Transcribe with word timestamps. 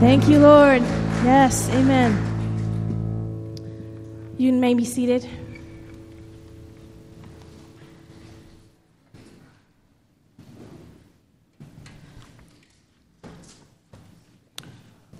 Thank 0.00 0.28
you, 0.28 0.38
Lord. 0.38 0.80
Yes, 1.24 1.68
amen. 1.70 2.14
You 4.38 4.52
may 4.52 4.74
be 4.74 4.84
seated. 4.84 5.28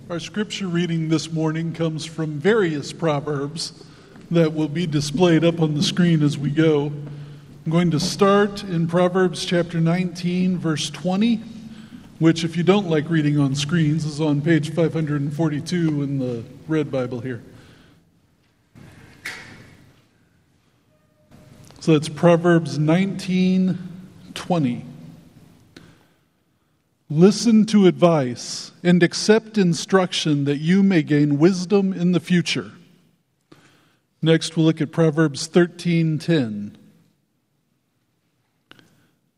Our 0.09 0.21
scripture 0.21 0.67
reading 0.67 1.09
this 1.09 1.29
morning 1.29 1.73
comes 1.73 2.05
from 2.05 2.39
various 2.39 2.93
Proverbs 2.93 3.83
that 4.31 4.53
will 4.53 4.69
be 4.69 4.87
displayed 4.87 5.43
up 5.43 5.59
on 5.59 5.73
the 5.73 5.83
screen 5.83 6.23
as 6.23 6.37
we 6.37 6.51
go. 6.51 6.85
I'm 6.85 7.71
going 7.71 7.91
to 7.91 7.99
start 7.99 8.63
in 8.63 8.87
Proverbs 8.87 9.43
chapter 9.43 9.81
19, 9.81 10.57
verse 10.57 10.89
20, 10.89 11.41
which, 12.19 12.43
if 12.43 12.55
you 12.55 12.63
don't 12.63 12.89
like 12.89 13.09
reading 13.09 13.39
on 13.39 13.55
screens, 13.55 14.05
is 14.05 14.21
on 14.21 14.41
page 14.41 14.73
542 14.73 16.03
in 16.03 16.19
the 16.19 16.43
Red 16.67 16.91
Bible 16.91 17.21
here. 17.21 17.41
So 21.79 21.93
that's 21.93 22.09
Proverbs 22.09 22.77
19, 22.77 23.77
20. 24.33 24.85
Listen 27.09 27.65
to 27.65 27.87
advice 27.87 28.71
and 28.83 29.01
accept 29.01 29.57
instruction 29.57 30.43
that 30.43 30.57
you 30.57 30.83
may 30.83 31.01
gain 31.01 31.39
wisdom 31.39 31.93
in 31.93 32.11
the 32.11 32.19
future. 32.19 32.73
Next, 34.21 34.57
we'll 34.57 34.65
look 34.65 34.81
at 34.81 34.91
Proverbs 34.91 35.47
13:10. 35.47 36.75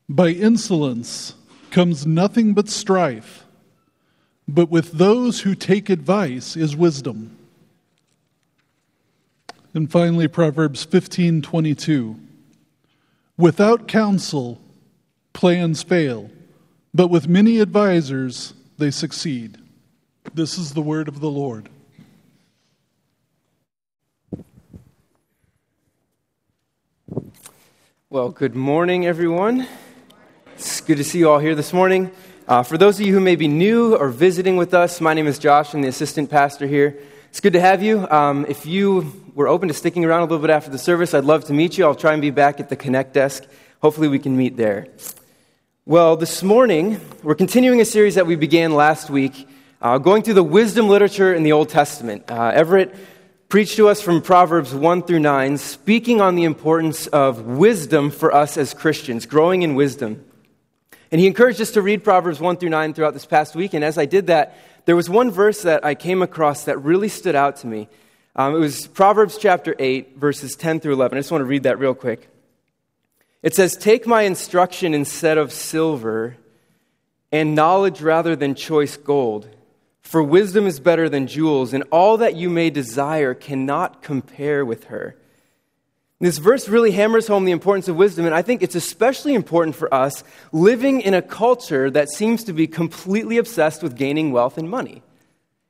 By 0.10 0.30
insolence 0.30 1.36
comes 1.72 2.06
nothing 2.06 2.54
but 2.54 2.70
strife, 2.70 3.46
but 4.48 4.70
with 4.70 4.94
those 4.94 5.42
who 5.42 5.56
take 5.56 5.90
advice 5.90 6.56
is 6.56 6.76
wisdom. 6.76 7.38
And 9.74 9.90
finally, 9.90 10.28
Proverbs 10.28 10.86
15:22. 10.86 12.20
Without 13.38 13.88
counsel, 13.88 14.62
plans 15.34 15.82
fail 15.82 16.30
but 16.94 17.08
with 17.08 17.28
many 17.28 17.62
advisers, 17.62 18.54
they 18.78 18.92
succeed. 18.92 19.58
This 20.34 20.58
is 20.58 20.74
the 20.74 20.82
word 20.82 21.08
of 21.08 21.22
the 21.22 21.30
Lord. 21.30 21.70
Well, 28.10 28.30
good 28.30 28.56
morning, 28.56 29.06
everyone. 29.06 29.68
Good 30.92 30.98
to 30.98 31.06
see 31.06 31.20
you 31.20 31.30
all 31.30 31.40
here 31.40 31.56
this 31.56 31.72
morning. 31.72 32.12
Uh, 32.50 32.64
for 32.64 32.78
those 32.78 33.00
of 33.00 33.08
you 33.08 33.14
who 33.14 33.22
may 33.22 33.38
be 33.38 33.48
new 33.48 33.96
or 33.96 34.10
visiting 34.10 34.58
with 34.58 34.74
us, 34.74 35.00
my 35.00 35.14
name 35.14 35.26
is 35.26 35.40
Josh. 35.40 35.74
I'm 35.74 35.82
the 35.82 35.88
assistant 35.88 36.30
pastor 36.30 36.68
here. 36.68 36.98
It's 37.30 37.40
good 37.40 37.54
to 37.54 37.62
have 37.62 37.82
you. 37.82 38.06
Um, 38.10 38.46
if 38.50 38.66
you 38.66 39.24
were 39.34 39.48
open 39.48 39.70
to 39.70 39.74
sticking 39.74 40.04
around 40.04 40.20
a 40.20 40.26
little 40.26 40.40
bit 40.40 40.50
after 40.50 40.70
the 40.70 40.78
service, 40.78 41.14
I'd 41.14 41.24
love 41.24 41.46
to 41.46 41.54
meet 41.54 41.78
you. 41.78 41.86
I'll 41.86 41.96
try 41.96 42.12
and 42.12 42.22
be 42.22 42.30
back 42.30 42.60
at 42.60 42.68
the 42.68 42.76
Connect 42.76 43.14
desk. 43.14 43.46
Hopefully, 43.82 44.10
we 44.10 44.20
can 44.20 44.36
meet 44.36 44.58
there. 44.58 44.88
Well, 45.86 46.18
this 46.18 46.44
morning, 46.44 47.00
we're 47.24 47.36
continuing 47.36 47.80
a 47.80 47.86
series 47.86 48.16
that 48.16 48.28
we 48.28 48.36
began 48.36 48.76
last 48.76 49.10
week, 49.10 49.48
uh, 49.82 49.98
going 49.98 50.24
through 50.24 50.34
the 50.34 50.44
wisdom 50.44 50.90
literature 50.90 51.34
in 51.34 51.44
the 51.44 51.54
Old 51.54 51.70
Testament. 51.70 52.30
Uh, 52.30 52.52
Everett 52.54 52.94
preached 53.48 53.78
to 53.78 53.88
us 53.88 54.02
from 54.02 54.22
Proverbs 54.22 54.76
1 54.76 55.04
through 55.04 55.20
9, 55.20 55.58
speaking 55.58 56.20
on 56.20 56.36
the 56.36 56.44
importance 56.44 57.08
of 57.08 57.46
wisdom 57.46 58.12
for 58.12 58.36
us 58.36 58.58
as 58.58 58.74
Christians, 58.74 59.26
growing 59.26 59.62
in 59.62 59.76
wisdom. 59.76 60.26
And 61.12 61.20
he 61.20 61.28
encouraged 61.28 61.60
us 61.60 61.72
to 61.72 61.82
read 61.82 62.04
Proverbs 62.04 62.40
1 62.40 62.58
through 62.58 62.70
9 62.70 62.94
throughout 62.94 63.14
this 63.14 63.26
past 63.26 63.54
week. 63.54 63.74
And 63.74 63.84
as 63.84 63.98
I 63.98 64.06
did 64.06 64.28
that, 64.28 64.58
there 64.86 64.96
was 64.96 65.10
one 65.10 65.30
verse 65.30 65.64
that 65.64 65.86
I 65.86 65.94
came 65.94 66.22
across 66.22 66.66
that 66.66 66.78
really 66.78 67.10
stood 67.10 67.36
out 67.36 67.58
to 67.58 67.68
me. 67.68 67.90
Um, 68.36 68.56
it 68.56 68.60
was 68.60 68.88
Proverbs 68.88 69.38
chapter 69.38 69.76
8, 69.78 70.18
verses 70.18 70.56
10 70.56 70.80
through 70.80 70.94
11. 70.94 71.18
I 71.18 71.20
just 71.20 71.32
want 71.32 71.42
to 71.42 71.46
read 71.46 71.64
that 71.64 71.80
real 71.80 71.94
quick. 71.94 72.30
It 73.44 73.54
says, 73.54 73.76
Take 73.76 74.08
my 74.08 74.22
instruction 74.22 74.94
instead 74.94 75.38
of 75.38 75.52
silver, 75.52 76.38
and 77.32 77.56
knowledge 77.56 78.02
rather 78.02 78.36
than 78.36 78.56
choice 78.56 78.96
gold. 78.96 79.50
For 80.02 80.24
wisdom 80.24 80.66
is 80.66 80.80
better 80.80 81.10
than 81.10 81.28
jewels, 81.28 81.74
and 81.74 81.84
all 81.92 82.18
that 82.18 82.36
you 82.36 82.50
may 82.50 82.70
desire 82.70 83.34
cannot 83.34 84.02
compare 84.02 84.66
with 84.66 84.86
her. 84.86 85.16
This 86.22 86.38
verse 86.38 86.70
really 86.70 86.92
hammers 86.92 87.26
home 87.26 87.46
the 87.46 87.52
importance 87.52 87.88
of 87.88 87.96
wisdom, 87.96 88.28
and 88.28 88.36
I 88.36 88.44
think 88.44 88.62
it's 88.62 88.76
especially 88.76 89.34
important 89.34 89.76
for 89.76 89.92
us 89.92 90.24
living 90.52 91.02
in 91.02 91.16
a 91.16 91.22
culture 91.22 91.90
that 91.90 92.12
seems 92.12 92.44
to 92.44 92.54
be 92.54 92.68
completely 92.68 93.40
obsessed 93.40 93.82
with 93.82 93.98
gaining 93.98 94.32
wealth 94.32 94.60
and 94.60 94.70
money. 94.70 95.02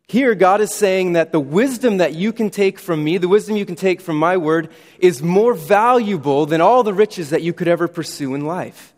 Here, 0.10 0.36
God 0.36 0.60
is 0.60 0.74
saying 0.74 1.14
that 1.14 1.32
the 1.32 1.40
wisdom 1.40 2.00
that 2.00 2.16
you 2.16 2.34
can 2.34 2.50
take 2.50 2.80
from 2.80 3.02
me, 3.02 3.18
the 3.18 3.30
wisdom 3.30 3.56
you 3.56 3.66
can 3.66 3.78
take 3.78 4.02
from 4.02 4.18
my 4.18 4.36
word, 4.36 4.68
is 5.00 5.24
more 5.24 5.54
valuable 5.54 6.46
than 6.46 6.60
all 6.60 6.84
the 6.84 6.94
riches 6.94 7.30
that 7.30 7.44
you 7.44 7.54
could 7.54 7.70
ever 7.70 7.88
pursue 7.88 8.36
in 8.36 8.46
life. 8.46 8.94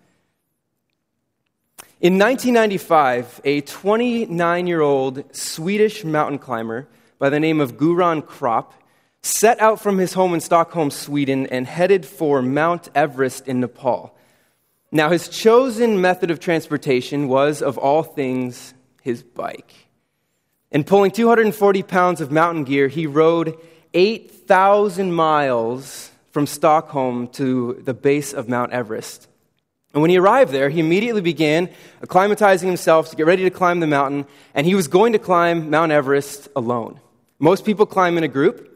In 2.02 2.18
1995, 2.18 3.42
a 3.46 3.62
29 3.62 4.66
year 4.66 4.82
old 4.82 5.36
Swedish 5.36 6.04
mountain 6.04 6.40
climber 6.40 6.88
by 7.20 7.30
the 7.30 7.40
name 7.40 7.62
of 7.62 7.78
Goran 7.78 8.24
Kropp 8.24 8.72
set 9.24 9.60
out 9.62 9.82
from 9.82 9.98
his 9.98 10.14
home 10.14 10.34
in 10.34 10.42
Stockholm, 10.42 10.92
Sweden, 10.92 11.48
and 11.48 11.66
headed 11.66 12.06
for 12.06 12.42
Mount 12.42 12.90
Everest 12.94 13.48
in 13.48 13.62
Nepal. 13.62 14.16
Now, 14.92 15.10
his 15.10 15.28
chosen 15.30 16.02
method 16.02 16.30
of 16.30 16.40
transportation 16.40 17.28
was, 17.28 17.62
of 17.62 17.78
all 17.78 18.04
things, 18.04 18.74
his 19.02 19.24
bike. 19.24 19.74
And 20.72 20.86
pulling 20.86 21.12
240 21.12 21.84
pounds 21.84 22.22
of 22.22 22.32
mountain 22.32 22.66
gear, 22.66 22.88
he 22.90 23.08
rode 23.08 23.58
8,000 23.94 25.14
miles 25.14 26.12
from 26.32 26.46
Stockholm 26.46 27.28
to 27.30 27.82
the 27.84 27.94
base 27.94 28.34
of 28.34 28.50
Mount 28.50 28.74
Everest. 28.74 29.28
And 29.94 30.02
when 30.02 30.10
he 30.10 30.18
arrived 30.18 30.52
there, 30.52 30.70
he 30.70 30.80
immediately 30.80 31.22
began 31.22 31.70
acclimatizing 32.02 32.66
himself 32.66 33.10
to 33.12 33.16
get 33.16 33.26
ready 33.26 33.44
to 33.44 33.52
climb 33.52 33.80
the 33.80 33.88
mountain, 33.88 34.26
and 34.54 34.66
he 34.68 34.76
was 34.76 34.88
going 34.88 35.14
to 35.14 35.20
climb 35.20 35.70
Mount 35.70 35.92
Everest 35.92 36.50
alone. 36.56 37.00
Most 37.40 37.66
people 37.66 37.86
climb 37.86 38.18
in 38.18 38.24
a 38.24 38.28
group, 38.28 38.73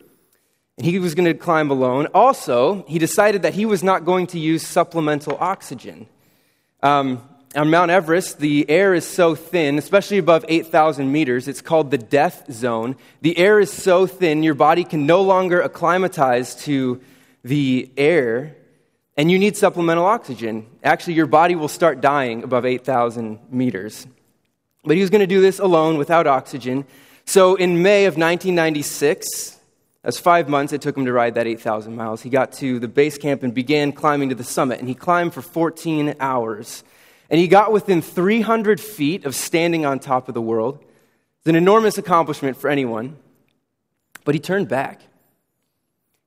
and 0.78 0.86
he 0.86 1.00
was 1.00 1.16
going 1.16 1.26
to 1.26 1.34
climb 1.34 1.72
alone. 1.72 2.08
Also, 2.14 2.86
he 2.88 3.00
decided 3.00 3.42
that 3.42 3.56
he 3.56 3.66
was 3.66 3.84
not 3.84 4.06
going 4.06 4.28
to 4.28 4.40
use 4.40 4.66
supplemental 4.66 5.36
oxygen. 5.40 6.08
Um, 6.84 7.28
on 7.56 7.72
Mount 7.72 7.90
Everest, 7.90 8.40
the 8.40 8.70
air 8.70 8.94
is 8.94 9.08
so 9.08 9.34
thin, 9.34 9.80
especially 9.80 10.20
above 10.20 10.46
8,000 10.48 11.12
meters, 11.12 11.48
it's 11.48 11.62
called 11.62 11.90
the 11.90 11.98
death 11.98 12.52
zone. 12.52 12.96
The 13.22 13.38
air 13.38 13.60
is 13.60 13.72
so 13.72 14.06
thin, 14.06 14.44
your 14.44 14.54
body 14.54 14.84
can 14.84 15.08
no 15.08 15.24
longer 15.24 15.62
acclimatize 15.62 16.54
to 16.66 17.02
the 17.44 17.90
air, 17.98 18.56
and 19.16 19.32
you 19.32 19.40
need 19.40 19.58
supplemental 19.58 20.06
oxygen. 20.06 20.68
Actually, 20.84 21.16
your 21.16 21.26
body 21.26 21.56
will 21.56 21.70
start 21.70 22.02
dying 22.02 22.44
above 22.44 22.66
8,000 22.66 23.40
meters. 23.50 24.06
But 24.84 24.96
he 24.96 25.02
was 25.02 25.10
going 25.10 25.22
to 25.22 25.28
do 25.28 25.42
this 25.42 25.58
alone 25.58 25.98
without 25.98 26.28
oxygen. 26.28 26.86
So 27.26 27.56
in 27.56 27.82
May 27.82 28.06
of 28.06 28.18
1996, 28.18 29.57
as 30.04 30.20
five 30.20 30.48
months 30.48 30.74
it 30.74 30.82
took 30.82 30.96
him 30.96 31.06
to 31.06 31.14
ride 31.14 31.36
that 31.36 31.48
8,000 31.48 31.96
miles, 31.96 32.22
he 32.22 32.30
got 32.30 32.54
to 32.54 32.80
the 32.80 32.88
base 32.88 33.18
camp 33.18 33.44
and 33.44 33.54
began 33.54 33.92
climbing 33.92 34.30
to 34.30 34.36
the 34.36 34.44
summit. 34.44 34.80
And 34.80 34.88
he 34.88 34.96
climbed 34.96 35.34
for 35.34 35.42
14 35.42 36.16
hours. 36.20 36.84
And 37.30 37.40
he 37.40 37.48
got 37.48 37.72
within 37.72 38.02
300 38.02 38.80
feet 38.80 39.26
of 39.26 39.36
standing 39.36 39.86
on 39.86 40.00
top 40.00 40.28
of 40.28 40.34
the 40.34 40.42
world. 40.42 40.80
It's 41.40 41.48
an 41.48 41.56
enormous 41.56 41.98
accomplishment 41.98 42.58
for 42.58 42.70
anyone. 42.70 43.18
But 44.24 44.36
he 44.36 44.40
turned 44.40 44.68
back. 44.68 45.02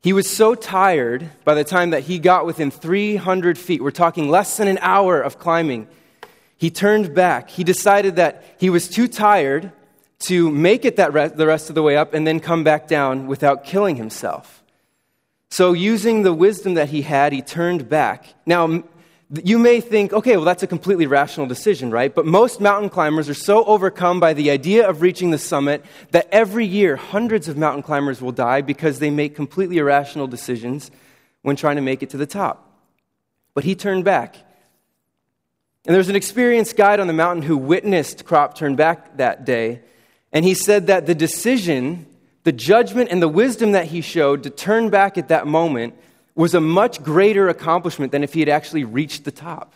He 0.03 0.13
was 0.13 0.29
so 0.29 0.55
tired 0.55 1.31
by 1.45 1.55
the 1.55 1.65
time 1.65 1.91
that 1.91 2.05
he 2.05 2.19
got 2.19 2.47
within 2.47 2.71
300 2.71 3.59
feet, 3.59 3.83
we're 3.83 3.91
talking 3.91 4.31
less 4.31 4.57
than 4.57 4.67
an 4.67 4.79
hour 4.81 5.21
of 5.21 5.39
climbing, 5.39 5.89
he 6.57 6.71
turned 6.71 7.15
back. 7.15 7.51
He 7.51 7.65
decided 7.65 8.17
that 8.17 8.45
he 8.59 8.71
was 8.71 8.89
too 8.89 9.09
tired 9.09 9.73
to 10.21 10.51
make 10.51 10.85
it 10.85 10.97
that 10.97 11.13
re- 11.13 11.29
the 11.29 11.47
rest 11.47 11.69
of 11.69 11.75
the 11.75 11.83
way 11.83 11.97
up 11.97 12.15
and 12.15 12.27
then 12.27 12.41
come 12.41 12.65
back 12.65 12.87
down 12.87 13.27
without 13.27 13.65
killing 13.65 13.97
himself. 13.97 14.63
So, 15.51 15.73
using 15.73 16.23
the 16.23 16.33
wisdom 16.33 16.75
that 16.75 16.91
he 16.91 17.03
had, 17.03 17.33
he 17.33 17.43
turned 17.43 17.89
back. 17.89 18.27
Now, 18.47 18.85
you 19.45 19.59
may 19.59 19.81
think, 19.81 20.13
okay, 20.13 20.37
well, 20.37 20.45
that's 20.45 20.63
a 20.63 20.67
completely 20.67 21.07
rational 21.07 21.47
decision, 21.47 21.91
right? 21.91 22.13
But 22.13 22.27
most 22.27 22.61
mountain 22.61 22.91
climbers 22.91 23.29
are 23.29 23.35
so 23.35 23.65
overcome 23.65 24.19
by 24.19 24.33
the 24.33 24.51
idea 24.51 24.89
of 24.89 25.03
reaching 25.03 25.31
the 25.31 25.39
summit 25.39 25.85
that 26.11 26.29
every 26.33 26.67
year 26.67 26.97
hundreds 26.97 27.47
of 27.47 27.57
mountain 27.57 27.83
climbers 27.83 28.21
will 28.21 28.33
die 28.33 28.61
because 28.61 28.99
they 28.99 29.11
make 29.11 29.37
completely 29.37 29.79
irrational 29.79 30.27
decisions 30.27 30.91
when 31.43 31.57
trying 31.57 31.77
to 31.77 31.83
make 31.83 32.03
it 32.03 32.11
to 32.11 32.17
the 32.17 32.27
top. 32.27 32.67
But 33.55 33.65
he 33.65 33.75
turned 33.75 34.05
back. 34.05 34.35
And 35.87 35.95
there 35.95 35.99
was 35.99 36.09
an 36.09 36.17
experienced 36.17 36.77
guide 36.77 37.01
on 37.01 37.07
the 37.07 37.13
mountain 37.13 37.43
who 37.43 37.57
witnessed 37.57 38.25
Kropp 38.25 38.55
turn 38.55 38.77
back 38.77 39.17
that 39.17 39.45
day. 39.45 39.81
And 40.33 40.45
he 40.45 40.55
said 40.55 40.87
that 40.87 41.07
the 41.07 41.15
decision, 41.15 42.07
the 42.45 42.53
judgment, 42.53 43.11
and 43.11 43.21
the 43.21 43.29
wisdom 43.29 43.73
that 43.73 43.87
he 43.87 44.01
showed 44.01 44.43
to 44.45 44.51
turn 44.51 44.91
back 44.91 45.19
at 45.19 45.29
that 45.29 45.47
moment 45.47 45.95
was 46.35 46.55
a 46.55 46.61
much 46.61 47.03
greater 47.03 47.49
accomplishment 47.49 48.13
than 48.13 48.23
if 48.23 48.33
he 48.33 48.41
had 48.41 48.49
actually 48.49 48.85
reached 48.85 49.25
the 49.25 49.33
top. 49.33 49.75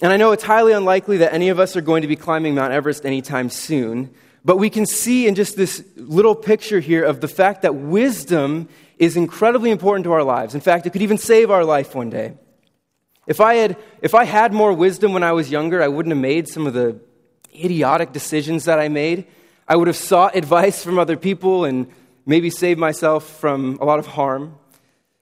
And 0.00 0.12
I 0.12 0.16
know 0.16 0.32
it's 0.32 0.44
highly 0.44 0.72
unlikely 0.72 1.18
that 1.18 1.32
any 1.32 1.48
of 1.48 1.58
us 1.58 1.76
are 1.76 1.80
going 1.80 2.02
to 2.02 2.08
be 2.08 2.16
climbing 2.16 2.54
Mount 2.54 2.72
Everest 2.72 3.04
anytime 3.04 3.50
soon, 3.50 4.14
But 4.46 4.58
we 4.58 4.70
can 4.70 4.86
see 4.86 5.26
in 5.26 5.34
just 5.34 5.56
this 5.56 5.84
little 5.96 6.36
picture 6.36 6.78
here 6.78 7.02
of 7.02 7.20
the 7.20 7.26
fact 7.26 7.62
that 7.62 7.74
wisdom 7.74 8.68
is 8.96 9.16
incredibly 9.16 9.72
important 9.72 10.04
to 10.04 10.12
our 10.12 10.22
lives. 10.22 10.54
In 10.54 10.60
fact, 10.60 10.86
it 10.86 10.90
could 10.90 11.02
even 11.02 11.18
save 11.18 11.50
our 11.50 11.64
life 11.64 11.96
one 11.96 12.10
day. 12.10 12.34
If 13.26 13.40
I 13.40 13.54
had, 13.54 13.76
if 14.02 14.14
I 14.14 14.22
had 14.22 14.52
more 14.52 14.72
wisdom 14.72 15.12
when 15.12 15.24
I 15.24 15.32
was 15.32 15.50
younger, 15.50 15.82
I 15.82 15.88
wouldn't 15.88 16.14
have 16.14 16.22
made 16.22 16.46
some 16.46 16.64
of 16.64 16.74
the 16.74 16.96
idiotic 17.54 18.12
decisions 18.12 18.64
that 18.64 18.78
I 18.78 18.88
made. 18.88 19.26
I 19.68 19.76
would 19.76 19.88
have 19.88 19.96
sought 19.96 20.36
advice 20.36 20.82
from 20.82 20.98
other 20.98 21.16
people 21.16 21.64
and 21.64 21.86
maybe 22.24 22.50
saved 22.50 22.78
myself 22.78 23.38
from 23.38 23.78
a 23.80 23.84
lot 23.84 23.98
of 23.98 24.06
harm. 24.06 24.58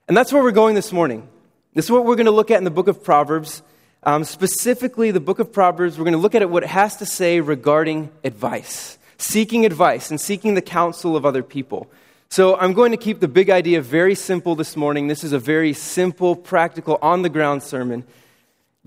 And 0.08 0.16
that's 0.16 0.32
where 0.32 0.42
we're 0.42 0.50
going 0.50 0.74
this 0.74 0.92
morning. 0.92 1.28
This 1.74 1.86
is 1.86 1.90
what 1.90 2.04
we're 2.04 2.16
going 2.16 2.26
to 2.26 2.32
look 2.32 2.50
at 2.50 2.58
in 2.58 2.64
the 2.64 2.70
book 2.70 2.88
of 2.88 3.02
Proverbs. 3.02 3.62
Um, 4.02 4.24
specifically, 4.24 5.10
the 5.10 5.20
book 5.20 5.38
of 5.38 5.52
Proverbs, 5.52 5.98
we're 5.98 6.04
going 6.04 6.12
to 6.12 6.18
look 6.18 6.34
at 6.34 6.48
what 6.50 6.62
it 6.62 6.68
has 6.68 6.96
to 6.98 7.06
say 7.06 7.40
regarding 7.40 8.10
advice, 8.22 8.98
seeking 9.16 9.64
advice, 9.64 10.10
and 10.10 10.20
seeking 10.20 10.54
the 10.54 10.62
counsel 10.62 11.16
of 11.16 11.24
other 11.24 11.42
people. 11.42 11.90
So, 12.28 12.56
I'm 12.56 12.74
going 12.74 12.90
to 12.90 12.96
keep 12.96 13.20
the 13.20 13.28
big 13.28 13.48
idea 13.48 13.80
very 13.80 14.14
simple 14.14 14.54
this 14.54 14.76
morning. 14.76 15.08
This 15.08 15.24
is 15.24 15.32
a 15.32 15.38
very 15.38 15.72
simple, 15.72 16.36
practical, 16.36 16.98
on 17.00 17.22
the 17.22 17.28
ground 17.28 17.62
sermon. 17.62 18.04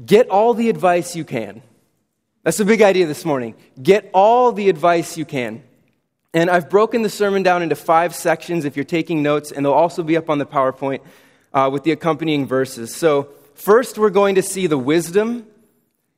Get 0.06 0.30
all 0.30 0.54
the 0.54 0.70
advice 0.70 1.16
you 1.16 1.26
can. 1.26 1.64
That's 2.48 2.60
the 2.60 2.64
big 2.64 2.82
idea 2.82 3.06
this 3.08 3.26
morning. 3.26 3.56
Get 3.84 4.10
all 4.14 4.54
the 4.54 4.70
advice 4.70 5.18
you 5.18 5.26
can. 5.26 5.64
And 6.34 6.50
I've 6.50 6.70
broken 6.70 7.02
the 7.02 7.10
sermon 7.10 7.44
down 7.44 7.62
into 7.62 7.76
five 7.76 8.16
sections 8.16 8.64
if 8.64 8.78
you're 8.78 8.86
taking 8.86 9.22
notes, 9.22 9.52
and 9.52 9.66
they'll 9.66 9.74
also 9.74 10.02
be 10.02 10.16
up 10.16 10.30
on 10.30 10.38
the 10.38 10.46
PowerPoint 10.46 11.02
uh, 11.54 11.70
with 11.70 11.84
the 11.84 11.92
accompanying 11.92 12.48
verses. 12.48 12.96
So, 12.96 13.28
first, 13.56 13.98
we're 13.98 14.12
going 14.12 14.36
to 14.36 14.42
see 14.42 14.66
the 14.66 14.78
wisdom, 14.78 15.46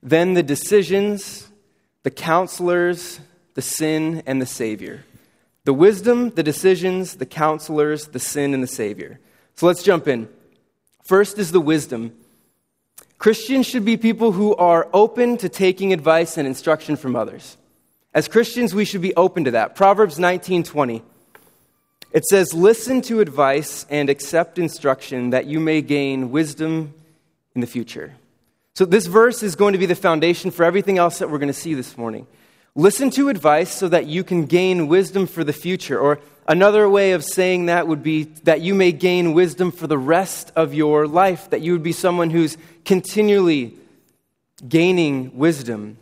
then 0.03 0.35
the 0.35 0.43
decisions, 0.43 1.49
the 2.03 2.11
counselors, 2.11 3.19
the 3.55 3.63
sin, 3.63 4.21
and 4.27 4.39
the 4.39 4.45
Savior. 4.45 5.05
The 5.63 5.73
wisdom, 5.73 6.29
the 6.29 6.43
decisions, 6.43 7.15
the 7.15 7.25
counselors, 7.25 8.09
the 8.09 8.19
sin, 8.19 8.53
and 8.53 8.61
the 8.61 8.67
Savior. 8.67 9.19
So 9.55 9.65
let's 9.65 9.81
jump 9.81 10.07
in. 10.07 10.29
First 11.03 11.39
is 11.39 11.51
the 11.51 11.59
wisdom. 11.59 12.13
Christians 13.19 13.67
should 13.67 13.83
be 13.83 13.97
people 13.97 14.31
who 14.31 14.55
are 14.55 14.87
open 14.93 15.35
to 15.37 15.49
taking 15.49 15.91
advice 15.91 16.37
and 16.37 16.47
instruction 16.47 16.95
from 16.95 17.17
others. 17.17 17.57
As 18.13 18.29
Christians, 18.29 18.73
we 18.73 18.85
should 18.85 19.01
be 19.01 19.13
open 19.15 19.43
to 19.43 19.51
that. 19.51 19.75
Proverbs 19.75 20.17
19:20. 20.17 21.03
It 22.13 22.25
says, 22.25 22.53
"Listen 22.53 23.01
to 23.03 23.19
advice 23.19 23.85
and 23.89 24.09
accept 24.09 24.57
instruction 24.57 25.31
that 25.31 25.45
you 25.45 25.59
may 25.59 25.81
gain 25.81 26.31
wisdom 26.31 26.93
in 27.53 27.61
the 27.61 27.67
future." 27.67 28.13
So 28.73 28.85
this 28.85 29.05
verse 29.05 29.43
is 29.43 29.57
going 29.57 29.73
to 29.73 29.79
be 29.79 29.85
the 29.85 29.95
foundation 29.95 30.49
for 30.49 30.63
everything 30.63 30.97
else 30.97 31.19
that 31.19 31.29
we're 31.29 31.39
going 31.39 31.53
to 31.53 31.53
see 31.53 31.73
this 31.73 31.97
morning. 31.97 32.25
Listen 32.73 33.09
to 33.11 33.27
advice 33.27 33.71
so 33.71 33.89
that 33.89 34.07
you 34.07 34.23
can 34.23 34.45
gain 34.45 34.87
wisdom 34.87 35.27
for 35.27 35.43
the 35.43 35.51
future. 35.51 35.99
Or 35.99 36.19
another 36.49 36.89
way 36.89 37.13
of 37.13 37.23
saying 37.23 37.67
that 37.67 37.87
would 37.87 38.03
be 38.03 38.23
that 38.43 38.59
you 38.59 38.73
may 38.73 38.91
gain 38.91 39.33
wisdom 39.33 39.71
for 39.71 39.87
the 39.87 39.97
rest 39.97 40.51
of 40.55 40.73
your 40.73 41.07
life, 41.07 41.49
that 41.51 41.61
you 41.61 41.71
would 41.71 41.83
be 41.83 41.93
someone 41.93 42.31
who's 42.31 42.57
continually 42.83 43.75
gaining 44.67 45.37
wisdom. 45.37 45.97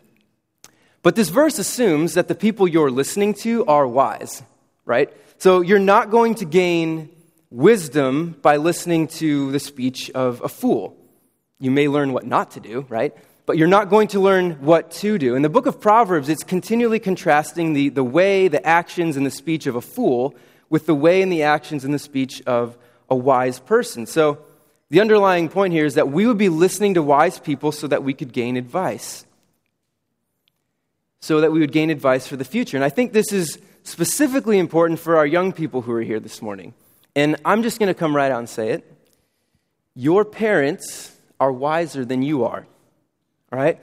But 1.04 1.16
this 1.16 1.30
verse 1.30 1.60
assumes 1.60 2.16
that 2.16 2.28
the 2.28 2.36
people 2.36 2.68
you're 2.68 2.90
listening 2.90 3.34
to 3.36 3.66
are 3.66 3.86
wise, 3.86 4.42
right? 4.86 5.14
So 5.38 5.62
you're 5.62 5.80
not 5.80 6.10
going 6.10 6.36
to 6.36 6.46
gain 6.46 7.10
wisdom 7.52 8.36
by 8.42 8.58
listening 8.58 9.08
to 9.08 9.52
the 9.52 9.60
speech 9.60 10.10
of 10.12 10.42
a 10.42 10.50
fool. 10.50 10.98
You 11.60 11.72
may 11.72 11.88
learn 11.88 12.14
what 12.14 12.26
not 12.26 12.52
to 12.52 12.60
do, 12.60 12.86
right? 12.90 13.16
But 13.48 13.58
you're 13.58 13.68
not 13.68 13.90
going 13.90 14.10
to 14.10 14.20
learn 14.20 14.52
what 14.62 14.92
to 14.92 15.18
do. 15.18 15.34
In 15.36 15.42
the 15.42 15.50
book 15.50 15.66
of 15.66 15.82
Proverbs, 15.82 16.30
it's 16.30 16.44
continually 16.44 17.00
contrasting 17.00 17.74
the, 17.74 17.90
the 17.90 18.04
way, 18.04 18.48
the 18.48 18.64
actions, 18.64 19.18
and 19.18 19.26
the 19.26 19.32
speech 19.32 19.66
of 19.66 19.76
a 19.76 19.82
fool 19.82 20.36
with 20.70 20.86
the 20.86 20.94
way 20.94 21.24
and 21.24 21.32
the 21.32 21.42
actions 21.42 21.84
and 21.84 21.92
the 21.92 22.00
speech 22.00 22.44
of 22.46 22.78
a 23.10 23.16
wise 23.16 23.60
person. 23.60 24.06
So 24.06 24.38
the 24.92 25.02
underlying 25.02 25.50
point 25.50 25.74
here 25.74 25.86
is 25.86 25.96
that 25.96 26.10
we 26.10 26.28
would 26.28 26.38
be 26.38 26.50
listening 26.50 26.94
to 26.94 27.02
wise 27.02 27.40
people 27.40 27.72
so 27.72 27.88
that 27.88 28.04
we 28.04 28.14
could 28.14 28.32
gain 28.32 28.56
advice 28.56 29.26
so 31.20 31.42
that 31.42 31.52
we 31.52 31.60
would 31.60 31.72
gain 31.72 31.90
advice 31.90 32.28
for 32.28 32.36
the 32.38 32.46
future. 32.46 32.78
And 32.78 32.84
I 32.84 32.90
think 32.90 33.14
this 33.14 33.32
is 33.32 33.60
specifically 33.84 34.60
important 34.60 35.00
for 35.00 35.18
our 35.18 35.26
young 35.26 35.52
people 35.52 35.82
who 35.82 35.92
are 35.92 36.02
here 36.02 36.20
this 36.20 36.42
morning. 36.42 36.74
And 37.16 37.36
I'm 37.44 37.64
just 37.64 37.80
going 37.80 37.88
to 37.88 37.94
come 37.94 38.16
right 38.16 38.32
out 38.32 38.40
and 38.40 38.50
say 38.50 38.72
it. 38.72 38.98
Your 39.96 40.24
parents 40.24 41.16
are 41.40 41.52
wiser 41.52 42.06
than 42.06 42.22
you 42.22 42.44
are. 42.46 42.68
All 43.52 43.60
right? 43.60 43.80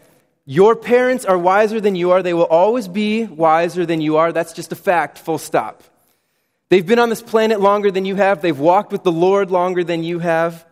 Your 0.46 0.76
parents 0.76 1.24
are 1.24 1.38
wiser 1.38 1.80
than 1.80 1.96
you 1.96 2.10
are. 2.10 2.22
They 2.22 2.34
will 2.34 2.44
always 2.44 2.86
be 2.86 3.24
wiser 3.24 3.86
than 3.86 4.00
you 4.00 4.18
are. 4.18 4.30
That's 4.32 4.52
just 4.52 4.72
a 4.72 4.76
fact, 4.76 5.18
full 5.18 5.38
stop. 5.38 5.82
They've 6.68 6.84
been 6.84 6.98
on 6.98 7.08
this 7.08 7.22
planet 7.22 7.60
longer 7.60 7.90
than 7.90 8.04
you 8.04 8.16
have. 8.16 8.42
They've 8.42 8.58
walked 8.58 8.92
with 8.92 9.04
the 9.04 9.12
Lord 9.12 9.50
longer 9.50 9.84
than 9.84 10.02
you 10.02 10.18
have. 10.18 10.66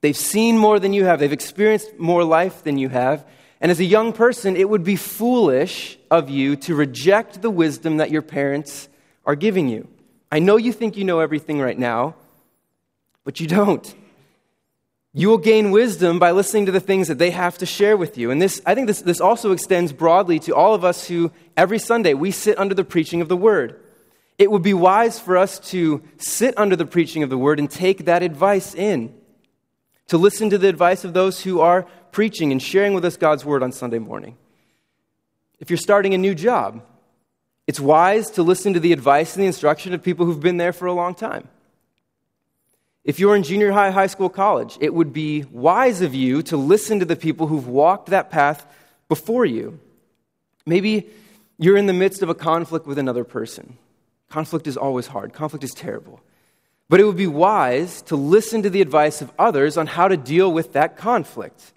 They've 0.00 0.16
seen 0.16 0.58
more 0.58 0.78
than 0.80 0.92
you 0.92 1.04
have. 1.04 1.20
They've 1.20 1.32
experienced 1.32 1.98
more 1.98 2.24
life 2.24 2.64
than 2.64 2.78
you 2.78 2.88
have. 2.88 3.24
And 3.60 3.70
as 3.70 3.80
a 3.80 3.84
young 3.84 4.12
person, 4.12 4.56
it 4.56 4.68
would 4.68 4.84
be 4.84 4.96
foolish 4.96 5.98
of 6.10 6.30
you 6.30 6.56
to 6.56 6.74
reject 6.74 7.42
the 7.42 7.50
wisdom 7.50 7.98
that 7.98 8.10
your 8.10 8.22
parents 8.22 8.88
are 9.24 9.34
giving 9.34 9.68
you. 9.68 9.86
I 10.32 10.38
know 10.38 10.56
you 10.56 10.72
think 10.72 10.96
you 10.96 11.04
know 11.04 11.20
everything 11.20 11.60
right 11.60 11.78
now, 11.78 12.14
but 13.24 13.40
you 13.40 13.46
don't. 13.46 13.94
You 15.12 15.28
will 15.28 15.38
gain 15.38 15.72
wisdom 15.72 16.20
by 16.20 16.30
listening 16.30 16.66
to 16.66 16.72
the 16.72 16.80
things 16.80 17.08
that 17.08 17.18
they 17.18 17.30
have 17.30 17.58
to 17.58 17.66
share 17.66 17.96
with 17.96 18.16
you. 18.16 18.30
And 18.30 18.40
this, 18.40 18.62
I 18.64 18.74
think 18.74 18.86
this, 18.86 19.02
this 19.02 19.20
also 19.20 19.50
extends 19.50 19.92
broadly 19.92 20.38
to 20.40 20.54
all 20.54 20.74
of 20.74 20.84
us 20.84 21.08
who, 21.08 21.32
every 21.56 21.80
Sunday, 21.80 22.14
we 22.14 22.30
sit 22.30 22.58
under 22.58 22.74
the 22.74 22.84
preaching 22.84 23.20
of 23.20 23.28
the 23.28 23.36
Word. 23.36 23.80
It 24.38 24.50
would 24.50 24.62
be 24.62 24.72
wise 24.72 25.18
for 25.18 25.36
us 25.36 25.58
to 25.70 26.00
sit 26.18 26.56
under 26.56 26.76
the 26.76 26.86
preaching 26.86 27.24
of 27.24 27.30
the 27.30 27.36
Word 27.36 27.58
and 27.58 27.68
take 27.68 28.04
that 28.04 28.22
advice 28.22 28.74
in, 28.74 29.12
to 30.06 30.16
listen 30.16 30.48
to 30.50 30.58
the 30.58 30.68
advice 30.68 31.04
of 31.04 31.12
those 31.12 31.42
who 31.42 31.60
are 31.60 31.86
preaching 32.12 32.52
and 32.52 32.62
sharing 32.62 32.94
with 32.94 33.04
us 33.04 33.16
God's 33.16 33.44
word 33.44 33.62
on 33.62 33.72
Sunday 33.72 33.98
morning. 33.98 34.36
If 35.58 35.70
you're 35.70 35.76
starting 35.76 36.14
a 36.14 36.18
new 36.18 36.34
job, 36.34 36.82
it's 37.66 37.80
wise 37.80 38.30
to 38.32 38.42
listen 38.42 38.74
to 38.74 38.80
the 38.80 38.92
advice 38.92 39.34
and 39.34 39.42
the 39.42 39.46
instruction 39.46 39.92
of 39.94 40.02
people 40.02 40.26
who've 40.26 40.40
been 40.40 40.56
there 40.56 40.72
for 40.72 40.86
a 40.86 40.92
long 40.92 41.14
time. 41.14 41.48
If 43.04 43.18
you're 43.18 43.34
in 43.34 43.42
junior 43.42 43.72
high, 43.72 43.90
high 43.90 44.08
school, 44.08 44.28
college, 44.28 44.76
it 44.80 44.92
would 44.92 45.12
be 45.12 45.44
wise 45.50 46.02
of 46.02 46.14
you 46.14 46.42
to 46.44 46.56
listen 46.56 46.98
to 46.98 47.06
the 47.06 47.16
people 47.16 47.46
who've 47.46 47.66
walked 47.66 48.10
that 48.10 48.30
path 48.30 48.66
before 49.08 49.46
you. 49.46 49.80
Maybe 50.66 51.08
you're 51.58 51.78
in 51.78 51.86
the 51.86 51.92
midst 51.92 52.22
of 52.22 52.28
a 52.28 52.34
conflict 52.34 52.86
with 52.86 52.98
another 52.98 53.24
person. 53.24 53.78
Conflict 54.28 54.66
is 54.66 54.76
always 54.76 55.06
hard, 55.06 55.32
conflict 55.32 55.64
is 55.64 55.72
terrible. 55.72 56.20
But 56.88 57.00
it 57.00 57.04
would 57.04 57.16
be 57.16 57.26
wise 57.26 58.02
to 58.02 58.16
listen 58.16 58.62
to 58.62 58.70
the 58.70 58.82
advice 58.82 59.22
of 59.22 59.32
others 59.38 59.76
on 59.76 59.86
how 59.86 60.08
to 60.08 60.16
deal 60.16 60.52
with 60.52 60.72
that 60.74 60.96
conflict. 60.96 61.72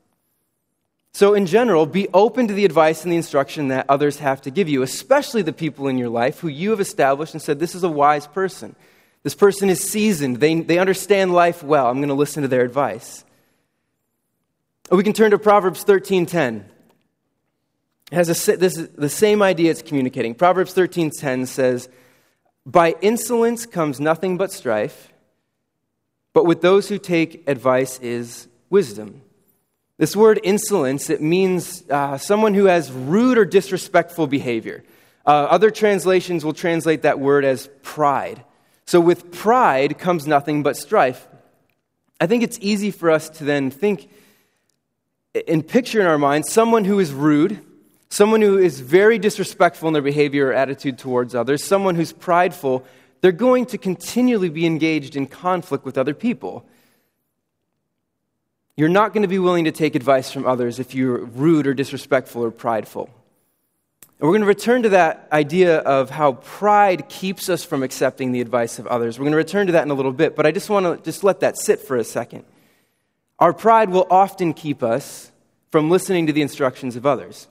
So, 1.13 1.36
in 1.36 1.46
general, 1.46 1.86
be 1.86 2.08
open 2.13 2.48
to 2.48 2.53
the 2.56 2.65
advice 2.65 3.03
and 3.03 3.12
the 3.12 3.18
instruction 3.18 3.68
that 3.68 3.86
others 3.88 4.18
have 4.18 4.42
to 4.42 4.51
give 4.51 4.68
you, 4.68 4.82
especially 4.82 5.44
the 5.44 5.53
people 5.53 5.88
in 5.88 6.00
your 6.00 6.10
life 6.10 6.39
who 6.39 6.48
you 6.48 6.72
have 6.72 6.80
established 6.80 7.36
and 7.36 7.42
said, 7.42 7.60
This 7.60 7.75
is 7.75 7.84
a 7.84 7.89
wise 7.89 8.25
person. 8.25 8.75
This 9.24 9.36
person 9.36 9.70
is 9.70 9.82
seasoned. 9.82 10.39
They, 10.39 10.53
they 10.56 10.77
understand 10.77 11.34
life 11.34 11.63
well. 11.63 11.88
I'm 11.88 11.98
going 11.98 12.10
to 12.10 12.13
listen 12.13 12.44
to 12.44 12.50
their 12.50 12.63
advice. 12.63 13.24
Or 14.92 14.98
we 14.98 15.03
can 15.03 15.13
turn 15.13 15.32
to 15.32 15.39
Proverbs 15.39 15.84
13:10. 15.86 16.65
It 18.12 18.15
has 18.15 18.30
a, 18.30 18.58
this 18.58 18.77
is 18.77 18.89
the 18.89 19.10
same 19.10 19.42
idea 19.42 19.72
it's 19.72 19.82
communicating. 19.82 20.36
Proverbs 20.36 20.74
13:10 20.74 21.48
says, 21.48 21.88
"By 22.65 22.96
insolence 23.01 23.65
comes 23.65 24.00
nothing 24.00 24.38
but 24.38 24.51
strife, 24.51 25.13
but 26.34 26.46
with 26.46 26.62
those 26.62 26.89
who 26.89 26.98
take 26.98 27.48
advice 27.48 27.98
is 28.00 28.48
wisdom." 28.70 29.22
This 29.98 30.15
word 30.15 30.39
insolence, 30.44 31.10
it 31.10 31.22
means 31.22 31.84
uh, 31.89 32.18
someone 32.18 32.53
who 32.53 32.65
has 32.65 32.92
rude 32.92 33.38
or 33.38 33.46
disrespectful 33.46 34.27
behavior. 34.27 34.84
Uh, 35.25 35.48
other 35.50 35.72
translations 35.72 36.44
will 36.44 36.53
translate 36.53 37.03
that 37.03 37.20
word 37.20 37.46
as 37.46 37.70
pride. 37.84 38.44
So 38.86 39.00
with 39.00 39.32
pride 39.32 39.98
comes 39.98 40.28
nothing 40.28 40.63
but 40.63 40.78
strife. 40.78 41.28
I 42.20 42.28
think 42.28 42.44
it's 42.44 42.58
easy 42.62 42.92
for 42.92 43.12
us 43.12 43.30
to 43.32 43.44
then 43.44 43.72
think 43.72 44.10
and 45.48 45.68
picture 45.68 46.00
in 46.00 46.06
our 46.06 46.18
minds 46.18 46.52
someone 46.52 46.86
who 46.86 47.00
is 47.00 47.12
rude, 47.12 47.60
someone 48.10 48.42
who 48.42 48.58
is 48.58 48.80
very 48.80 49.18
disrespectful 49.18 49.88
in 49.88 49.94
their 49.94 50.02
behavior 50.02 50.48
or 50.48 50.54
attitude 50.54 50.98
towards 50.98 51.34
others, 51.34 51.63
someone 51.63 51.96
who's 51.96 52.13
prideful. 52.13 52.86
They're 53.22 53.32
going 53.32 53.66
to 53.68 53.78
continually 53.78 54.50
be 54.50 54.66
engaged 54.66 55.16
in 55.16 55.28
conflict 55.28 55.86
with 55.86 55.98
other 55.98 56.13
people. 56.13 56.66
You're 58.75 58.90
not 58.90 59.13
going 59.13 59.22
to 59.22 59.28
be 59.28 59.40
willing 59.40 59.66
to 59.66 59.72
take 59.72 59.96
advice 59.96 60.32
from 60.32 60.46
others 60.46 60.80
if 60.80 60.94
you're 60.94 61.20
rude 61.20 61.68
or 61.68 61.74
disrespectful 61.74 62.44
or 62.44 62.52
prideful. 62.52 63.10
And 64.24 64.30
we're 64.30 64.36
going 64.36 64.44
to 64.44 64.48
return 64.48 64.84
to 64.84 64.89
that 64.89 65.27
idea 65.34 65.80
of 65.80 66.10
how 66.10 66.32
pride 66.32 67.10
keeps 67.10 67.50
us 67.50 67.65
from 67.65 67.84
accepting 67.84 68.32
the 68.32 68.39
advice 68.39 68.80
of 68.80 68.88
others. 68.88 69.20
We're 69.20 69.25
going 69.25 69.34
to 69.34 69.38
return 69.38 69.68
to 69.68 69.74
that 69.74 69.84
in 69.84 69.92
a 69.92 69.94
little 69.94 70.13
bit, 70.13 70.34
but 70.34 70.46
I 70.46 70.51
just 70.51 70.70
want 70.70 70.86
to 70.86 71.03
just 71.03 71.25
let 71.25 71.42
that 71.42 71.58
sit 71.58 71.82
for 71.82 71.98
a 71.98 72.06
second. 72.06 72.46
Our 73.38 73.51
pride 73.51 73.89
will 73.89 74.08
often 74.10 74.53
keep 74.53 74.82
us 74.82 75.30
from 75.72 75.89
listening 75.89 76.27
to 76.27 76.32
the 76.32 76.42
instructions 76.42 76.96
of 76.96 77.06
others. 77.06 77.50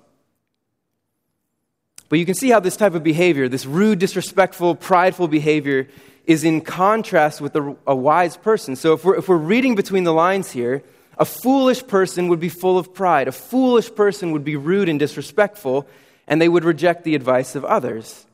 But 2.09 2.19
you 2.19 2.25
can 2.25 2.35
see 2.35 2.49
how 2.49 2.61
this 2.61 2.79
type 2.79 2.95
of 2.95 3.03
behavior, 3.03 3.51
this 3.51 3.67
rude, 3.67 3.99
disrespectful, 3.99 4.75
prideful 4.75 5.29
behavior, 5.29 5.89
is 6.25 6.43
in 6.43 6.63
contrast 6.63 7.43
with 7.43 7.55
a, 7.55 7.77
a 7.87 7.95
wise 7.95 8.39
person. 8.39 8.77
So 8.77 8.95
if 8.95 9.05
we're, 9.05 9.17
if 9.17 9.29
we're 9.29 9.37
reading 9.37 9.75
between 9.75 10.05
the 10.05 10.15
lines 10.15 10.51
here, 10.51 10.83
a 11.19 11.27
foolish 11.27 11.87
person 11.87 12.29
would 12.29 12.41
be 12.41 12.49
full 12.49 12.79
of 12.79 12.95
pride. 12.95 13.29
A 13.29 13.33
foolish 13.33 13.95
person 13.95 14.33
would 14.33 14.43
be 14.43 14.57
rude 14.57 14.89
and 14.89 14.99
disrespectful, 14.99 15.87
and 16.33 16.41
they 16.41 16.49
would 16.49 16.65
reject 16.65 17.05
the 17.05 17.15
advice 17.15 17.55
of 17.55 17.63
others. 17.63 18.25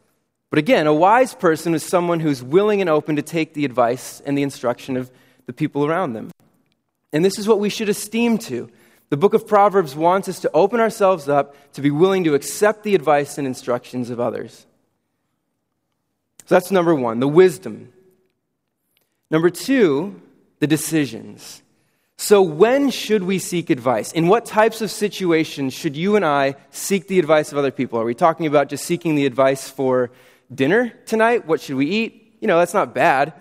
But 0.50 0.60
again, 0.60 0.86
a 0.86 0.94
wise 0.94 1.34
person 1.34 1.74
is 1.74 1.82
someone 1.82 2.20
who's 2.20 2.40
willing 2.40 2.80
and 2.80 2.88
open 2.88 3.16
to 3.16 3.22
take 3.22 3.54
the 3.54 3.64
advice 3.64 4.22
and 4.24 4.38
the 4.38 4.44
instruction 4.44 4.96
of 4.96 5.10
the 5.46 5.52
people 5.52 5.84
around 5.84 6.12
them. 6.12 6.30
And 7.12 7.24
this 7.24 7.40
is 7.40 7.48
what 7.48 7.58
we 7.58 7.68
should 7.68 7.88
esteem 7.88 8.38
to. 8.38 8.70
The 9.08 9.16
book 9.16 9.34
of 9.34 9.48
Proverbs 9.48 9.96
wants 9.96 10.28
us 10.28 10.38
to 10.42 10.50
open 10.54 10.78
ourselves 10.78 11.28
up 11.28 11.56
to 11.72 11.80
be 11.80 11.90
willing 11.90 12.22
to 12.22 12.34
accept 12.34 12.84
the 12.84 12.94
advice 12.94 13.36
and 13.36 13.48
instructions 13.48 14.10
of 14.10 14.20
others. 14.20 14.64
So 16.46 16.54
that's 16.54 16.70
number 16.70 16.94
one, 16.94 17.18
the 17.18 17.26
wisdom. 17.26 17.92
Number 19.28 19.50
two, 19.50 20.22
the 20.60 20.68
decisions. 20.68 21.64
So, 22.20 22.42
when 22.42 22.90
should 22.90 23.22
we 23.22 23.38
seek 23.38 23.70
advice? 23.70 24.10
In 24.10 24.26
what 24.26 24.44
types 24.44 24.80
of 24.80 24.90
situations 24.90 25.72
should 25.72 25.96
you 25.96 26.16
and 26.16 26.24
I 26.24 26.56
seek 26.70 27.06
the 27.06 27.20
advice 27.20 27.52
of 27.52 27.58
other 27.58 27.70
people? 27.70 28.00
Are 28.00 28.04
we 28.04 28.14
talking 28.14 28.46
about 28.46 28.68
just 28.68 28.84
seeking 28.84 29.14
the 29.14 29.24
advice 29.24 29.70
for 29.70 30.10
dinner 30.52 30.88
tonight? 31.06 31.46
What 31.46 31.60
should 31.60 31.76
we 31.76 31.86
eat? 31.86 32.36
You 32.40 32.48
know, 32.48 32.58
that's 32.58 32.74
not 32.74 32.92
bad. 32.92 33.34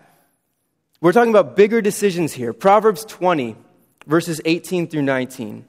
We're 1.01 1.11
talking 1.11 1.31
about 1.31 1.55
bigger 1.55 1.81
decisions 1.81 2.33
here. 2.33 2.53
Proverbs 2.53 3.03
20, 3.05 3.55
verses 4.05 4.41
18 4.45 4.87
through 4.87 5.01
19. 5.01 5.65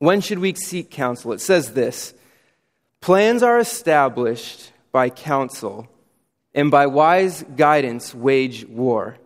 When 0.00 0.20
should 0.20 0.40
we 0.40 0.54
seek 0.54 0.90
counsel? 0.90 1.32
It 1.32 1.40
says 1.40 1.74
this 1.74 2.12
Plans 3.00 3.44
are 3.44 3.60
established 3.60 4.72
by 4.90 5.10
counsel, 5.10 5.88
and 6.52 6.72
by 6.72 6.86
wise 6.86 7.44
guidance 7.54 8.16
wage 8.16 8.64
war. 8.66 9.16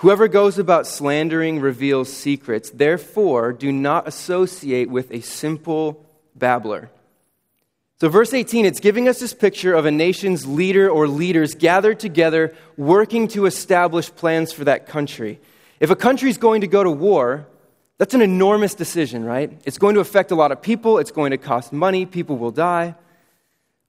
Whoever 0.00 0.28
goes 0.28 0.58
about 0.58 0.86
slandering 0.86 1.60
reveals 1.60 2.10
secrets. 2.10 2.70
Therefore, 2.70 3.52
do 3.52 3.70
not 3.70 4.08
associate 4.08 4.88
with 4.88 5.10
a 5.12 5.20
simple 5.20 6.06
babbler. 6.34 6.90
So, 8.00 8.08
verse 8.08 8.32
18, 8.32 8.64
it's 8.64 8.80
giving 8.80 9.08
us 9.08 9.20
this 9.20 9.34
picture 9.34 9.74
of 9.74 9.84
a 9.84 9.90
nation's 9.90 10.46
leader 10.46 10.88
or 10.88 11.06
leaders 11.06 11.54
gathered 11.54 12.00
together 12.00 12.54
working 12.78 13.28
to 13.28 13.44
establish 13.44 14.10
plans 14.14 14.54
for 14.54 14.64
that 14.64 14.86
country. 14.86 15.38
If 15.80 15.90
a 15.90 15.96
country 15.96 16.30
is 16.30 16.38
going 16.38 16.62
to 16.62 16.66
go 16.66 16.82
to 16.82 16.90
war, 16.90 17.46
that's 17.98 18.14
an 18.14 18.22
enormous 18.22 18.74
decision, 18.74 19.22
right? 19.22 19.52
It's 19.66 19.76
going 19.76 19.96
to 19.96 20.00
affect 20.00 20.30
a 20.30 20.34
lot 20.34 20.50
of 20.50 20.62
people, 20.62 20.96
it's 20.96 21.10
going 21.10 21.32
to 21.32 21.36
cost 21.36 21.74
money, 21.74 22.06
people 22.06 22.38
will 22.38 22.52
die. 22.52 22.94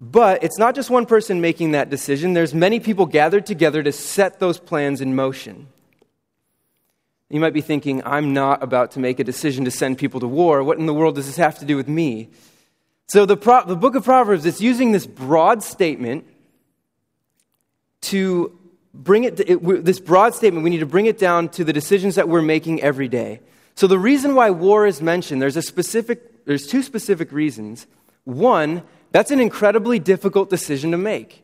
But 0.02 0.44
it's 0.44 0.58
not 0.58 0.76
just 0.76 0.90
one 0.90 1.06
person 1.06 1.40
making 1.40 1.72
that 1.72 1.90
decision, 1.90 2.34
there's 2.34 2.54
many 2.54 2.82
people 2.82 3.06
gathered 3.06 3.46
together 3.46 3.82
to 3.82 3.94
set 3.94 4.42
those 4.42 4.60
plans 4.60 5.00
in 5.00 5.16
motion. 5.16 5.68
You 7.32 7.40
might 7.40 7.54
be 7.54 7.62
thinking, 7.62 8.02
I'm 8.06 8.34
not 8.34 8.62
about 8.62 8.92
to 8.92 9.00
make 9.00 9.20
a 9.20 9.24
decision 9.24 9.66
to 9.66 9.72
send 9.72 9.98
people 9.98 10.20
to 10.20 10.28
war. 10.28 10.64
What 10.64 10.78
in 10.78 10.86
the 10.86 10.94
world 10.94 11.16
does 11.16 11.28
this 11.28 11.38
have 11.38 11.60
to 11.60 11.66
do 11.66 11.78
with 11.78 11.88
me? 11.88 12.30
So 13.08 13.26
the, 13.26 13.38
Pro- 13.38 13.66
the 13.66 13.76
book 13.76 13.96
of 13.96 14.04
Proverbs 14.04 14.46
is 14.46 14.62
using 14.62 14.92
this 14.92 15.08
broad 15.08 15.64
statement 15.64 16.26
to 18.02 18.58
bring 18.94 19.24
it, 19.24 19.38
to, 19.38 19.52
it, 19.52 19.86
this 19.86 20.00
broad 20.00 20.34
statement, 20.34 20.64
we 20.64 20.70
need 20.70 20.80
to 20.80 20.86
bring 20.86 21.06
it 21.06 21.18
down 21.18 21.50
to 21.50 21.64
the 21.64 21.74
decisions 21.74 22.16
that 22.16 22.28
we're 22.28 22.42
making 22.42 22.82
every 22.82 23.08
day. 23.08 23.40
So 23.76 23.88
the 23.88 24.00
reason 24.00 24.36
why 24.36 24.50
war 24.50 24.86
is 24.86 25.02
mentioned, 25.02 25.42
there's 25.42 25.58
a 25.58 25.62
specific, 25.62 26.46
there's 26.46 26.68
two 26.68 26.84
specific 26.84 27.32
reasons. 27.32 27.88
One, 28.26 28.84
that's 29.12 29.32
an 29.32 29.40
incredibly 29.40 30.00
difficult 30.00 30.50
decision 30.50 30.92
to 30.92 30.98
make. 30.98 31.44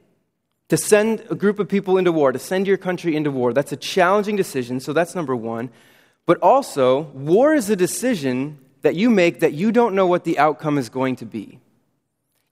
To 0.69 0.77
send 0.77 1.23
a 1.29 1.35
group 1.35 1.59
of 1.59 1.69
people 1.69 1.97
into 1.97 2.11
war, 2.11 2.31
to 2.31 2.39
send 2.39 2.67
your 2.67 2.77
country 2.77 3.15
into 3.15 3.31
war, 3.31 3.53
that's 3.53 3.71
a 3.71 3.77
challenging 3.77 4.35
decision, 4.35 4.79
so 4.79 4.91
that's 4.91 5.15
number 5.15 5.35
one. 5.35 5.69
But 6.25 6.39
also, 6.39 7.01
war 7.13 7.53
is 7.53 7.69
a 7.69 7.75
decision 7.75 8.59
that 8.81 8.95
you 8.95 9.09
make 9.09 9.39
that 9.39 9.53
you 9.53 9.71
don't 9.71 9.95
know 9.95 10.07
what 10.07 10.25
the 10.25 10.37
outcome 10.39 10.77
is 10.77 10.89
going 10.89 11.15
to 11.17 11.25
be. 11.25 11.59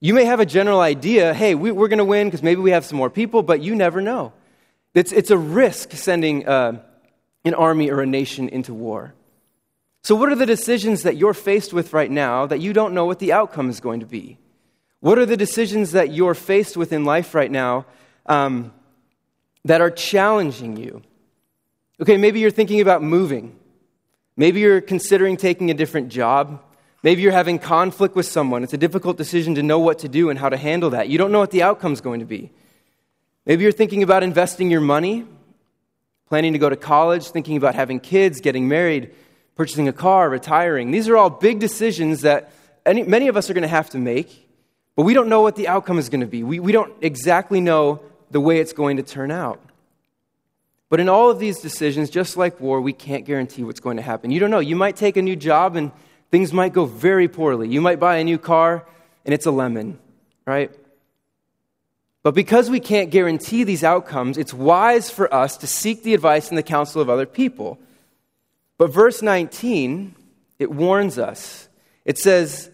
You 0.00 0.14
may 0.14 0.24
have 0.24 0.40
a 0.40 0.46
general 0.46 0.80
idea, 0.80 1.34
hey, 1.34 1.54
we, 1.54 1.70
are 1.70 1.88
going 1.88 1.98
to 1.98 2.04
win 2.04 2.26
because 2.26 2.42
maybe 2.42 2.60
we 2.60 2.70
have 2.70 2.84
some 2.84 2.98
more 2.98 3.10
people, 3.10 3.42
but 3.42 3.60
you 3.60 3.74
never 3.74 4.00
know. 4.00 4.32
It's, 4.94 5.12
it's 5.12 5.30
a 5.30 5.36
risk 5.36 5.92
sending 5.92 6.48
uh, 6.48 6.80
an 7.44 7.54
army 7.54 7.90
or 7.90 8.00
a 8.00 8.06
nation 8.06 8.48
into 8.48 8.72
war. 8.72 9.14
So, 10.02 10.14
what 10.14 10.30
are 10.30 10.36
the 10.36 10.46
decisions 10.46 11.02
that 11.02 11.16
you're 11.16 11.34
faced 11.34 11.72
with 11.72 11.92
right 11.92 12.10
now 12.10 12.46
that 12.46 12.60
you 12.60 12.72
don't 12.72 12.94
know 12.94 13.04
what 13.04 13.18
the 13.18 13.32
outcome 13.32 13.68
is 13.68 13.80
going 13.80 14.00
to 14.00 14.06
be? 14.06 14.38
What 15.00 15.18
are 15.18 15.26
the 15.26 15.36
decisions 15.36 15.92
that 15.92 16.12
you're 16.12 16.34
faced 16.34 16.76
with 16.76 16.92
in 16.92 17.04
life 17.04 17.34
right 17.34 17.50
now 17.50 17.86
um, 18.26 18.72
that 19.64 19.80
are 19.80 19.90
challenging 19.90 20.76
you? 20.76 21.02
Okay, 22.00 22.16
maybe 22.16 22.40
you're 22.40 22.50
thinking 22.50 22.80
about 22.80 23.02
moving. 23.02 23.56
Maybe 24.36 24.60
you're 24.60 24.80
considering 24.80 25.36
taking 25.36 25.70
a 25.70 25.74
different 25.74 26.10
job. 26.10 26.62
Maybe 27.02 27.22
you're 27.22 27.32
having 27.32 27.58
conflict 27.58 28.14
with 28.14 28.26
someone. 28.26 28.62
It's 28.62 28.74
a 28.74 28.78
difficult 28.78 29.16
decision 29.16 29.54
to 29.54 29.62
know 29.62 29.78
what 29.78 30.00
to 30.00 30.08
do 30.08 30.28
and 30.28 30.38
how 30.38 30.48
to 30.48 30.56
handle 30.56 30.90
that. 30.90 31.08
You 31.08 31.18
don't 31.18 31.32
know 31.32 31.38
what 31.38 31.52
the 31.52 31.62
outcome 31.62 31.92
is 31.92 32.00
going 32.00 32.20
to 32.20 32.26
be. 32.26 32.50
Maybe 33.46 33.62
you're 33.62 33.72
thinking 33.72 34.02
about 34.02 34.22
investing 34.22 34.70
your 34.70 34.80
money, 34.80 35.24
planning 36.28 36.52
to 36.52 36.58
go 36.58 36.68
to 36.68 36.76
college, 36.76 37.28
thinking 37.28 37.56
about 37.56 37.74
having 37.74 38.00
kids, 38.00 38.40
getting 38.40 38.68
married, 38.68 39.14
purchasing 39.54 39.88
a 39.88 39.92
car, 39.92 40.28
retiring. 40.28 40.90
These 40.90 41.08
are 41.08 41.16
all 41.16 41.30
big 41.30 41.60
decisions 41.60 42.22
that 42.22 42.52
any, 42.84 43.04
many 43.04 43.28
of 43.28 43.36
us 43.36 43.48
are 43.48 43.54
going 43.54 43.62
to 43.62 43.68
have 43.68 43.90
to 43.90 43.98
make, 43.98 44.48
but 44.96 45.02
we 45.02 45.14
don't 45.14 45.28
know 45.28 45.42
what 45.42 45.56
the 45.56 45.68
outcome 45.68 45.98
is 45.98 46.08
going 46.08 46.20
to 46.20 46.26
be. 46.26 46.42
We, 46.42 46.60
we 46.60 46.72
don't 46.72 46.92
exactly 47.00 47.60
know 47.60 48.00
the 48.36 48.40
way 48.40 48.58
it's 48.58 48.74
going 48.74 48.98
to 48.98 49.02
turn 49.02 49.30
out. 49.30 49.58
But 50.90 51.00
in 51.00 51.08
all 51.08 51.30
of 51.30 51.38
these 51.38 51.58
decisions, 51.60 52.10
just 52.10 52.36
like 52.36 52.60
war, 52.60 52.82
we 52.82 52.92
can't 52.92 53.24
guarantee 53.24 53.64
what's 53.64 53.80
going 53.80 53.96
to 53.96 54.02
happen. 54.02 54.30
You 54.30 54.40
don't 54.40 54.50
know. 54.50 54.58
You 54.58 54.76
might 54.76 54.94
take 54.94 55.16
a 55.16 55.22
new 55.22 55.36
job 55.36 55.74
and 55.74 55.90
things 56.30 56.52
might 56.52 56.74
go 56.74 56.84
very 56.84 57.28
poorly. 57.28 57.66
You 57.66 57.80
might 57.80 57.98
buy 57.98 58.16
a 58.18 58.24
new 58.24 58.36
car 58.36 58.84
and 59.24 59.32
it's 59.32 59.46
a 59.46 59.50
lemon, 59.50 59.98
right? 60.44 60.70
But 62.22 62.34
because 62.34 62.68
we 62.68 62.78
can't 62.78 63.10
guarantee 63.10 63.64
these 63.64 63.82
outcomes, 63.82 64.36
it's 64.36 64.52
wise 64.52 65.08
for 65.08 65.32
us 65.32 65.56
to 65.56 65.66
seek 65.66 66.02
the 66.02 66.12
advice 66.12 66.50
and 66.50 66.58
the 66.58 66.62
counsel 66.62 67.00
of 67.00 67.08
other 67.08 67.24
people. 67.24 67.78
But 68.76 68.92
verse 68.92 69.22
19, 69.22 70.14
it 70.58 70.70
warns 70.70 71.18
us. 71.18 71.70
It 72.04 72.18
says, 72.18 72.70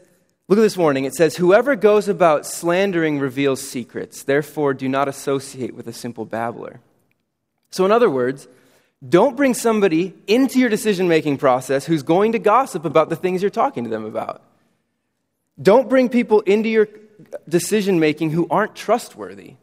look 0.52 0.58
at 0.58 0.62
this 0.64 0.76
warning. 0.76 1.06
It 1.06 1.14
says, 1.14 1.36
Whoever 1.36 1.76
goes 1.76 2.08
about 2.08 2.44
slandering 2.44 3.18
reveals 3.18 3.66
secrets. 3.66 4.24
Therefore, 4.24 4.74
do 4.74 4.86
not 4.86 5.08
associate 5.08 5.74
with 5.74 5.86
a 5.86 5.94
simple 5.94 6.26
babbler. 6.26 6.80
So, 7.70 7.86
in 7.86 7.90
other 7.90 8.10
words, 8.10 8.48
don't 9.08 9.34
bring 9.34 9.54
somebody 9.54 10.12
into 10.26 10.58
your 10.58 10.68
decision 10.68 11.08
making 11.08 11.38
process 11.38 11.86
who's 11.86 12.02
going 12.02 12.32
to 12.32 12.38
gossip 12.38 12.84
about 12.84 13.08
the 13.08 13.16
things 13.16 13.40
you're 13.40 13.50
talking 13.50 13.84
to 13.84 13.90
them 13.90 14.04
about. 14.04 14.42
Don't 15.60 15.88
bring 15.88 16.10
people 16.10 16.40
into 16.40 16.68
your 16.68 16.86
decision 17.48 17.98
making 17.98 18.28
who 18.28 18.46
aren't 18.50 18.74
trustworthy. 18.74 19.54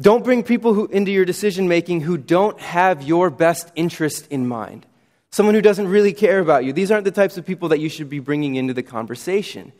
Don't 0.00 0.24
bring 0.24 0.44
people 0.44 0.72
who, 0.72 0.86
into 0.86 1.10
your 1.10 1.26
decision 1.26 1.68
making 1.68 2.00
who 2.00 2.16
don't 2.16 2.58
have 2.58 3.02
your 3.02 3.28
best 3.28 3.70
interest 3.76 4.28
in 4.30 4.48
mind. 4.48 4.86
Someone 5.30 5.54
who 5.54 5.62
doesn't 5.62 5.88
really 5.88 6.12
care 6.12 6.38
about 6.38 6.64
you. 6.64 6.72
These 6.72 6.90
aren't 6.90 7.04
the 7.04 7.10
types 7.10 7.36
of 7.36 7.44
people 7.44 7.68
that 7.68 7.80
you 7.80 7.88
should 7.88 8.08
be 8.08 8.18
bringing 8.18 8.54
into 8.54 8.74
the 8.74 8.82
conversation. 8.82 9.72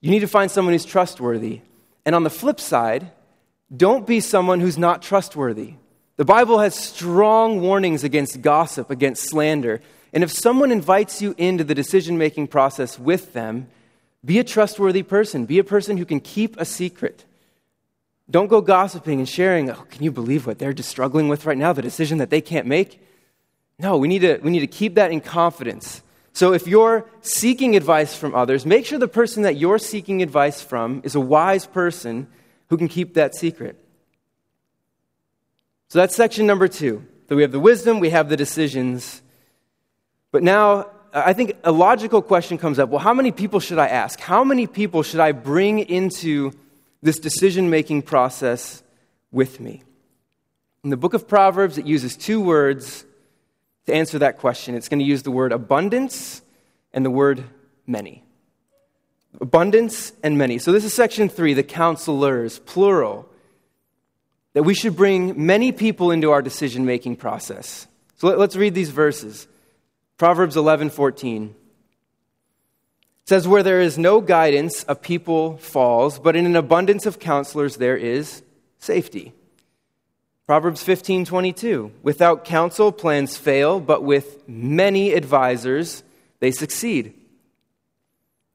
You 0.00 0.10
need 0.10 0.20
to 0.20 0.28
find 0.28 0.50
someone 0.50 0.74
who's 0.74 0.84
trustworthy. 0.84 1.60
And 2.04 2.14
on 2.14 2.24
the 2.24 2.30
flip 2.30 2.60
side, 2.60 3.10
don't 3.74 4.06
be 4.06 4.20
someone 4.20 4.60
who's 4.60 4.78
not 4.78 5.02
trustworthy. 5.02 5.74
The 6.16 6.24
Bible 6.24 6.58
has 6.60 6.74
strong 6.74 7.60
warnings 7.60 8.04
against 8.04 8.40
gossip, 8.42 8.90
against 8.90 9.28
slander. 9.28 9.80
And 10.12 10.24
if 10.24 10.32
someone 10.32 10.72
invites 10.72 11.20
you 11.20 11.34
into 11.36 11.64
the 11.64 11.74
decision 11.74 12.16
making 12.16 12.48
process 12.48 12.98
with 12.98 13.32
them, 13.32 13.68
be 14.24 14.38
a 14.38 14.44
trustworthy 14.44 15.02
person. 15.02 15.46
Be 15.46 15.58
a 15.58 15.64
person 15.64 15.96
who 15.96 16.04
can 16.04 16.20
keep 16.20 16.56
a 16.58 16.64
secret. 16.64 17.24
Don't 18.28 18.48
go 18.48 18.60
gossiping 18.60 19.20
and 19.20 19.28
sharing, 19.28 19.70
oh, 19.70 19.84
can 19.90 20.02
you 20.02 20.10
believe 20.10 20.46
what 20.46 20.58
they're 20.58 20.72
just 20.72 20.88
struggling 20.88 21.28
with 21.28 21.46
right 21.46 21.58
now, 21.58 21.72
the 21.72 21.82
decision 21.82 22.18
that 22.18 22.30
they 22.30 22.40
can't 22.40 22.66
make? 22.66 23.00
No, 23.78 23.98
we 23.98 24.08
need 24.08 24.20
to, 24.20 24.38
we 24.42 24.50
need 24.50 24.60
to 24.60 24.66
keep 24.66 24.94
that 24.94 25.10
in 25.10 25.20
confidence. 25.20 26.02
So 26.36 26.52
if 26.52 26.66
you're 26.66 27.06
seeking 27.22 27.76
advice 27.76 28.14
from 28.14 28.34
others, 28.34 28.66
make 28.66 28.84
sure 28.84 28.98
the 28.98 29.08
person 29.08 29.44
that 29.44 29.56
you're 29.56 29.78
seeking 29.78 30.22
advice 30.22 30.60
from 30.60 31.00
is 31.02 31.14
a 31.14 31.20
wise 31.20 31.64
person 31.66 32.26
who 32.68 32.76
can 32.76 32.88
keep 32.88 33.14
that 33.14 33.34
secret. 33.34 33.82
So 35.88 35.98
that's 35.98 36.14
section 36.14 36.46
number 36.46 36.68
two. 36.68 37.06
So 37.28 37.36
we 37.36 37.42
have 37.42 37.52
the 37.52 37.60
wisdom, 37.60 38.00
we 38.00 38.10
have 38.10 38.28
the 38.28 38.36
decisions. 38.36 39.22
But 40.30 40.42
now, 40.42 40.90
I 41.14 41.32
think 41.32 41.56
a 41.64 41.72
logical 41.72 42.20
question 42.20 42.58
comes 42.58 42.78
up 42.78 42.90
well, 42.90 43.00
how 43.00 43.14
many 43.14 43.32
people 43.32 43.58
should 43.58 43.78
I 43.78 43.86
ask? 43.86 44.20
How 44.20 44.44
many 44.44 44.66
people 44.66 45.02
should 45.02 45.20
I 45.20 45.32
bring 45.32 45.78
into 45.78 46.52
this 47.02 47.18
decision 47.18 47.70
making 47.70 48.02
process 48.02 48.82
with 49.32 49.58
me? 49.58 49.82
In 50.84 50.90
the 50.90 50.98
book 50.98 51.14
of 51.14 51.26
Proverbs, 51.26 51.78
it 51.78 51.86
uses 51.86 52.14
two 52.14 52.42
words 52.42 53.05
to 53.86 53.94
answer 53.94 54.18
that 54.18 54.38
question. 54.38 54.74
It's 54.74 54.88
going 54.88 54.98
to 54.98 55.04
use 55.04 55.22
the 55.22 55.30
word 55.30 55.52
abundance 55.52 56.42
and 56.92 57.04
the 57.04 57.10
word 57.10 57.44
many. 57.86 58.24
abundance 59.40 60.12
and 60.22 60.38
many. 60.38 60.58
So 60.58 60.72
this 60.72 60.84
is 60.84 60.94
section 60.94 61.28
three, 61.28 61.54
the 61.54 61.62
counselors, 61.62 62.58
plural. 62.60 63.28
That 64.54 64.62
we 64.62 64.74
should 64.74 64.96
bring 64.96 65.46
many 65.46 65.70
people 65.70 66.10
into 66.10 66.30
our 66.30 66.40
decision 66.40 66.86
making 66.86 67.16
process. 67.16 67.86
So 68.16 68.28
let, 68.28 68.38
us 68.38 68.56
read 68.56 68.74
these 68.74 68.88
verses. 68.88 69.46
Proverbs 70.16 70.56
11 70.56 70.90
14 70.90 71.54
says, 73.26 73.46
Where 73.46 73.62
there 73.62 73.82
is 73.82 73.98
no 73.98 74.22
guidance, 74.22 74.84
a 74.88 74.94
people 74.94 75.58
falls, 75.58 76.18
but 76.18 76.34
in 76.36 76.46
an 76.46 76.56
abundance 76.56 77.04
of 77.04 77.18
counselors 77.18 77.76
there 77.76 77.96
is 77.96 78.42
safety. 78.78 79.34
Proverbs 80.46 80.82
15 80.82 81.24
22 81.24 81.92
Without 82.02 82.44
counsel, 82.44 82.92
plans 82.92 83.36
fail, 83.36 83.80
but 83.80 84.04
with 84.04 84.48
many 84.48 85.12
advisors, 85.12 86.04
they 86.40 86.50
succeed. 86.50 87.14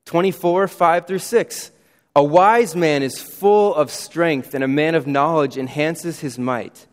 24, 0.06 0.68
5 0.68 1.08
through 1.08 1.20
6. 1.20 1.72
A 2.16 2.24
wise 2.24 2.76
man 2.76 3.04
is 3.04 3.22
full 3.22 3.74
of 3.76 3.92
strength, 3.92 4.54
and 4.54 4.64
a 4.64 4.68
man 4.68 4.96
of 4.96 5.08
knowledge 5.08 5.58
enhances 5.58 6.20
his 6.20 6.38
might. 6.38 6.86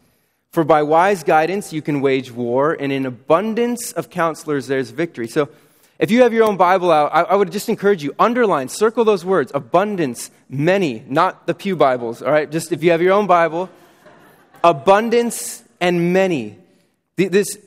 For 0.50 0.64
by 0.64 0.83
wise 0.83 1.25
guidance 1.25 1.73
you 1.73 1.83
can 1.83 2.00
wage 2.00 2.31
war, 2.31 2.76
and 2.78 2.93
in 2.93 3.07
abundance 3.07 3.93
of 3.93 4.11
counselors 4.11 4.67
there's 4.67 4.90
victory. 4.90 5.28
So 5.28 5.49
if 5.99 6.11
you 6.11 6.23
have 6.23 6.33
your 6.33 6.45
own 6.45 6.57
Bible 6.57 6.93
out, 6.93 7.12
I, 7.12 7.23
I 7.23 7.35
would 7.35 7.50
just 7.50 7.69
encourage 7.69 8.05
you, 8.05 8.14
underline, 8.19 8.69
circle 8.69 9.05
those 9.05 9.25
words 9.25 9.50
abundance, 9.55 10.31
many, 10.49 11.05
not 11.09 11.47
the 11.47 11.55
Pew 11.55 11.75
Bibles, 11.75 12.23
all 12.23 12.31
right? 12.31 12.50
Just 12.50 12.73
if 12.73 12.83
you 12.85 12.93
have 12.93 13.02
your 13.02 13.12
own 13.12 13.26
Bible, 13.26 13.69
abundance 14.62 15.62
and 15.81 16.12
many. 16.12 16.59
This, 17.17 17.59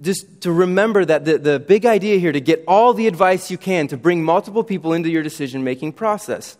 just 0.00 0.42
to 0.42 0.52
remember 0.52 1.04
that 1.04 1.24
the, 1.24 1.38
the 1.38 1.60
big 1.60 1.86
idea 1.86 2.18
here 2.18 2.32
to 2.32 2.40
get 2.40 2.64
all 2.66 2.94
the 2.94 3.06
advice 3.06 3.50
you 3.50 3.58
can 3.58 3.88
to 3.88 3.96
bring 3.96 4.22
multiple 4.22 4.64
people 4.64 4.92
into 4.92 5.10
your 5.10 5.22
decision 5.22 5.64
making 5.64 5.92
process. 5.92 6.56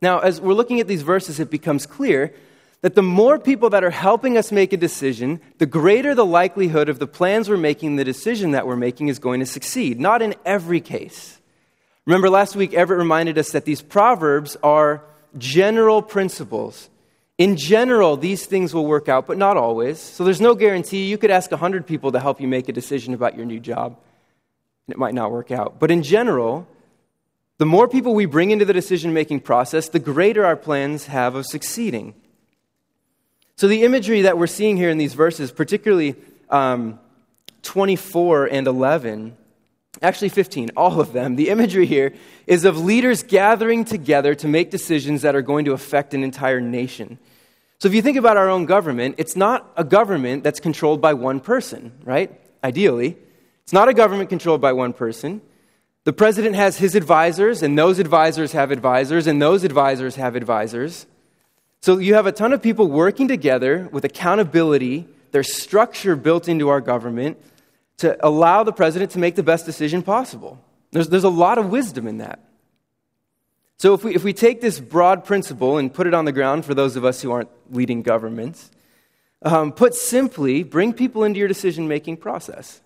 Now, 0.00 0.18
as 0.18 0.40
we're 0.40 0.54
looking 0.54 0.80
at 0.80 0.88
these 0.88 1.02
verses, 1.02 1.38
it 1.38 1.50
becomes 1.50 1.86
clear 1.86 2.34
that 2.80 2.96
the 2.96 3.02
more 3.02 3.38
people 3.38 3.70
that 3.70 3.84
are 3.84 3.90
helping 3.90 4.36
us 4.36 4.50
make 4.50 4.72
a 4.72 4.76
decision, 4.76 5.40
the 5.58 5.66
greater 5.66 6.14
the 6.14 6.26
likelihood 6.26 6.88
of 6.88 6.98
the 6.98 7.06
plans 7.06 7.48
we're 7.48 7.56
making, 7.56 7.94
the 7.94 8.04
decision 8.04 8.50
that 8.50 8.66
we're 8.66 8.76
making 8.76 9.08
is 9.08 9.20
going 9.20 9.38
to 9.38 9.46
succeed. 9.46 10.00
Not 10.00 10.20
in 10.20 10.34
every 10.44 10.80
case. 10.80 11.40
Remember, 12.04 12.28
last 12.28 12.56
week, 12.56 12.74
Everett 12.74 12.98
reminded 12.98 13.38
us 13.38 13.52
that 13.52 13.64
these 13.64 13.80
proverbs 13.80 14.56
are 14.64 15.04
general 15.38 16.02
principles 16.02 16.88
in 17.42 17.56
general, 17.56 18.16
these 18.16 18.46
things 18.46 18.72
will 18.72 18.86
work 18.86 19.08
out, 19.08 19.26
but 19.26 19.36
not 19.36 19.56
always. 19.56 19.98
So 19.98 20.22
there's 20.22 20.40
no 20.40 20.54
guarantee. 20.54 21.10
You 21.10 21.18
could 21.18 21.32
ask 21.32 21.50
100 21.50 21.84
people 21.88 22.12
to 22.12 22.20
help 22.20 22.40
you 22.40 22.46
make 22.46 22.68
a 22.68 22.72
decision 22.72 23.14
about 23.14 23.36
your 23.36 23.44
new 23.44 23.58
job, 23.58 23.98
and 24.86 24.94
it 24.94 24.96
might 24.96 25.12
not 25.12 25.32
work 25.32 25.50
out. 25.50 25.80
But 25.80 25.90
in 25.90 26.04
general, 26.04 26.68
the 27.58 27.66
more 27.66 27.88
people 27.88 28.14
we 28.14 28.26
bring 28.26 28.52
into 28.52 28.64
the 28.64 28.72
decision 28.72 29.12
making 29.12 29.40
process, 29.40 29.88
the 29.88 29.98
greater 29.98 30.46
our 30.46 30.54
plans 30.54 31.06
have 31.06 31.34
of 31.34 31.44
succeeding. 31.46 32.14
So 33.56 33.66
the 33.66 33.82
imagery 33.82 34.22
that 34.22 34.38
we're 34.38 34.46
seeing 34.46 34.76
here 34.76 34.90
in 34.90 34.98
these 34.98 35.14
verses, 35.14 35.50
particularly 35.50 36.14
um, 36.48 37.00
24 37.62 38.46
and 38.46 38.68
11, 38.68 39.36
actually 40.00 40.28
15, 40.28 40.70
all 40.76 41.00
of 41.00 41.12
them, 41.12 41.34
the 41.34 41.48
imagery 41.48 41.86
here 41.86 42.14
is 42.46 42.64
of 42.64 42.78
leaders 42.78 43.24
gathering 43.24 43.84
together 43.84 44.32
to 44.36 44.46
make 44.46 44.70
decisions 44.70 45.22
that 45.22 45.34
are 45.34 45.42
going 45.42 45.64
to 45.64 45.72
affect 45.72 46.14
an 46.14 46.22
entire 46.22 46.60
nation. 46.60 47.18
So 47.82 47.88
if 47.88 47.96
you 47.96 48.02
think 48.02 48.16
about 48.16 48.36
our 48.36 48.48
own 48.48 48.66
government, 48.66 49.16
it's 49.18 49.34
not 49.34 49.68
a 49.76 49.82
government 49.82 50.44
that's 50.44 50.60
controlled 50.60 51.00
by 51.00 51.14
one 51.14 51.40
person, 51.40 51.90
right? 52.04 52.30
Ideally. 52.62 53.16
It's 53.64 53.72
not 53.72 53.88
a 53.88 53.92
government 53.92 54.28
controlled 54.28 54.60
by 54.60 54.72
one 54.72 54.92
person. 54.92 55.42
The 56.04 56.12
president 56.12 56.54
has 56.54 56.78
his 56.78 56.94
advisors, 56.94 57.60
and 57.60 57.76
those 57.76 57.98
advisors 57.98 58.52
have 58.52 58.70
advisors, 58.70 59.26
and 59.26 59.42
those 59.42 59.64
advisors 59.64 60.14
have 60.14 60.36
advisors. 60.36 61.06
So 61.80 61.98
you 61.98 62.14
have 62.14 62.26
a 62.26 62.30
ton 62.30 62.52
of 62.52 62.62
people 62.62 62.86
working 62.86 63.26
together 63.26 63.88
with 63.90 64.04
accountability. 64.04 65.08
There's 65.32 65.52
structure 65.52 66.14
built 66.14 66.48
into 66.48 66.68
our 66.68 66.80
government 66.80 67.36
to 67.96 68.16
allow 68.24 68.62
the 68.62 68.72
president 68.72 69.10
to 69.10 69.18
make 69.18 69.34
the 69.34 69.42
best 69.42 69.66
decision 69.66 70.02
possible. 70.04 70.64
There's, 70.92 71.08
there's 71.08 71.24
a 71.24 71.28
lot 71.28 71.58
of 71.58 71.70
wisdom 71.70 72.06
in 72.06 72.18
that. 72.18 72.38
So, 73.82 73.94
if 73.94 74.04
we, 74.04 74.14
if 74.14 74.22
we 74.22 74.32
take 74.32 74.60
this 74.60 74.78
broad 74.78 75.24
principle 75.24 75.76
and 75.76 75.92
put 75.92 76.06
it 76.06 76.14
on 76.14 76.24
the 76.24 76.30
ground 76.30 76.64
for 76.64 76.72
those 76.72 76.94
of 76.94 77.04
us 77.04 77.20
who 77.20 77.32
aren't 77.32 77.48
leading 77.68 78.02
governments, 78.02 78.70
um, 79.42 79.72
put 79.72 79.96
simply, 79.96 80.62
bring 80.62 80.92
people 80.92 81.24
into 81.24 81.40
your 81.40 81.48
decision 81.48 81.88
making 81.88 82.18
process. 82.18 82.80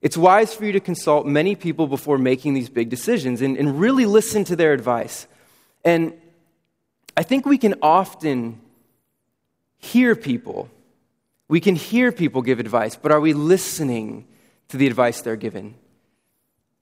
It's 0.00 0.16
wise 0.16 0.54
for 0.54 0.64
you 0.64 0.72
to 0.72 0.80
consult 0.80 1.26
many 1.26 1.54
people 1.54 1.86
before 1.86 2.16
making 2.16 2.54
these 2.54 2.70
big 2.70 2.88
decisions 2.88 3.42
and, 3.42 3.58
and 3.58 3.78
really 3.78 4.06
listen 4.06 4.42
to 4.44 4.56
their 4.56 4.72
advice. 4.72 5.26
And 5.84 6.14
I 7.14 7.24
think 7.24 7.44
we 7.44 7.58
can 7.58 7.74
often 7.82 8.58
hear 9.76 10.16
people. 10.16 10.70
We 11.48 11.60
can 11.60 11.74
hear 11.74 12.10
people 12.10 12.40
give 12.40 12.58
advice, 12.58 12.96
but 12.96 13.12
are 13.12 13.20
we 13.20 13.34
listening 13.34 14.26
to 14.68 14.78
the 14.78 14.86
advice 14.86 15.20
they're 15.20 15.36
given. 15.36 15.74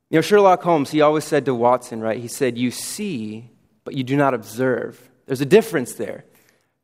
You 0.09 0.19
know, 0.19 0.21
Sherlock 0.21 0.63
Holmes, 0.63 0.93
he 0.93 1.01
always 1.01 1.25
said 1.25 1.47
to 1.47 1.55
Watson, 1.57 2.01
right? 2.01 2.21
He 2.21 2.29
said, 2.29 2.57
You 2.57 2.71
see, 2.71 3.51
but 3.87 3.95
you 3.95 4.05
do 4.05 4.17
not 4.17 4.35
observe. 4.35 5.09
There's 5.25 5.41
a 5.41 5.47
difference 5.47 5.95
there. 5.95 6.25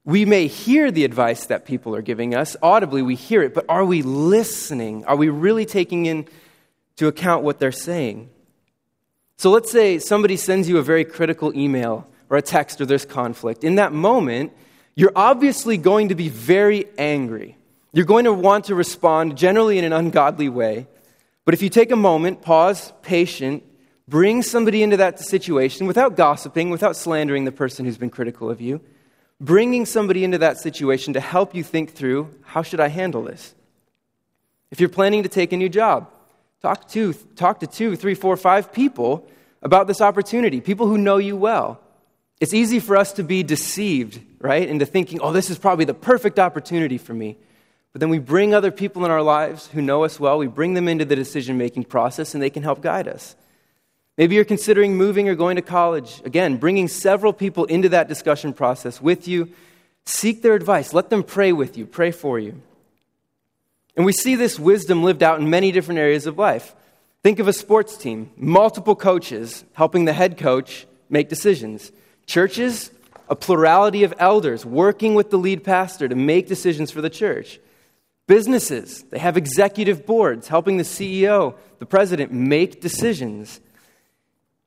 We 0.05 0.25
may 0.25 0.47
hear 0.47 0.91
the 0.91 1.05
advice 1.05 1.47
that 1.47 1.67
people 1.67 1.95
are 1.95 2.01
giving 2.01 2.35
us, 2.35 2.57
audibly 2.63 3.03
we 3.03 3.17
hear 3.17 3.43
it, 3.43 3.53
but 3.53 3.67
are 3.69 3.85
we 3.85 4.03
listening? 4.03 5.05
Are 5.05 5.17
we 5.17 5.29
really 5.29 5.67
taking 5.67 6.07
into 6.07 7.07
account 7.07 7.45
what 7.45 7.59
they're 7.59 7.73
saying? 7.73 8.31
So 9.37 9.51
let's 9.51 9.71
say 9.71 9.99
somebody 9.99 10.37
sends 10.37 10.69
you 10.69 10.79
a 10.79 10.83
very 10.83 11.05
critical 11.05 11.55
email 11.57 12.07
or 12.31 12.37
a 12.37 12.43
text 12.43 12.81
or 12.81 12.87
there's 12.87 13.05
conflict. 13.05 13.65
In 13.65 13.75
that 13.75 13.93
moment, 13.93 14.53
you're 14.95 15.13
obviously 15.17 15.77
going 15.77 16.09
to 16.11 16.15
be 16.15 16.29
very 16.29 16.87
angry. 16.99 17.57
You're 17.93 18.07
going 18.07 18.25
to 18.25 18.33
want 18.33 18.67
to 18.67 18.77
respond 18.77 19.37
generally 19.37 19.77
in 19.79 19.85
an 19.85 19.93
ungodly 19.93 20.49
way. 20.49 20.87
But 21.45 21.55
if 21.55 21.63
you 21.63 21.69
take 21.69 21.91
a 21.91 21.97
moment, 21.97 22.43
pause, 22.43 22.93
patient, 23.03 23.65
bring 24.13 24.43
somebody 24.43 24.83
into 24.83 24.99
that 24.99 25.19
situation 25.19 25.87
without 25.87 26.19
gossiping, 26.19 26.69
without 26.69 26.95
slandering 26.95 27.47
the 27.47 27.51
person 27.51 27.87
who's 27.87 27.97
been 27.97 28.11
critical 28.11 28.51
of 28.51 28.61
you, 28.61 28.79
bringing 29.41 29.87
somebody 29.87 30.23
into 30.23 30.37
that 30.37 30.59
situation 30.59 31.15
to 31.15 31.19
help 31.19 31.55
you 31.55 31.65
think 31.65 31.95
through 31.95 32.29
how 32.43 32.61
should 32.61 32.79
I 32.79 32.89
handle 32.89 33.23
this? 33.23 33.55
If 34.71 34.81
you're 34.81 34.91
planning 34.91 35.23
to 35.23 35.31
take 35.31 35.55
a 35.55 35.57
new 35.57 35.71
job, 35.71 36.11
talk 36.61 36.91
to, 36.91 37.15
talk 37.37 37.61
to 37.61 37.67
two, 37.67 37.97
three, 37.97 38.15
four, 38.15 38.37
five 38.37 38.71
people 38.71 39.27
about 39.63 39.87
this 39.87 40.03
opportunity, 40.03 40.61
people 40.61 40.87
who 40.87 40.99
know 40.99 41.17
you 41.17 41.35
well. 41.35 41.81
It's 42.39 42.53
easy 42.53 42.81
for 42.81 42.99
us 42.99 43.15
to 43.15 43.23
be 43.23 43.43
deceived, 43.43 44.21
right, 44.41 44.69
into 44.69 44.85
thinking, 44.85 45.21
oh, 45.23 45.33
this 45.33 45.49
is 45.49 45.57
probably 45.57 45.87
the 45.87 45.95
perfect 45.95 46.39
opportunity 46.39 46.99
for 46.99 47.15
me. 47.15 47.39
But 47.95 48.01
then 48.01 48.11
we 48.11 48.19
bring 48.19 48.53
other 48.53 48.71
people 48.71 49.07
in 49.07 49.11
our 49.11 49.23
lives 49.23 49.69
who 49.69 49.81
know 49.81 50.05
us 50.05 50.21
well, 50.21 50.37
we 50.37 50.49
bring 50.49 50.75
them 50.75 50.87
into 50.87 51.07
the 51.07 51.17
decision 51.17 51.57
making 51.57 51.85
process, 51.85 52.35
and 52.35 52.43
they 52.43 52.51
can 52.51 52.63
help 52.63 52.83
guide 52.83 53.09
us. 53.09 53.37
Maybe 54.19 54.35
you're 54.35 54.45
considering 54.45 54.97
moving 54.97 55.29
or 55.29 55.35
going 55.35 55.57
to 55.57 55.63
college. 55.63 56.21
Again, 56.25 56.57
bringing 56.59 56.89
several 56.89 57.33
people 57.33 57.65
into 57.65 57.89
that 57.91 58.09
discussion 58.09 58.53
process 58.53 59.01
with 59.01 59.27
you. 59.27 59.51
Seek 60.05 60.43
their 60.43 60.55
advice. 60.55 60.93
Let 60.93 61.11
them 61.11 61.23
pray 61.23 61.53
with 61.53 61.79
you, 61.79 61.87
pray 61.87 62.11
for 62.11 62.39
you. 62.39 62.61
And 63.97 64.07
we 64.07 64.13
see 64.13 64.37
this 64.37 64.59
wisdom 64.59 65.03
lived 65.03 65.23
out 65.23 65.41
in 65.41 65.51
many 65.51 65.73
different 65.73 66.01
areas 66.01 66.27
of 66.27 66.39
life. 66.39 66.75
Think 67.23 67.39
of 67.39 67.49
a 67.49 67.53
sports 67.53 67.97
team, 67.97 68.31
multiple 68.37 68.97
coaches 68.97 69.65
helping 69.75 70.07
the 70.07 70.13
head 70.13 70.39
coach 70.39 70.87
make 71.09 71.29
decisions. 71.29 71.93
Churches, 72.27 72.91
a 73.29 73.37
plurality 73.37 74.03
of 74.03 74.15
elders 74.19 74.67
working 74.67 75.15
with 75.15 75.31
the 75.31 75.39
lead 75.39 75.63
pastor 75.63 76.09
to 76.09 76.15
make 76.15 76.49
decisions 76.49 76.91
for 76.91 77.01
the 77.01 77.11
church. 77.11 77.61
Businesses, 78.27 79.05
they 79.11 79.19
have 79.19 79.37
executive 79.37 80.05
boards 80.05 80.49
helping 80.49 80.79
the 80.79 80.85
CEO, 80.85 81.55
the 81.79 81.87
president, 81.87 82.33
make 82.33 82.81
decisions. 82.81 83.61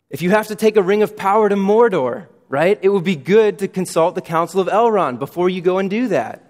If 0.10 0.22
you 0.22 0.30
have 0.32 0.48
to 0.48 0.56
take 0.56 0.78
a 0.78 0.82
ring 0.82 1.04
of 1.04 1.18
power 1.18 1.50
to 1.50 1.56
Mordor, 1.56 2.28
right, 2.50 2.78
it 2.82 2.90
would 2.90 3.04
be 3.04 3.16
good 3.16 3.60
to 3.60 3.68
consult 3.68 4.16
the 4.16 4.22
Council 4.22 4.60
of 4.60 4.68
Elrond 4.68 5.20
before 5.20 5.50
you 5.50 5.62
go 5.62 5.78
and 5.78 5.90
do 5.90 6.08
that. 6.10 6.44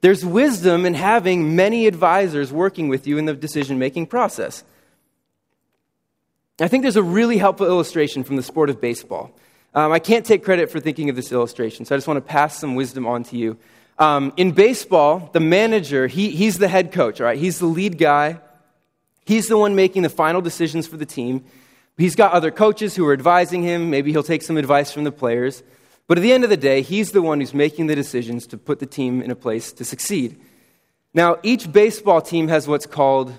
There's 0.00 0.24
wisdom 0.24 0.84
in 0.84 0.94
having 0.94 1.56
many 1.56 1.86
advisors 1.86 2.52
working 2.52 2.88
with 2.88 3.06
you 3.06 3.16
in 3.16 3.24
the 3.24 3.34
decision 3.34 3.78
making 3.78 4.06
process. 4.06 4.64
I 6.60 6.68
think 6.68 6.82
there's 6.82 6.96
a 6.96 7.02
really 7.02 7.38
helpful 7.38 7.66
illustration 7.66 8.22
from 8.22 8.36
the 8.36 8.42
sport 8.42 8.70
of 8.70 8.80
baseball. 8.80 9.32
Um, 9.74 9.90
I 9.90 9.98
can't 9.98 10.24
take 10.24 10.44
credit 10.44 10.70
for 10.70 10.78
thinking 10.78 11.10
of 11.10 11.16
this 11.16 11.32
illustration, 11.32 11.84
so 11.84 11.94
I 11.94 11.98
just 11.98 12.06
want 12.06 12.18
to 12.18 12.20
pass 12.20 12.58
some 12.58 12.76
wisdom 12.76 13.06
on 13.06 13.24
to 13.24 13.36
you. 13.36 13.56
Um, 13.98 14.32
in 14.36 14.52
baseball, 14.52 15.30
the 15.32 15.40
manager, 15.40 16.06
he, 16.06 16.30
he's 16.30 16.58
the 16.58 16.68
head 16.68 16.92
coach, 16.92 17.20
all 17.20 17.26
right? 17.26 17.38
He's 17.38 17.58
the 17.58 17.66
lead 17.66 17.98
guy. 17.98 18.40
He's 19.24 19.48
the 19.48 19.56
one 19.56 19.74
making 19.74 20.02
the 20.02 20.08
final 20.08 20.40
decisions 20.40 20.86
for 20.86 20.96
the 20.96 21.06
team. 21.06 21.44
He's 21.96 22.16
got 22.16 22.32
other 22.32 22.50
coaches 22.50 22.96
who 22.96 23.06
are 23.06 23.12
advising 23.12 23.62
him. 23.62 23.90
Maybe 23.90 24.10
he'll 24.10 24.22
take 24.22 24.42
some 24.42 24.56
advice 24.56 24.92
from 24.92 25.04
the 25.04 25.12
players. 25.12 25.62
But 26.06 26.18
at 26.18 26.22
the 26.22 26.32
end 26.32 26.44
of 26.44 26.50
the 26.50 26.56
day, 26.56 26.82
he's 26.82 27.12
the 27.12 27.22
one 27.22 27.40
who's 27.40 27.54
making 27.54 27.86
the 27.86 27.94
decisions 27.94 28.46
to 28.48 28.58
put 28.58 28.78
the 28.78 28.86
team 28.86 29.22
in 29.22 29.30
a 29.30 29.36
place 29.36 29.72
to 29.74 29.84
succeed. 29.84 30.38
Now, 31.14 31.38
each 31.42 31.72
baseball 31.72 32.20
team 32.20 32.48
has 32.48 32.66
what's 32.66 32.86
called 32.86 33.32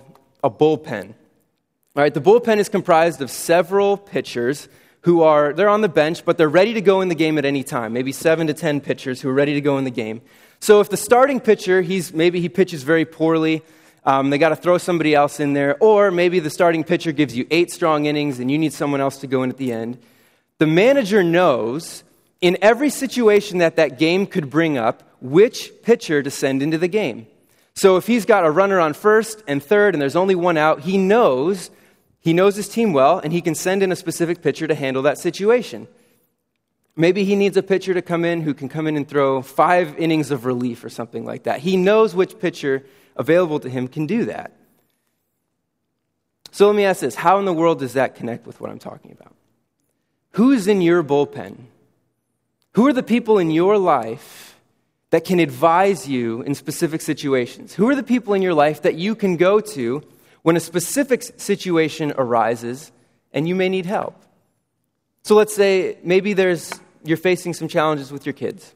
a 0.44 0.50
bullpen. 0.50 1.10
All 1.10 2.02
right, 2.04 2.14
the 2.14 2.22
bullpen 2.22 2.58
is 2.58 2.70
comprised 2.70 3.22
of 3.22 3.30
several 3.30 3.98
pitchers 3.98 4.70
who 5.02 5.22
are 5.22 5.54
they're 5.54 5.70
on 5.70 5.82
the 5.82 5.90
bench, 5.90 6.26
but 6.26 6.38
they're 6.38 6.50
ready 6.50 6.74
to 6.74 6.82
go 6.82 7.02
in 7.02 7.10
the 7.10 7.16
game 7.16 7.38
at 7.38 7.46
any 7.46 7.64
time. 7.64 7.94
Maybe 7.94 8.12
seven 8.12 8.48
to 8.48 8.54
ten 8.54 8.82
pitchers 8.82 9.22
who 9.22 9.30
are 9.30 9.34
ready 9.34 9.54
to 9.54 9.62
go 9.62 9.78
in 9.78 9.84
the 9.84 9.92
game. 9.92 10.22
So 10.60 10.80
if 10.80 10.90
the 10.90 10.98
starting 10.98 11.40
pitcher, 11.40 11.82
he's 11.82 12.12
maybe 12.14 12.40
he 12.42 12.50
pitches 12.50 12.84
very 12.84 13.06
poorly, 13.06 13.62
um, 14.06 14.30
they 14.30 14.38
got 14.38 14.50
to 14.50 14.56
throw 14.56 14.78
somebody 14.78 15.16
else 15.16 15.40
in 15.40 15.54
there, 15.54 15.78
or 15.80 16.12
maybe 16.12 16.40
the 16.40 16.50
starting 16.50 16.84
pitcher 16.84 17.12
gives 17.12 17.36
you 17.36 17.48
eight 17.50 17.72
strong 17.72 18.06
innings 18.06 18.40
and 18.40 18.52
you 18.52 18.58
need 18.58 18.74
someone 18.74 19.02
else 19.02 19.18
to 19.18 19.28
go 19.28 19.44
in 19.44 19.50
at 19.50 19.58
the 19.58 19.72
end. 19.72 19.98
The 20.60 20.68
manager 20.68 21.24
knows 21.24 22.04
in 22.40 22.58
every 22.62 22.90
situation 22.90 23.58
that 23.58 23.76
that 23.78 23.98
game 23.98 24.28
could 24.28 24.50
bring 24.50 24.78
up 24.78 25.04
which 25.22 25.72
pitcher 25.82 26.22
to 26.22 26.30
send 26.30 26.62
into 26.62 26.78
the 26.78 26.88
game. 26.88 27.28
So 27.74 27.98
if 27.98 28.08
he's 28.08 28.26
got 28.26 28.46
a 28.46 28.52
runner 28.52 28.80
on 28.80 28.94
first 28.94 29.44
and 29.48 29.62
third 29.62 29.96
and 29.96 30.02
there's 30.02 30.16
only 30.16 30.36
one 30.36 30.56
out, 30.56 30.82
he 30.82 30.98
knows 30.98 31.72
he 32.26 32.34
knows 32.34 32.56
his 32.56 32.68
team 32.68 32.92
well, 32.92 33.20
and 33.20 33.32
he 33.32 33.40
can 33.40 33.54
send 33.54 33.84
in 33.84 33.92
a 33.92 33.96
specific 33.96 34.42
pitcher 34.42 34.66
to 34.66 34.74
handle 34.74 35.04
that 35.04 35.20
situation. 35.20 35.88
Maybe 36.96 37.24
he 37.24 37.36
needs 37.36 37.56
a 37.56 37.62
pitcher 37.62 37.94
to 37.94 38.02
come 38.02 38.26
in 38.26 38.42
who 38.42 38.56
can 38.56 38.68
come 38.68 38.88
in 38.88 38.98
and 38.98 39.08
throw 39.08 39.44
five 39.44 39.96
innings 40.00 40.32
of 40.32 40.44
relief 40.44 40.84
or 40.84 40.90
something 40.90 41.24
like 41.24 41.44
that. 41.44 41.60
He 41.60 41.78
knows 41.78 42.16
which 42.16 42.40
pitcher 42.40 42.84
available 43.16 43.60
to 43.60 43.70
him 43.70 43.88
can 43.88 44.06
do 44.06 44.26
that. 44.26 44.52
So 46.52 46.68
let 46.68 46.76
me 46.76 46.86
ask 46.86 47.02
this 47.02 47.16
how 47.16 47.40
in 47.40 47.46
the 47.46 47.54
world 47.54 47.80
does 47.80 47.94
that 47.94 48.16
connect 48.16 48.48
with 48.48 48.60
what 48.62 48.70
I'm 48.70 48.80
talking 48.80 49.12
about? 49.12 49.36
Who's 50.32 50.68
in 50.68 50.82
your 50.82 51.04
bullpen? 51.04 51.58
Who 52.74 52.88
are 52.88 52.94
the 52.94 53.04
people 53.04 53.40
in 53.40 53.52
your 53.52 53.78
life 53.78 54.58
that 55.10 55.24
can 55.24 55.40
advise 55.40 56.08
you 56.08 56.42
in 56.42 56.56
specific 56.56 57.02
situations? 57.02 57.74
Who 57.74 57.90
are 57.90 57.96
the 57.96 58.04
people 58.04 58.34
in 58.34 58.42
your 58.42 58.54
life 58.54 58.82
that 58.82 58.96
you 58.96 59.16
can 59.16 59.38
go 59.38 59.62
to 59.62 60.04
when 60.46 60.56
a 60.56 60.60
specific 60.60 61.24
situation 61.38 62.14
arises 62.20 62.92
and 63.34 63.48
you 63.48 63.56
may 63.56 63.68
need 63.68 63.88
help. 63.88 64.16
So 65.24 65.34
let's 65.34 65.56
say 65.56 65.98
maybe 66.04 66.34
there's, 66.34 66.72
you're 67.04 67.18
facing 67.18 67.56
some 67.56 67.68
challenges 67.68 68.12
with 68.12 68.28
your 68.28 68.34
kids. 68.34 68.76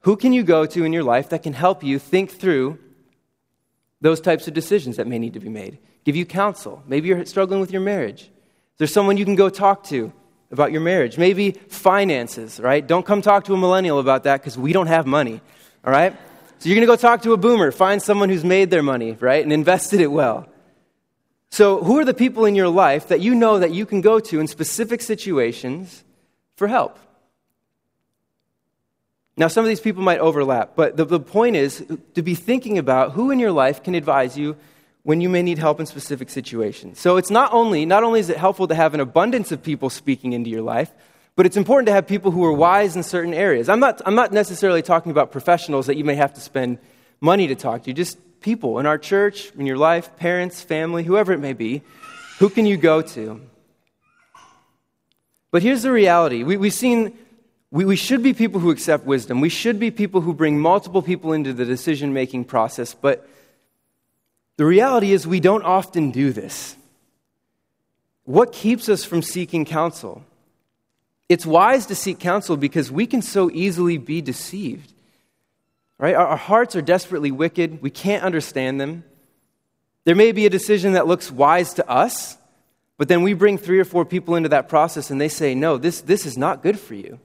Who 0.00 0.14
can 0.14 0.34
you 0.34 0.42
go 0.42 0.66
to 0.66 0.84
in 0.84 0.92
your 0.92 1.04
life 1.04 1.30
that 1.30 1.42
can 1.42 1.54
help 1.54 1.82
you 1.82 1.98
think 1.98 2.32
through 2.32 2.78
those 4.02 4.20
types 4.20 4.46
of 4.46 4.52
decisions 4.52 4.96
that 4.96 5.06
may 5.06 5.18
need 5.18 5.32
to 5.32 5.40
be 5.40 5.48
made? 5.48 5.78
Give 6.04 6.14
you 6.14 6.26
counsel. 6.26 6.82
Maybe 6.86 7.08
you're 7.08 7.24
struggling 7.24 7.60
with 7.60 7.72
your 7.72 7.80
marriage. 7.80 8.30
There's 8.76 8.92
someone 8.92 9.16
you 9.16 9.24
can 9.24 9.36
go 9.36 9.48
talk 9.48 9.84
to 9.84 10.12
about 10.50 10.72
your 10.72 10.82
marriage. 10.82 11.16
Maybe 11.16 11.52
finances, 11.52 12.60
right? 12.60 12.86
Don't 12.86 13.06
come 13.06 13.22
talk 13.22 13.44
to 13.44 13.54
a 13.54 13.56
millennial 13.56 13.98
about 13.98 14.24
that 14.24 14.42
because 14.42 14.58
we 14.58 14.74
don't 14.74 14.88
have 14.88 15.06
money, 15.06 15.40
all 15.84 15.92
right? 15.92 16.12
So 16.58 16.68
you're 16.68 16.76
going 16.76 16.86
to 16.86 16.92
go 16.92 16.96
talk 16.96 17.22
to 17.22 17.32
a 17.32 17.36
boomer, 17.36 17.72
find 17.72 18.02
someone 18.02 18.28
who's 18.28 18.44
made 18.44 18.70
their 18.70 18.82
money, 18.82 19.16
right, 19.18 19.42
and 19.42 19.52
invested 19.52 20.00
it 20.00 20.08
well. 20.08 20.46
So, 21.50 21.82
who 21.82 21.98
are 21.98 22.04
the 22.04 22.14
people 22.14 22.46
in 22.46 22.54
your 22.54 22.68
life 22.68 23.08
that 23.08 23.20
you 23.20 23.34
know 23.34 23.58
that 23.58 23.72
you 23.72 23.84
can 23.84 24.00
go 24.00 24.20
to 24.20 24.40
in 24.40 24.46
specific 24.46 25.02
situations 25.02 26.02
for 26.56 26.66
help? 26.66 26.98
Now, 29.36 29.48
some 29.48 29.64
of 29.64 29.68
these 29.68 29.80
people 29.80 30.02
might 30.02 30.18
overlap, 30.18 30.72
but 30.76 30.96
the, 30.96 31.04
the 31.04 31.20
point 31.20 31.56
is 31.56 31.84
to 32.14 32.22
be 32.22 32.34
thinking 32.34 32.76
about 32.76 33.12
who 33.12 33.30
in 33.30 33.38
your 33.38 33.52
life 33.52 33.82
can 33.82 33.94
advise 33.94 34.36
you 34.36 34.56
when 35.04 35.20
you 35.20 35.28
may 35.28 35.42
need 35.42 35.58
help 35.58 35.80
in 35.80 35.86
specific 35.86 36.28
situations. 36.28 37.00
So, 37.00 37.16
it's 37.16 37.30
not 37.30 37.52
only, 37.52 37.86
not 37.86 38.02
only 38.04 38.20
is 38.20 38.28
it 38.28 38.36
helpful 38.36 38.68
to 38.68 38.74
have 38.74 38.94
an 38.94 39.00
abundance 39.00 39.50
of 39.50 39.62
people 39.62 39.88
speaking 39.90 40.32
into 40.32 40.50
your 40.50 40.62
life, 40.62 40.92
but 41.34 41.46
it's 41.46 41.56
important 41.56 41.86
to 41.86 41.92
have 41.92 42.06
people 42.06 42.30
who 42.30 42.44
are 42.44 42.52
wise 42.52 42.94
in 42.94 43.02
certain 43.02 43.32
areas. 43.32 43.68
I'm 43.68 43.80
not, 43.80 44.02
I'm 44.04 44.14
not 44.14 44.32
necessarily 44.32 44.82
talking 44.82 45.10
about 45.10 45.32
professionals 45.32 45.86
that 45.86 45.96
you 45.96 46.04
may 46.04 46.14
have 46.14 46.34
to 46.34 46.40
spend 46.40 46.78
money 47.20 47.46
to 47.46 47.54
talk 47.54 47.84
to, 47.84 47.92
just 47.92 48.18
people 48.42 48.78
in 48.78 48.86
our 48.86 48.98
church, 48.98 49.50
in 49.52 49.64
your 49.64 49.78
life, 49.78 50.14
parents, 50.16 50.60
family, 50.60 51.04
whoever 51.04 51.32
it 51.32 51.38
may 51.38 51.54
be. 51.54 51.82
Who 52.38 52.50
can 52.50 52.66
you 52.66 52.76
go 52.76 53.00
to? 53.00 53.40
But 55.50 55.62
here's 55.62 55.82
the 55.82 55.92
reality 55.92 56.42
we, 56.42 56.56
have 56.56 56.74
seen, 56.74 57.16
we, 57.72 57.86
we 57.86 57.96
should 57.96 58.22
be 58.22 58.34
people 58.34 58.60
who 58.60 58.70
accept 58.70 59.06
wisdom. 59.06 59.40
We 59.40 59.48
should 59.48 59.80
be 59.80 59.90
people 59.90 60.20
who 60.20 60.34
bring 60.34 60.60
multiple 60.60 61.00
people 61.00 61.32
into 61.32 61.54
the 61.54 61.64
decision 61.64 62.12
making 62.12 62.44
process. 62.44 62.92
But 62.92 63.26
the 64.58 64.66
reality 64.66 65.12
is, 65.12 65.26
we 65.26 65.40
don't 65.40 65.64
often 65.64 66.10
do 66.10 66.32
this. 66.32 66.76
What 68.24 68.52
keeps 68.52 68.90
us 68.90 69.04
from 69.04 69.22
seeking 69.22 69.64
counsel? 69.64 70.22
It's 71.30 71.46
wise 71.46 71.86
to 71.86 71.94
seek 71.94 72.18
counsel 72.20 72.58
because 72.58 72.92
we 72.92 73.06
can 73.06 73.22
so 73.22 73.50
easily 73.50 73.96
be 73.96 74.20
deceived. 74.20 74.92
Right? 75.96 76.14
Our, 76.14 76.26
our 76.26 76.36
hearts 76.36 76.76
are 76.76 76.82
desperately 76.82 77.30
wicked. 77.30 77.80
We 77.80 77.90
can't 77.90 78.22
understand 78.22 78.82
them. 78.82 79.02
There 80.04 80.14
may 80.14 80.32
be 80.32 80.44
a 80.44 80.50
decision 80.50 80.92
that 80.92 81.06
looks 81.06 81.30
wise 81.30 81.72
to 81.74 81.88
us, 81.88 82.36
but 82.98 83.08
then 83.08 83.22
we 83.22 83.32
bring 83.32 83.56
three 83.56 83.80
or 83.80 83.86
four 83.86 84.04
people 84.04 84.34
into 84.34 84.50
that 84.50 84.68
process 84.68 85.10
and 85.10 85.18
they 85.18 85.30
say, 85.30 85.54
no, 85.54 85.78
this, 85.78 86.02
this 86.02 86.26
is 86.26 86.36
not 86.36 86.62
good 86.62 86.78
for 86.78 86.94
you. 86.94 87.18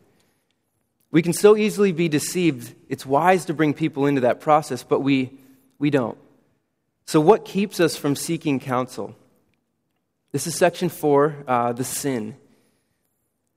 We 1.12 1.22
can 1.22 1.34
so 1.34 1.56
easily 1.56 1.92
be 1.92 2.10
deceived. 2.10 2.76
It's 2.90 3.06
wise 3.06 3.46
to 3.46 3.54
bring 3.54 3.74
people 3.74 4.06
into 4.06 4.22
that 4.22 4.42
process, 4.42 4.84
but 4.84 5.00
we, 5.00 5.32
we 5.80 5.90
don't. 5.90 6.18
So, 7.06 7.22
what 7.22 7.46
keeps 7.46 7.80
us 7.80 7.96
from 7.96 8.16
seeking 8.16 8.60
counsel? 8.60 9.16
This 10.34 10.46
is 10.46 10.56
section 10.56 10.90
four 10.90 11.36
uh, 11.48 11.72
the 11.72 11.86
sin. 11.86 12.36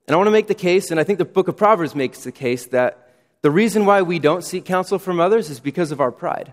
And 0.06 0.14
I 0.14 0.16
want 0.16 0.28
to 0.28 0.32
make 0.32 0.48
the 0.48 0.54
case, 0.54 0.90
and 0.90 0.98
I 0.98 1.04
think 1.04 1.18
the 1.18 1.24
book 1.24 1.48
of 1.48 1.56
Proverbs 1.56 1.94
makes 1.94 2.24
the 2.24 2.32
case, 2.32 2.66
that 2.66 3.10
the 3.42 3.50
reason 3.50 3.86
why 3.86 4.02
we 4.02 4.18
don't 4.18 4.44
seek 4.44 4.64
counsel 4.64 4.98
from 4.98 5.20
others 5.20 5.50
is 5.50 5.60
because 5.60 5.92
of 5.92 6.00
our 6.00 6.12
pride. 6.12 6.52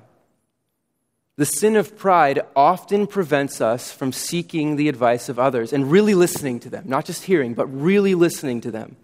The 1.38 1.46
sin 1.46 1.76
of 1.76 1.98
pride 1.98 2.42
often 2.56 3.06
prevents 3.06 3.62
us 3.62 3.92
from 3.92 4.12
seeking 4.12 4.76
the 4.76 4.90
advice 4.90 5.30
of 5.30 5.38
others 5.38 5.72
and 5.72 5.92
really 5.92 6.16
listening 6.16 6.60
to 6.62 6.70
them, 6.70 6.86
not 6.88 7.06
just 7.06 7.26
hearing, 7.26 7.54
but 7.54 7.68
really 7.68 8.16
listening 8.16 8.62
to 8.62 8.72
them. 8.72 8.96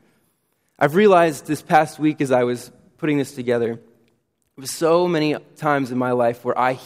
I've 0.79 0.95
realized 0.95 1.45
this 1.45 1.61
past 1.61 1.99
week 1.99 2.19
as 2.21 2.31
I 2.31 2.43
was 2.43 2.71
putting 2.97 3.17
this 3.17 3.33
together, 3.33 3.79
so 4.63 5.07
many 5.07 5.35
times 5.55 5.91
in 5.91 5.97
my 5.97 6.11
life 6.11 6.43
where 6.43 6.57
I, 6.57 6.79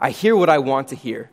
I 0.00 0.10
hear 0.10 0.36
what 0.36 0.48
I 0.48 0.58
want 0.58 0.88
to 0.88 0.96
hear. 0.96 1.30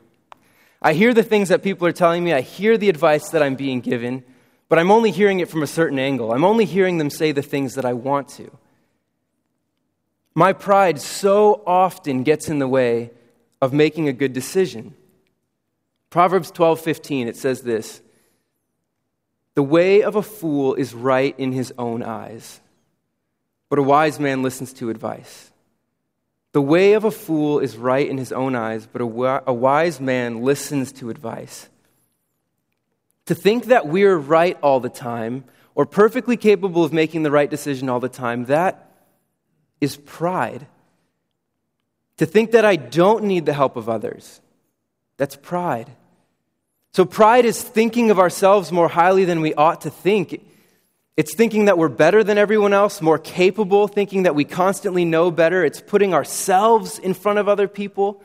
I 0.81 0.93
hear 0.93 1.13
the 1.13 1.23
things 1.23 1.49
that 1.49 1.63
people 1.63 1.87
are 1.87 1.91
telling 1.91 2.23
me, 2.23 2.33
I 2.33 2.41
hear 2.41 2.77
the 2.77 2.89
advice 2.89 3.29
that 3.29 3.43
I'm 3.43 3.55
being 3.55 3.81
given, 3.81 4.23
but 4.67 4.79
I'm 4.79 4.91
only 4.91 5.11
hearing 5.11 5.39
it 5.39 5.49
from 5.49 5.63
a 5.63 5.67
certain 5.67 5.99
angle. 5.99 6.33
I'm 6.33 6.43
only 6.43 6.65
hearing 6.65 6.97
them 6.97 7.09
say 7.09 7.31
the 7.31 7.41
things 7.41 7.75
that 7.75 7.85
I 7.85 7.93
want 7.93 8.29
to. 8.29 8.51
My 10.33 10.53
pride 10.53 10.99
so 10.99 11.61
often 11.67 12.23
gets 12.23 12.49
in 12.49 12.59
the 12.59 12.67
way 12.67 13.11
of 13.61 13.73
making 13.73 14.07
a 14.07 14.13
good 14.13 14.33
decision. 14.33 14.95
Proverbs 16.09 16.51
12:15 16.51 17.27
it 17.27 17.35
says 17.35 17.61
this, 17.61 18.01
"The 19.55 19.63
way 19.63 20.01
of 20.01 20.15
a 20.15 20.23
fool 20.23 20.73
is 20.75 20.93
right 20.93 21.33
in 21.37 21.51
his 21.51 21.73
own 21.77 22.03
eyes, 22.03 22.61
but 23.69 23.79
a 23.79 23.83
wise 23.83 24.19
man 24.19 24.41
listens 24.43 24.73
to 24.73 24.89
advice." 24.89 25.51
The 26.53 26.61
way 26.61 26.93
of 26.93 27.05
a 27.05 27.11
fool 27.11 27.59
is 27.59 27.77
right 27.77 28.07
in 28.07 28.17
his 28.17 28.33
own 28.33 28.55
eyes, 28.55 28.85
but 28.85 29.01
a 29.01 29.53
wise 29.53 30.01
man 30.01 30.41
listens 30.41 30.91
to 30.93 31.09
advice. 31.09 31.69
To 33.27 33.35
think 33.35 33.65
that 33.65 33.87
we're 33.87 34.17
right 34.17 34.57
all 34.61 34.81
the 34.81 34.89
time 34.89 35.45
or 35.75 35.85
perfectly 35.85 36.35
capable 36.35 36.83
of 36.83 36.91
making 36.91 37.23
the 37.23 37.31
right 37.31 37.49
decision 37.49 37.87
all 37.87 38.01
the 38.01 38.09
time, 38.09 38.45
that 38.45 38.91
is 39.79 39.95
pride. 39.95 40.67
To 42.17 42.25
think 42.25 42.51
that 42.51 42.65
I 42.65 42.75
don't 42.75 43.23
need 43.23 43.45
the 43.45 43.53
help 43.53 43.77
of 43.77 43.87
others, 43.87 44.41
that's 45.15 45.37
pride. 45.37 45.89
So, 46.93 47.05
pride 47.05 47.45
is 47.45 47.61
thinking 47.61 48.11
of 48.11 48.19
ourselves 48.19 48.71
more 48.71 48.89
highly 48.89 49.23
than 49.23 49.41
we 49.41 49.53
ought 49.53 49.81
to 49.81 49.89
think. 49.89 50.45
It's 51.15 51.33
thinking 51.33 51.65
that 51.65 51.77
we're 51.77 51.89
better 51.89 52.23
than 52.23 52.37
everyone 52.37 52.73
else, 52.73 53.01
more 53.01 53.19
capable, 53.19 53.87
thinking 53.87 54.23
that 54.23 54.35
we 54.35 54.43
constantly 54.43 55.05
know 55.05 55.31
better. 55.31 55.63
It's 55.63 55.81
putting 55.81 56.13
ourselves 56.13 56.99
in 56.99 57.13
front 57.13 57.39
of 57.39 57.47
other 57.47 57.67
people. 57.67 58.21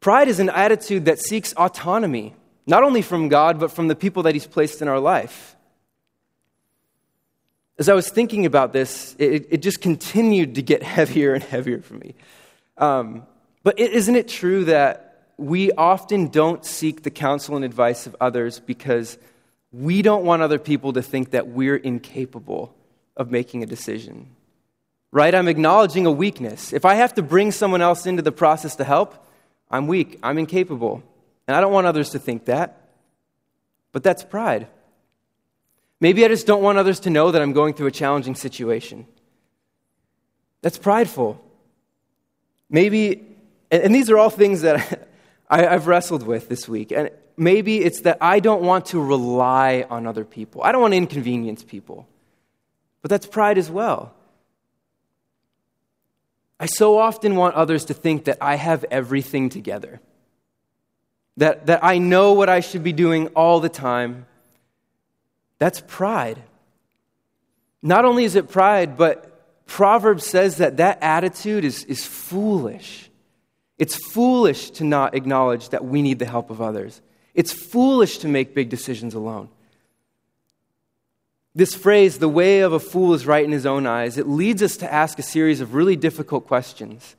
Pride 0.00 0.28
is 0.28 0.38
an 0.38 0.48
attitude 0.48 1.06
that 1.06 1.18
seeks 1.18 1.52
autonomy 1.54 2.34
not 2.66 2.84
only 2.84 3.02
from 3.02 3.28
God, 3.28 3.58
but 3.58 3.72
from 3.72 3.88
the 3.88 3.96
people 3.96 4.24
that 4.24 4.34
He's 4.34 4.46
placed 4.46 4.82
in 4.82 4.88
our 4.88 5.00
life. 5.00 5.56
As 7.78 7.88
I 7.88 7.94
was 7.94 8.10
thinking 8.10 8.44
about 8.44 8.72
this, 8.72 9.16
it, 9.18 9.46
it 9.50 9.62
just 9.62 9.80
continued 9.80 10.56
to 10.56 10.62
get 10.62 10.82
heavier 10.96 11.34
and 11.34 11.42
heavier 11.42 11.80
for 11.80 11.94
me. 11.94 12.14
Um, 12.76 13.26
but 13.64 13.78
isn't 13.78 14.14
it 14.14 14.28
true 14.28 14.66
that 14.66 15.07
we 15.38 15.70
often 15.72 16.28
don't 16.28 16.64
seek 16.64 17.04
the 17.04 17.10
counsel 17.10 17.56
and 17.56 17.64
advice 17.64 18.06
of 18.06 18.16
others 18.20 18.58
because 18.58 19.16
we 19.72 20.02
don't 20.02 20.24
want 20.24 20.42
other 20.42 20.58
people 20.58 20.92
to 20.94 21.02
think 21.02 21.30
that 21.30 21.46
we're 21.46 21.76
incapable 21.76 22.74
of 23.16 23.30
making 23.30 23.62
a 23.62 23.66
decision? 23.66 24.28
Right? 25.12 25.34
I'm 25.34 25.48
acknowledging 25.48 26.06
a 26.06 26.10
weakness. 26.10 26.72
If 26.72 26.84
I 26.84 26.94
have 26.94 27.14
to 27.14 27.22
bring 27.22 27.52
someone 27.52 27.80
else 27.80 28.04
into 28.04 28.20
the 28.20 28.32
process 28.32 28.76
to 28.76 28.84
help, 28.84 29.26
I'm 29.70 29.86
weak, 29.86 30.18
I'm 30.22 30.38
incapable. 30.38 31.02
And 31.46 31.56
I 31.56 31.60
don't 31.60 31.72
want 31.72 31.86
others 31.86 32.10
to 32.10 32.18
think 32.18 32.46
that. 32.46 32.90
But 33.92 34.02
that's 34.02 34.24
pride. 34.24 34.66
Maybe 36.00 36.24
I 36.24 36.28
just 36.28 36.46
don't 36.46 36.62
want 36.62 36.78
others 36.78 37.00
to 37.00 37.10
know 37.10 37.30
that 37.30 37.40
I'm 37.40 37.52
going 37.52 37.74
through 37.74 37.86
a 37.86 37.92
challenging 37.92 38.34
situation. 38.34 39.06
That's 40.62 40.78
prideful. 40.78 41.42
Maybe, 42.68 43.24
and, 43.70 43.94
these 43.94 44.10
are 44.10 44.18
all 44.18 44.30
things 44.30 44.62
that 44.62 45.07
I, 45.48 45.62
have 45.62 45.86
wrestled 45.86 46.24
with 46.24 46.48
this 46.48 46.68
week. 46.68 46.92
And 46.92 47.10
maybe 47.36 47.80
it's 47.80 48.02
that 48.02 48.18
I 48.20 48.40
don't 48.40 48.62
want 48.62 48.86
to 48.86 49.00
rely 49.00 49.86
on 49.88 50.06
other 50.06 50.24
people. 50.24 50.62
I 50.62 50.72
don't 50.72 50.82
want 50.82 50.92
to 50.92 50.98
inconvenience 50.98 51.64
people. 51.64 52.06
But 53.02 53.10
that's 53.10 53.26
pride 53.26 53.58
as 53.58 53.70
well. 53.70 54.12
I 56.60 56.66
so 56.66 56.98
often 56.98 57.36
want 57.36 57.54
others 57.54 57.86
to 57.86 57.94
think 57.94 58.24
that 58.24 58.38
I 58.40 58.56
have 58.56 58.84
everything 58.90 59.48
together, 59.48 60.00
that, 61.36 61.66
that 61.66 61.84
I 61.84 61.98
know 61.98 62.32
what 62.32 62.48
I 62.48 62.60
should 62.60 62.82
be 62.82 62.92
doing 62.92 63.28
all 63.28 63.60
the 63.60 63.68
time. 63.68 64.26
That's 65.58 65.80
pride. 65.86 66.42
Not 67.80 68.04
only 68.04 68.24
is 68.24 68.34
it 68.34 68.48
pride, 68.48 68.96
but 68.96 69.66
Proverbs 69.66 70.26
says 70.26 70.56
that 70.56 70.78
that 70.78 70.98
attitude 71.00 71.64
is, 71.64 71.84
is 71.84 72.04
foolish. 72.04 73.07
It's 73.78 73.96
foolish 73.96 74.70
to 74.72 74.84
not 74.84 75.14
acknowledge 75.14 75.68
that 75.68 75.84
we 75.84 76.02
need 76.02 76.18
the 76.18 76.26
help 76.26 76.50
of 76.50 76.60
others. 76.60 77.00
It's 77.34 77.52
foolish 77.52 78.18
to 78.18 78.28
make 78.28 78.54
big 78.54 78.68
decisions 78.68 79.14
alone. 79.14 79.48
This 81.54 81.74
phrase, 81.74 82.18
the 82.18 82.28
way 82.28 82.60
of 82.60 82.72
a 82.72 82.80
fool 82.80 83.14
is 83.14 83.26
right 83.26 83.44
in 83.44 83.52
his 83.52 83.66
own 83.66 83.86
eyes, 83.86 84.18
it 84.18 84.28
leads 84.28 84.62
us 84.62 84.76
to 84.78 84.92
ask 84.92 85.18
a 85.18 85.22
series 85.22 85.60
of 85.60 85.74
really 85.74 85.96
difficult 85.96 86.46
questions. 86.46 87.16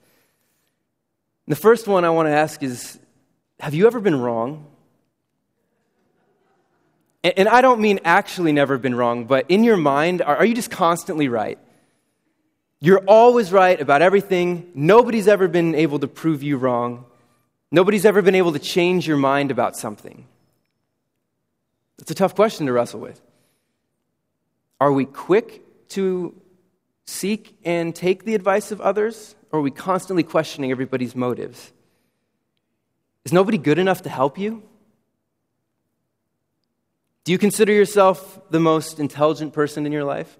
The 1.47 1.55
first 1.55 1.87
one 1.87 2.05
I 2.05 2.09
want 2.09 2.27
to 2.27 2.31
ask 2.31 2.61
is 2.61 2.99
Have 3.59 3.73
you 3.73 3.87
ever 3.87 3.99
been 3.99 4.19
wrong? 4.19 4.65
And 7.23 7.49
I 7.49 7.59
don't 7.59 7.81
mean 7.81 7.99
actually 8.05 8.53
never 8.53 8.77
been 8.77 8.95
wrong, 8.95 9.25
but 9.25 9.45
in 9.49 9.65
your 9.65 9.75
mind, 9.75 10.21
are 10.21 10.45
you 10.45 10.55
just 10.55 10.71
constantly 10.71 11.27
right? 11.27 11.59
You're 12.81 13.03
always 13.07 13.51
right 13.51 13.79
about 13.79 14.01
everything. 14.01 14.71
Nobody's 14.73 15.27
ever 15.27 15.47
been 15.47 15.75
able 15.75 15.99
to 15.99 16.07
prove 16.07 16.43
you 16.43 16.57
wrong. 16.57 17.05
Nobody's 17.71 18.05
ever 18.05 18.21
been 18.21 18.35
able 18.35 18.53
to 18.53 18.59
change 18.59 19.07
your 19.07 19.17
mind 19.17 19.51
about 19.51 19.75
something. 19.75 20.25
It's 21.99 22.09
a 22.09 22.15
tough 22.15 22.35
question 22.35 22.65
to 22.67 22.73
wrestle 22.73 23.01
with. 23.01 23.21
Are 24.79 24.93
we 24.93 25.05
quick 25.05 25.61
to 25.89 26.33
seek 27.05 27.57
and 27.65 27.93
take 27.93 28.23
the 28.23 28.33
advice 28.35 28.71
of 28.71 28.79
others, 28.79 29.35
or 29.51 29.59
are 29.59 29.61
we 29.61 29.71
constantly 29.71 30.23
questioning 30.23 30.71
everybody's 30.71 31.15
motives? 31.15 31.73
Is 33.25 33.33
nobody 33.33 33.57
good 33.57 33.77
enough 33.77 34.03
to 34.03 34.09
help 34.09 34.37
you? 34.37 34.63
Do 37.25 37.33
you 37.33 37.37
consider 37.37 37.73
yourself 37.73 38.39
the 38.49 38.59
most 38.59 38.99
intelligent 38.99 39.53
person 39.53 39.85
in 39.85 39.91
your 39.91 40.05
life? 40.05 40.37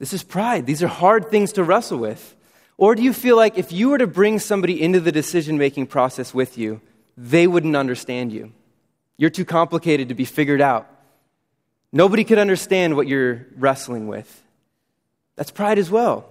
This 0.00 0.14
is 0.14 0.24
pride. 0.24 0.66
These 0.66 0.82
are 0.82 0.88
hard 0.88 1.30
things 1.30 1.52
to 1.52 1.62
wrestle 1.62 1.98
with. 1.98 2.34
Or 2.78 2.94
do 2.94 3.02
you 3.02 3.12
feel 3.12 3.36
like 3.36 3.58
if 3.58 3.70
you 3.70 3.90
were 3.90 3.98
to 3.98 4.06
bring 4.06 4.38
somebody 4.38 4.80
into 4.80 4.98
the 4.98 5.12
decision 5.12 5.58
making 5.58 5.86
process 5.88 6.32
with 6.32 6.56
you, 6.56 6.80
they 7.18 7.46
wouldn't 7.46 7.76
understand 7.76 8.32
you? 8.32 8.52
You're 9.18 9.28
too 9.28 9.44
complicated 9.44 10.08
to 10.08 10.14
be 10.14 10.24
figured 10.24 10.62
out. 10.62 10.88
Nobody 11.92 12.24
could 12.24 12.38
understand 12.38 12.96
what 12.96 13.06
you're 13.06 13.46
wrestling 13.56 14.08
with. 14.08 14.42
That's 15.36 15.50
pride 15.50 15.78
as 15.78 15.90
well. 15.90 16.26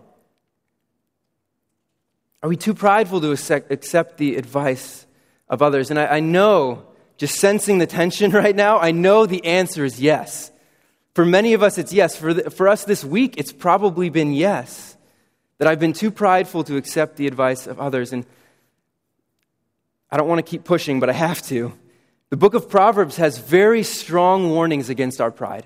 Are 2.41 2.49
we 2.49 2.57
too 2.57 2.73
prideful 2.73 3.21
to 3.21 3.31
accept 3.31 4.17
the 4.17 4.35
advice 4.35 5.05
of 5.47 5.61
others? 5.61 5.91
And 5.91 5.99
I, 5.99 6.05
I 6.07 6.19
know, 6.21 6.87
just 7.17 7.35
sensing 7.35 7.77
the 7.77 7.85
tension 7.85 8.31
right 8.43 8.55
now, 8.55 8.79
I 8.79 8.89
know 8.91 9.27
the 9.27 9.45
answer 9.45 9.85
is 9.85 10.01
yes. 10.01 10.51
For 11.13 11.25
many 11.25 11.53
of 11.53 11.63
us, 11.63 11.77
it's 11.77 11.91
yes. 11.91 12.15
For, 12.15 12.33
the, 12.33 12.49
for 12.49 12.67
us 12.67 12.85
this 12.85 13.03
week, 13.03 13.35
it's 13.37 13.51
probably 13.51 14.09
been 14.09 14.33
yes. 14.33 14.95
That 15.57 15.67
I've 15.67 15.79
been 15.79 15.93
too 15.93 16.11
prideful 16.11 16.63
to 16.65 16.77
accept 16.77 17.17
the 17.17 17.27
advice 17.27 17.67
of 17.67 17.79
others. 17.79 18.13
And 18.13 18.25
I 20.11 20.17
don't 20.17 20.27
want 20.27 20.39
to 20.39 20.49
keep 20.49 20.63
pushing, 20.63 20.99
but 20.99 21.09
I 21.09 21.13
have 21.13 21.41
to. 21.43 21.73
The 22.29 22.37
book 22.37 22.53
of 22.53 22.69
Proverbs 22.69 23.17
has 23.17 23.37
very 23.39 23.83
strong 23.83 24.49
warnings 24.49 24.89
against 24.89 25.19
our 25.19 25.31
pride. 25.31 25.65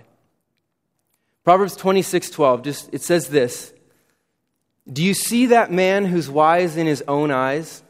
Proverbs 1.44 1.76
26 1.76 2.30
12, 2.30 2.64
just, 2.64 2.90
it 2.94 3.02
says 3.02 3.28
this 3.28 3.74
Do 4.92 5.04
you 5.04 5.14
see 5.14 5.48
that 5.48 5.72
man 5.72 6.06
who's 6.06 6.30
wise 6.30 6.78
in 6.78 6.88
his 6.88 7.04
own 7.08 7.32
eyes? 7.32 7.84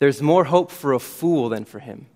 There's 0.00 0.20
more 0.20 0.44
hope 0.44 0.70
for 0.70 0.92
a 0.92 0.98
fool 0.98 1.48
than 1.48 1.64
for 1.64 1.78
him. 1.78 2.06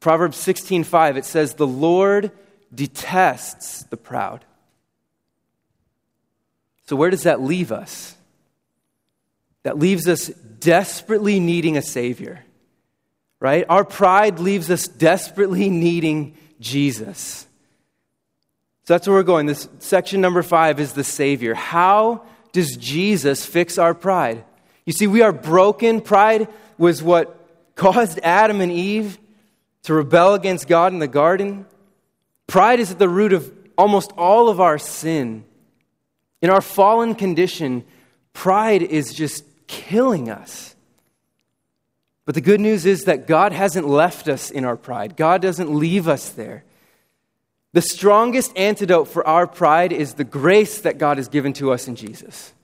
Proverbs 0.00 0.36
16 0.38 0.84
5, 0.84 1.16
it 1.16 1.24
says, 1.24 1.54
The 1.54 1.66
Lord 1.66 2.30
detests 2.74 3.84
the 3.84 3.96
proud. 3.96 4.44
So, 6.86 6.96
where 6.96 7.10
does 7.10 7.24
that 7.24 7.40
leave 7.40 7.72
us? 7.72 8.14
That 9.62 9.78
leaves 9.78 10.08
us 10.08 10.28
desperately 10.28 11.40
needing 11.40 11.76
a 11.76 11.82
Savior, 11.82 12.44
right? 13.40 13.64
Our 13.68 13.84
pride 13.84 14.38
leaves 14.38 14.70
us 14.70 14.86
desperately 14.86 15.68
needing 15.68 16.36
Jesus. 16.60 17.46
So 18.84 18.94
that's 18.94 19.08
where 19.08 19.16
we're 19.16 19.24
going. 19.24 19.46
This 19.46 19.68
section 19.80 20.20
number 20.20 20.44
five 20.44 20.78
is 20.78 20.92
the 20.92 21.02
Savior. 21.02 21.54
How 21.54 22.22
does 22.52 22.76
Jesus 22.76 23.44
fix 23.44 23.78
our 23.78 23.94
pride? 23.94 24.44
You 24.84 24.92
see, 24.92 25.08
we 25.08 25.22
are 25.22 25.32
broken. 25.32 26.00
Pride 26.00 26.46
was 26.78 27.02
what 27.02 27.36
caused 27.74 28.20
Adam 28.22 28.60
and 28.60 28.70
Eve 28.70 29.18
to 29.82 29.94
rebel 29.94 30.34
against 30.34 30.68
God 30.68 30.92
in 30.92 31.00
the 31.00 31.08
garden. 31.08 31.66
Pride 32.46 32.80
is 32.80 32.92
at 32.92 32.98
the 32.98 33.08
root 33.08 33.32
of 33.32 33.52
almost 33.76 34.12
all 34.16 34.48
of 34.48 34.60
our 34.60 34.78
sin. 34.78 35.44
In 36.42 36.50
our 36.50 36.60
fallen 36.60 37.14
condition, 37.14 37.84
pride 38.32 38.82
is 38.82 39.12
just 39.12 39.44
killing 39.66 40.30
us. 40.30 40.74
But 42.24 42.34
the 42.34 42.40
good 42.40 42.60
news 42.60 42.86
is 42.86 43.04
that 43.04 43.26
God 43.26 43.52
hasn't 43.52 43.88
left 43.88 44.28
us 44.28 44.50
in 44.50 44.64
our 44.64 44.76
pride, 44.76 45.16
God 45.16 45.42
doesn't 45.42 45.74
leave 45.74 46.08
us 46.08 46.28
there. 46.30 46.64
The 47.72 47.82
strongest 47.82 48.56
antidote 48.56 49.08
for 49.08 49.26
our 49.26 49.46
pride 49.46 49.92
is 49.92 50.14
the 50.14 50.24
grace 50.24 50.80
that 50.80 50.96
God 50.96 51.18
has 51.18 51.28
given 51.28 51.52
to 51.54 51.72
us 51.72 51.88
in 51.88 51.94
Jesus. 51.94 52.54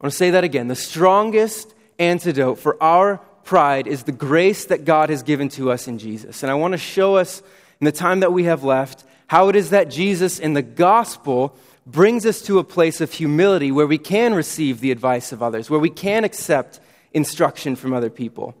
I 0.00 0.04
want 0.04 0.12
to 0.12 0.16
say 0.16 0.30
that 0.30 0.44
again. 0.44 0.68
The 0.68 0.74
strongest 0.74 1.74
antidote 1.98 2.58
for 2.58 2.82
our 2.82 3.18
pride 3.44 3.86
is 3.86 4.04
the 4.04 4.12
grace 4.12 4.64
that 4.66 4.86
God 4.86 5.10
has 5.10 5.22
given 5.22 5.48
to 5.50 5.70
us 5.70 5.86
in 5.86 5.98
Jesus. 5.98 6.42
And 6.42 6.50
I 6.50 6.54
want 6.54 6.72
to 6.72 6.78
show 6.78 7.16
us 7.16 7.42
in 7.80 7.84
the 7.84 7.92
time 7.92 8.20
that 8.20 8.32
we 8.32 8.44
have 8.44 8.64
left 8.64 9.04
how 9.28 9.48
it 9.48 9.56
is 9.56 9.70
that 9.70 9.90
Jesus 9.90 10.38
in 10.38 10.54
the 10.54 10.62
gospel 10.62 11.54
brings 11.86 12.26
us 12.26 12.42
to 12.42 12.58
a 12.58 12.64
place 12.64 13.00
of 13.00 13.12
humility 13.12 13.70
where 13.70 13.86
we 13.86 13.98
can 13.98 14.34
receive 14.34 14.80
the 14.80 14.90
advice 14.90 15.32
of 15.32 15.42
others, 15.42 15.70
where 15.70 15.80
we 15.80 15.90
can 15.90 16.24
accept 16.24 16.80
instruction 17.12 17.76
from 17.76 17.92
other 17.92 18.10
people. 18.10 18.54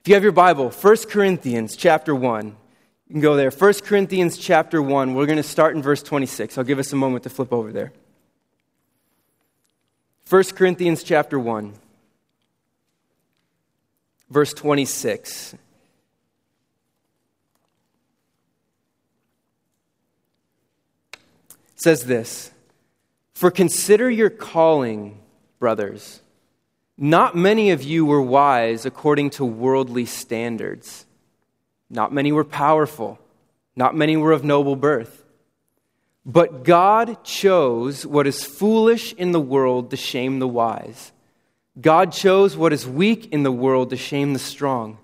If 0.00 0.08
you 0.08 0.14
have 0.14 0.22
your 0.22 0.32
Bible, 0.32 0.70
1 0.70 0.96
Corinthians 1.08 1.76
chapter 1.76 2.14
1, 2.14 2.46
you 2.46 3.12
can 3.12 3.20
go 3.20 3.36
there. 3.36 3.50
1 3.50 3.72
Corinthians 3.84 4.36
chapter 4.38 4.82
1, 4.82 5.14
we're 5.14 5.26
going 5.26 5.36
to 5.36 5.42
start 5.42 5.76
in 5.76 5.82
verse 5.82 6.02
26. 6.02 6.58
I'll 6.58 6.64
give 6.64 6.78
us 6.78 6.92
a 6.92 6.96
moment 6.96 7.24
to 7.24 7.30
flip 7.30 7.52
over 7.52 7.72
there. 7.72 7.92
1 10.28 10.44
Corinthians 10.44 11.02
chapter 11.02 11.38
1, 11.38 11.74
verse 14.30 14.54
26. 14.54 15.56
Says 21.84 22.06
this 22.06 22.50
For 23.34 23.50
consider 23.50 24.10
your 24.10 24.30
calling, 24.30 25.20
brothers. 25.58 26.20
Not 26.96 27.36
many 27.36 27.72
of 27.72 27.82
you 27.82 28.06
were 28.06 28.22
wise 28.22 28.86
according 28.86 29.30
to 29.30 29.44
worldly 29.44 30.06
standards. 30.06 31.04
Not 31.90 32.12
many 32.12 32.32
were 32.32 32.44
powerful. 32.44 33.18
Not 33.76 33.96
many 33.96 34.16
were 34.16 34.32
of 34.32 34.44
noble 34.44 34.76
birth. 34.76 35.24
But 36.24 36.64
God 36.64 37.22
chose 37.24 38.06
what 38.06 38.26
is 38.26 38.44
foolish 38.44 39.12
in 39.12 39.32
the 39.32 39.40
world 39.40 39.90
to 39.90 39.96
shame 39.96 40.38
the 40.38 40.48
wise. 40.48 41.12
God 41.78 42.12
chose 42.12 42.56
what 42.56 42.72
is 42.72 42.86
weak 42.86 43.32
in 43.32 43.42
the 43.42 43.52
world 43.52 43.90
to 43.90 43.96
shame 43.96 44.32
the 44.32 44.38
strong. 44.38 44.98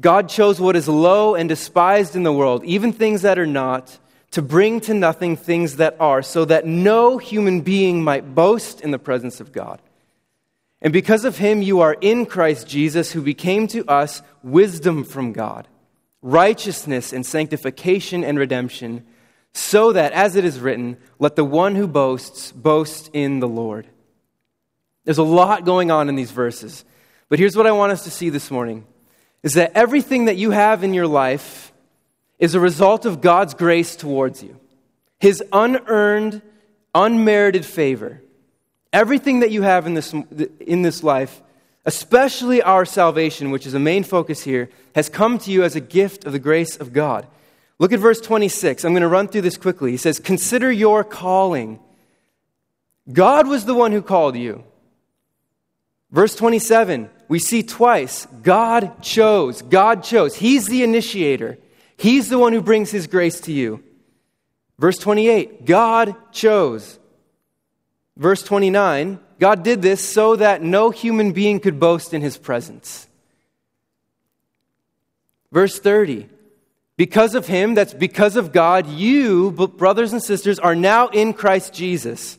God 0.00 0.28
chose 0.28 0.60
what 0.60 0.76
is 0.76 0.86
low 0.86 1.34
and 1.34 1.48
despised 1.48 2.14
in 2.14 2.22
the 2.22 2.32
world, 2.32 2.62
even 2.64 2.92
things 2.92 3.22
that 3.22 3.38
are 3.38 3.46
not 3.46 3.98
to 4.32 4.42
bring 4.42 4.80
to 4.80 4.94
nothing 4.94 5.36
things 5.36 5.76
that 5.76 5.96
are, 5.98 6.22
so 6.22 6.44
that 6.44 6.66
no 6.66 7.18
human 7.18 7.62
being 7.62 8.04
might 8.04 8.34
boast 8.34 8.80
in 8.80 8.90
the 8.90 8.98
presence 8.98 9.40
of 9.40 9.52
God. 9.52 9.80
And 10.80 10.92
because 10.92 11.24
of 11.24 11.38
him, 11.38 11.62
you 11.62 11.80
are 11.80 11.94
in 11.94 12.26
Christ 12.26 12.68
Jesus, 12.68 13.10
who 13.10 13.22
became 13.22 13.66
to 13.68 13.84
us 13.86 14.22
wisdom 14.42 15.02
from 15.02 15.32
God, 15.32 15.66
righteousness 16.22 17.12
and 17.12 17.24
sanctification 17.24 18.22
and 18.22 18.38
redemption, 18.38 19.04
so 19.52 19.92
that, 19.92 20.12
as 20.12 20.36
it 20.36 20.44
is 20.44 20.60
written, 20.60 20.98
let 21.18 21.34
the 21.34 21.44
one 21.44 21.74
who 21.74 21.88
boasts 21.88 22.52
boast 22.52 23.10
in 23.12 23.40
the 23.40 23.48
Lord. 23.48 23.88
There's 25.04 25.18
a 25.18 25.22
lot 25.22 25.64
going 25.64 25.90
on 25.90 26.08
in 26.08 26.16
these 26.16 26.30
verses. 26.30 26.84
But 27.28 27.38
here's 27.38 27.56
what 27.56 27.66
I 27.66 27.72
want 27.72 27.92
us 27.92 28.04
to 28.04 28.10
see 28.10 28.28
this 28.28 28.50
morning 28.50 28.86
is 29.42 29.54
that 29.54 29.72
everything 29.74 30.26
that 30.26 30.36
you 30.36 30.50
have 30.50 30.84
in 30.84 30.94
your 30.94 31.06
life 31.06 31.72
is 32.38 32.54
a 32.54 32.60
result 32.60 33.04
of 33.04 33.20
God's 33.20 33.54
grace 33.54 33.96
towards 33.96 34.42
you, 34.42 34.58
His 35.18 35.42
unearned, 35.52 36.42
unmerited 36.94 37.64
favor. 37.64 38.22
Everything 38.92 39.40
that 39.40 39.50
you 39.50 39.62
have 39.62 39.86
in 39.86 39.94
this, 39.94 40.14
in 40.60 40.82
this 40.82 41.02
life, 41.02 41.42
especially 41.84 42.62
our 42.62 42.84
salvation, 42.84 43.50
which 43.50 43.66
is 43.66 43.74
a 43.74 43.78
main 43.78 44.02
focus 44.02 44.42
here, 44.42 44.70
has 44.94 45.08
come 45.08 45.38
to 45.38 45.50
you 45.50 45.62
as 45.62 45.76
a 45.76 45.80
gift 45.80 46.24
of 46.24 46.32
the 46.32 46.38
grace 46.38 46.76
of 46.76 46.92
God. 46.92 47.26
Look 47.78 47.92
at 47.92 48.00
verse 48.00 48.20
26. 48.20 48.84
I'm 48.84 48.92
going 48.92 49.02
to 49.02 49.08
run 49.08 49.28
through 49.28 49.42
this 49.42 49.56
quickly. 49.56 49.90
He 49.90 49.96
says, 49.96 50.18
Consider 50.18 50.72
your 50.72 51.04
calling. 51.04 51.78
God 53.12 53.46
was 53.46 53.64
the 53.64 53.74
one 53.74 53.92
who 53.92 54.02
called 54.02 54.36
you. 54.36 54.64
Verse 56.10 56.34
27, 56.34 57.10
we 57.28 57.38
see 57.38 57.62
twice 57.62 58.26
God 58.42 59.02
chose. 59.02 59.62
God 59.62 60.02
chose. 60.02 60.34
He's 60.34 60.66
the 60.66 60.82
initiator, 60.82 61.58
He's 61.98 62.28
the 62.28 62.38
one 62.38 62.52
who 62.52 62.62
brings 62.62 62.90
His 62.90 63.06
grace 63.06 63.40
to 63.40 63.52
you. 63.52 63.82
Verse 64.78 64.96
28, 64.98 65.66
God 65.66 66.14
chose. 66.32 66.98
Verse 68.16 68.42
29, 68.42 69.18
God 69.38 69.62
did 69.64 69.82
this 69.82 70.00
so 70.00 70.36
that 70.36 70.62
no 70.62 70.90
human 70.90 71.32
being 71.32 71.60
could 71.60 71.78
boast 71.78 72.14
in 72.14 72.22
His 72.22 72.38
presence. 72.38 73.08
Verse 75.50 75.78
30, 75.78 76.28
because 76.96 77.34
of 77.34 77.46
Him, 77.46 77.74
that's 77.74 77.94
because 77.94 78.36
of 78.36 78.52
God, 78.52 78.86
you, 78.86 79.50
brothers 79.50 80.12
and 80.12 80.22
sisters, 80.22 80.58
are 80.58 80.76
now 80.76 81.08
in 81.08 81.32
Christ 81.32 81.74
Jesus 81.74 82.38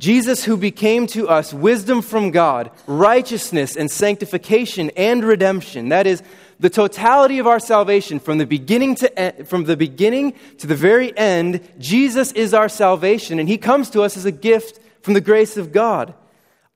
Jesus, 0.00 0.44
who 0.44 0.56
became 0.56 1.06
to 1.08 1.28
us 1.28 1.54
wisdom 1.54 2.02
from 2.02 2.30
God, 2.32 2.70
righteousness 2.86 3.76
and 3.76 3.88
sanctification 3.90 4.90
and 4.96 5.24
redemption. 5.24 5.90
That 5.90 6.06
is, 6.06 6.22
the 6.60 6.70
totality 6.70 7.38
of 7.38 7.46
our 7.46 7.60
salvation 7.60 8.20
from 8.20 8.38
the 8.38 8.46
beginning 8.46 8.94
to 8.96 9.44
from 9.44 9.64
the 9.64 9.76
beginning 9.76 10.34
to 10.58 10.66
the 10.66 10.74
very 10.74 11.16
end 11.16 11.60
jesus 11.78 12.32
is 12.32 12.54
our 12.54 12.68
salvation 12.68 13.38
and 13.38 13.48
he 13.48 13.58
comes 13.58 13.90
to 13.90 14.02
us 14.02 14.16
as 14.16 14.24
a 14.24 14.32
gift 14.32 14.80
from 15.02 15.14
the 15.14 15.20
grace 15.20 15.56
of 15.56 15.72
god 15.72 16.14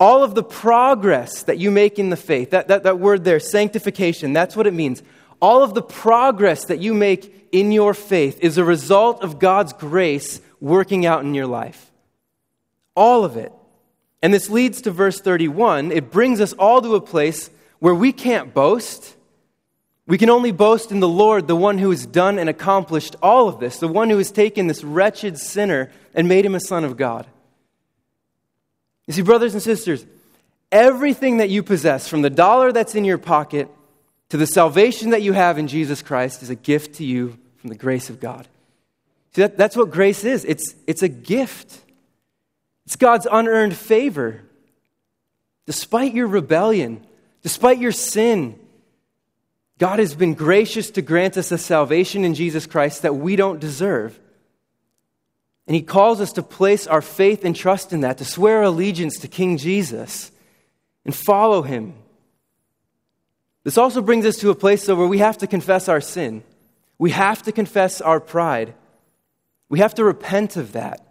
all 0.01 0.23
of 0.23 0.35
the 0.35 0.43
progress 0.43 1.43
that 1.45 1.59
you 1.59 1.71
make 1.71 1.99
in 1.99 2.11
the 2.11 2.17
faith 2.17 2.51
that, 2.51 2.69
that, 2.69 2.85
that 2.85 2.99
word 2.99 3.25
there 3.25 3.41
sanctification 3.41 4.33
that's 4.33 4.57
what 4.57 4.67
it 4.67 4.75
means 4.75 5.03
all 5.41 5.63
of 5.63 5.75
the 5.75 5.83
progress 5.83 6.65
that 6.67 6.81
you 6.81 6.93
make 6.93 7.49
in 7.53 7.73
your 7.73 7.95
faith 7.95 8.39
is 8.41 8.59
a 8.59 8.65
result 8.65 9.23
of 9.23 9.39
god's 9.39 9.73
grace 9.73 10.41
working 10.61 11.07
out 11.07 11.23
in 11.23 11.35
your 11.35 11.47
life 11.47 11.89
all 12.99 13.25
of 13.25 13.37
it. 13.37 13.53
And 14.23 14.35
this 14.35 14.51
leads 14.51 14.83
to 14.83 14.91
verse 14.91 15.21
31. 15.21 15.93
It 15.93 16.11
brings 16.11 16.41
us 16.41 16.53
all 16.55 16.83
to 16.83 16.97
a 16.97 17.01
place 17.01 17.49
where 17.79 17.95
we 17.95 18.13
can't 18.13 18.53
boast. 18.53 19.15
We 20.09 20.17
can 20.17 20.31
only 20.31 20.53
boast 20.53 20.91
in 20.91 21.01
the 21.01 21.09
Lord, 21.09 21.47
the 21.47 21.55
one 21.55 21.77
who 21.77 21.91
has 21.91 22.07
done 22.07 22.39
and 22.39 22.49
accomplished 22.49 23.15
all 23.23 23.47
of 23.47 23.61
this, 23.61 23.79
the 23.79 23.87
one 23.87 24.09
who 24.09 24.17
has 24.17 24.31
taken 24.31 24.67
this 24.67 24.83
wretched 24.83 25.37
sinner 25.37 25.91
and 26.15 26.27
made 26.27 26.47
him 26.47 26.55
a 26.55 26.61
son 26.61 26.85
of 26.85 26.97
God. 26.97 27.27
You 29.07 29.13
see, 29.13 29.21
brothers 29.21 29.53
and 29.53 29.63
sisters, 29.63 30.07
everything 30.73 31.37
that 31.37 31.51
you 31.51 31.63
possess, 31.63 32.09
from 32.09 32.23
the 32.23 32.31
dollar 32.31 32.73
that's 32.73 32.95
in 32.95 33.05
your 33.05 33.19
pocket 33.19 33.69
to 34.31 34.39
the 34.39 34.47
salvation 34.47 35.11
that 35.11 35.21
you 35.21 35.35
have 35.35 35.59
in 35.59 35.69
Jesus 35.69 36.01
Christ, 36.01 36.43
is 36.43 36.49
a 36.49 36.55
gift 36.55 36.97
to 36.97 37.05
you 37.05 37.39
from 37.59 37.69
the 37.69 37.77
grace 37.77 38.09
of 38.09 38.19
God. 38.19 38.49
See, 39.35 39.43
that, 39.43 39.59
that's 39.59 39.77
what 39.77 39.91
grace 39.91 40.25
is 40.25 40.47
it's, 40.47 40.75
it's 40.87 41.03
a 41.03 41.09
gift. 41.09 41.81
It's 42.87 42.97
God's 42.97 43.27
unearned 43.31 43.77
favor. 43.77 44.41
Despite 45.67 46.15
your 46.15 46.29
rebellion, 46.29 47.05
despite 47.43 47.77
your 47.77 47.93
sin, 47.93 48.59
God 49.79 50.01
has 50.01 50.15
been 50.15 50.35
gracious 50.35 50.91
to 50.93 51.03
grant 51.03 51.37
us 51.37 51.53
a 51.53 51.59
salvation 51.59 52.25
in 52.25 52.35
Jesus 52.35 52.67
Christ 52.67 53.03
that 53.03 53.15
we 53.15 53.37
don't 53.37 53.61
deserve. 53.61 54.19
And 55.67 55.75
He 55.75 55.83
calls 55.83 56.21
us 56.21 56.33
to 56.33 56.43
place 56.43 56.87
our 56.87 57.03
faith 57.03 57.45
and 57.45 57.55
trust 57.55 57.93
in 57.93 58.01
that, 58.01 58.19
to 58.19 58.25
swear 58.25 58.63
allegiance 58.63 59.19
to 59.21 59.29
King 59.29 59.57
Jesus 59.57 60.33
and 61.05 61.15
follow 61.15 61.63
Him. 61.63 61.95
This 63.63 63.79
also 63.79 64.03
brings 64.03 64.27
us 64.27 64.39
to 64.39 64.51
a 64.51 64.55
place, 64.55 64.87
though, 64.87 64.97
where 64.97 65.07
we 65.07 65.19
have 65.19 65.39
to 65.39 65.47
confess 65.47 65.89
our 65.89 66.01
sin. 66.01 66.43
We 66.99 67.11
have 67.11 67.43
to 67.45 67.53
confess 67.53 68.01
our 68.01 68.19
pride. 68.19 68.75
We 69.69 69.79
have 69.79 69.95
to 69.97 70.05
repent 70.05 70.57
of 70.57 70.73
that. 70.73 71.05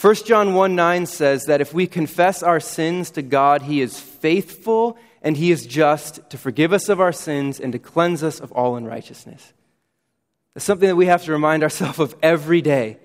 1 0.00 0.14
John 0.26 0.54
1 0.54 0.74
9 0.74 1.06
says 1.06 1.44
that 1.44 1.60
if 1.60 1.72
we 1.72 1.86
confess 1.86 2.42
our 2.42 2.58
sins 2.60 3.12
to 3.12 3.22
God, 3.22 3.62
He 3.62 3.80
is 3.80 3.98
faithful 3.98 4.98
and 5.22 5.36
He 5.36 5.50
is 5.50 5.64
just 5.64 6.28
to 6.30 6.36
forgive 6.36 6.72
us 6.72 6.88
of 6.88 7.00
our 7.00 7.12
sins 7.12 7.60
and 7.60 7.72
to 7.72 7.78
cleanse 7.78 8.22
us 8.22 8.40
of 8.40 8.52
all 8.52 8.76
unrighteousness. 8.76 9.52
That's 10.54 10.66
something 10.66 10.88
that 10.88 10.96
we 10.96 11.06
have 11.06 11.24
to 11.24 11.32
remind 11.32 11.62
ourselves 11.62 11.98
of 11.98 12.14
every 12.22 12.60
day 12.60 12.98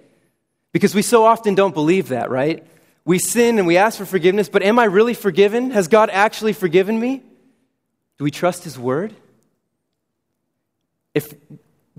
because 0.73 0.93
we 0.93 1.01
so 1.01 1.23
often 1.23 1.56
don't 1.56 1.73
believe 1.73 2.10
that, 2.10 2.30
right? 2.30 2.65
We 3.06 3.19
sin 3.19 3.58
and 3.58 3.65
we 3.65 3.77
ask 3.77 3.97
for 3.97 4.06
forgiveness, 4.06 4.49
but 4.49 4.63
am 4.63 4.80
I 4.80 4.84
really 4.84 5.13
forgiven? 5.13 5.71
Has 5.71 5.88
God 5.88 6.10
actually 6.10 6.53
forgiven 6.53 6.99
me? 6.99 7.23
Do 8.17 8.23
we 8.23 8.32
trust 8.32 8.63
His 8.63 8.77
word? 8.77 9.13
If 11.13 11.34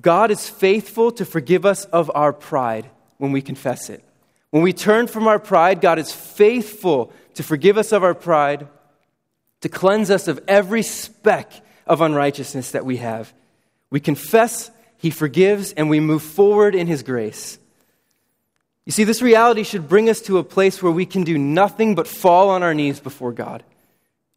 God 0.00 0.30
is 0.30 0.48
faithful 0.48 1.10
to 1.12 1.24
forgive 1.24 1.64
us 1.64 1.84
of 1.86 2.10
our 2.14 2.32
pride 2.32 2.90
when 3.16 3.32
we 3.32 3.40
confess 3.40 3.88
it, 3.88 4.04
when 4.50 4.62
we 4.62 4.72
turn 4.72 5.06
from 5.06 5.26
our 5.26 5.38
pride, 5.38 5.80
God 5.80 5.98
is 5.98 6.12
faithful 6.12 7.12
to 7.34 7.42
forgive 7.42 7.78
us 7.78 7.92
of 7.92 8.04
our 8.04 8.14
pride, 8.14 8.68
to 9.60 9.68
cleanse 9.68 10.10
us 10.10 10.28
of 10.28 10.40
every 10.46 10.82
speck 10.82 11.52
of 11.86 12.00
unrighteousness 12.00 12.72
that 12.72 12.84
we 12.84 12.98
have. 12.98 13.32
We 13.90 14.00
confess, 14.00 14.70
He 14.96 15.10
forgives, 15.10 15.72
and 15.72 15.88
we 15.88 16.00
move 16.00 16.22
forward 16.22 16.74
in 16.74 16.86
His 16.86 17.02
grace. 17.02 17.58
You 18.84 18.92
see, 18.92 19.04
this 19.04 19.20
reality 19.20 19.64
should 19.64 19.88
bring 19.88 20.08
us 20.08 20.20
to 20.22 20.38
a 20.38 20.44
place 20.44 20.82
where 20.82 20.92
we 20.92 21.06
can 21.06 21.22
do 21.22 21.36
nothing 21.36 21.94
but 21.94 22.06
fall 22.06 22.48
on 22.50 22.62
our 22.62 22.72
knees 22.72 23.00
before 23.00 23.32
God 23.32 23.62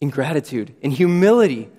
in 0.01 0.09
gratitude, 0.09 0.73
in 0.81 0.91
humility, 0.91 1.69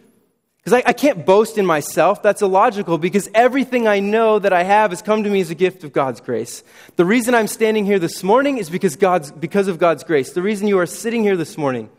because 0.62 0.80
I, 0.80 0.90
I, 0.90 0.92
can't 0.92 1.26
boast 1.26 1.58
in 1.58 1.66
myself. 1.66 2.22
That's 2.22 2.40
illogical 2.40 2.96
because 2.96 3.28
everything 3.34 3.88
I 3.88 3.98
know 3.98 4.38
that 4.38 4.52
I 4.52 4.62
have 4.62 4.92
has 4.92 5.02
come 5.02 5.24
to 5.24 5.30
me 5.30 5.40
as 5.40 5.50
a 5.50 5.56
gift 5.56 5.82
of 5.82 5.92
God's 5.92 6.20
grace. 6.20 6.62
The 6.94 7.04
reason 7.04 7.34
I'm 7.34 7.48
standing 7.48 7.84
here 7.84 7.98
this 7.98 8.22
morning 8.22 8.58
is 8.58 8.70
because, 8.70 8.94
God's, 8.94 9.32
because 9.32 9.66
of 9.66 9.80
God's 9.80 10.04
grace. 10.04 10.32
The 10.32 10.42
reason 10.42 10.68
you 10.68 10.78
are 10.78 10.86
sitting 10.86 11.24
here 11.24 11.36
this 11.36 11.58
morning, 11.58 11.90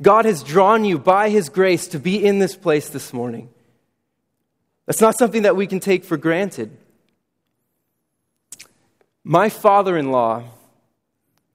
God 0.00 0.24
has 0.24 0.42
drawn 0.42 0.84
you 0.84 0.98
by 0.98 1.30
His 1.30 1.48
grace 1.48 1.88
to 1.88 1.98
be 1.98 2.24
in 2.24 2.38
this 2.38 2.56
place 2.56 2.88
this 2.88 3.12
morning. 3.12 3.48
That's 4.86 5.00
not 5.00 5.18
something 5.18 5.42
that 5.42 5.56
we 5.56 5.66
can 5.66 5.80
take 5.80 6.04
for 6.04 6.16
granted. 6.16 6.76
My 9.24 9.48
father 9.48 9.98
in 9.98 10.10
law 10.10 10.44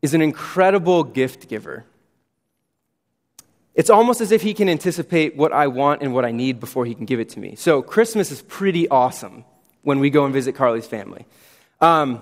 is 0.02 0.14
an 0.14 0.22
incredible 0.22 1.04
gift 1.04 1.48
giver. 1.48 1.86
It's 3.74 3.90
almost 3.90 4.22
as 4.22 4.32
if 4.32 4.44
he 4.44 4.54
can 4.54 4.70
anticipate 4.70 5.36
what 5.36 5.52
I 5.52 5.68
want 5.68 6.04
and 6.04 6.14
what 6.14 6.26
I 6.26 6.32
need 6.32 6.60
before 6.60 6.86
he 6.86 6.94
can 6.94 7.06
give 7.06 7.20
it 7.20 7.30
to 7.30 7.40
me. 7.40 7.56
So 7.56 7.82
Christmas 7.82 8.30
is 8.30 8.42
pretty 8.44 8.88
awesome 8.88 9.46
when 9.82 10.00
we 10.00 10.12
go 10.12 10.26
and 10.26 10.34
visit 10.34 10.54
Carly's 10.54 10.86
family. 10.86 11.26
Um, 11.82 12.22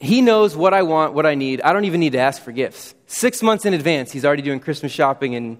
he 0.00 0.22
knows 0.22 0.56
what 0.56 0.72
I 0.72 0.82
want, 0.82 1.12
what 1.12 1.26
I 1.26 1.34
need. 1.34 1.60
I 1.60 1.74
don't 1.74 1.84
even 1.84 2.00
need 2.00 2.12
to 2.12 2.18
ask 2.18 2.42
for 2.42 2.52
gifts. 2.52 2.94
Six 3.06 3.42
months 3.42 3.66
in 3.66 3.74
advance, 3.74 4.10
he's 4.10 4.24
already 4.24 4.40
doing 4.40 4.58
Christmas 4.58 4.90
shopping 4.90 5.34
and 5.34 5.58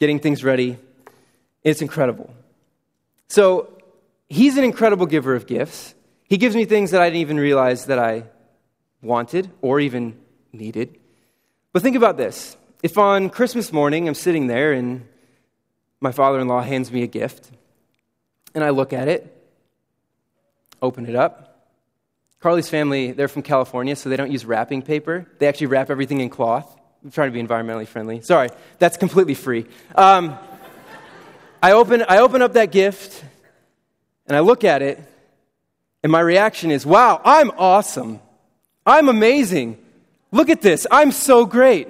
getting 0.00 0.18
things 0.18 0.42
ready. 0.42 0.78
It's 1.62 1.82
incredible. 1.82 2.32
So 3.28 3.76
he's 4.28 4.56
an 4.56 4.64
incredible 4.64 5.04
giver 5.04 5.34
of 5.34 5.46
gifts. 5.46 5.94
He 6.24 6.38
gives 6.38 6.56
me 6.56 6.64
things 6.64 6.92
that 6.92 7.02
I 7.02 7.10
didn't 7.10 7.20
even 7.20 7.38
realize 7.38 7.84
that 7.86 7.98
I 7.98 8.24
wanted 9.02 9.50
or 9.60 9.78
even 9.78 10.18
needed. 10.54 10.98
But 11.74 11.82
think 11.82 11.96
about 11.96 12.16
this 12.16 12.56
if 12.82 12.96
on 12.96 13.28
Christmas 13.28 13.74
morning 13.74 14.08
I'm 14.08 14.14
sitting 14.14 14.46
there 14.46 14.72
and 14.72 15.06
my 16.00 16.12
father 16.12 16.40
in 16.40 16.48
law 16.48 16.62
hands 16.62 16.90
me 16.90 17.02
a 17.02 17.06
gift, 17.06 17.50
and 18.54 18.64
I 18.64 18.70
look 18.70 18.94
at 18.94 19.08
it, 19.08 19.36
open 20.80 21.06
it 21.06 21.14
up. 21.14 21.45
Carly's 22.46 22.68
family, 22.68 23.10
they're 23.10 23.26
from 23.26 23.42
California, 23.42 23.96
so 23.96 24.08
they 24.08 24.16
don't 24.16 24.30
use 24.30 24.44
wrapping 24.46 24.80
paper. 24.80 25.26
They 25.40 25.48
actually 25.48 25.66
wrap 25.66 25.90
everything 25.90 26.20
in 26.20 26.30
cloth. 26.30 26.78
I'm 27.02 27.10
trying 27.10 27.32
to 27.32 27.32
be 27.32 27.42
environmentally 27.42 27.88
friendly. 27.88 28.20
Sorry, 28.20 28.50
that's 28.78 28.96
completely 28.96 29.34
free. 29.34 29.66
Um, 29.96 30.38
I, 31.60 31.72
open, 31.72 32.04
I 32.08 32.18
open 32.18 32.42
up 32.42 32.52
that 32.52 32.70
gift, 32.70 33.24
and 34.28 34.36
I 34.36 34.40
look 34.40 34.62
at 34.62 34.80
it, 34.80 35.02
and 36.04 36.12
my 36.12 36.20
reaction 36.20 36.70
is, 36.70 36.86
wow, 36.86 37.20
I'm 37.24 37.50
awesome. 37.58 38.20
I'm 38.86 39.08
amazing. 39.08 39.84
Look 40.30 40.48
at 40.48 40.62
this. 40.62 40.86
I'm 40.88 41.10
so 41.10 41.46
great. 41.46 41.88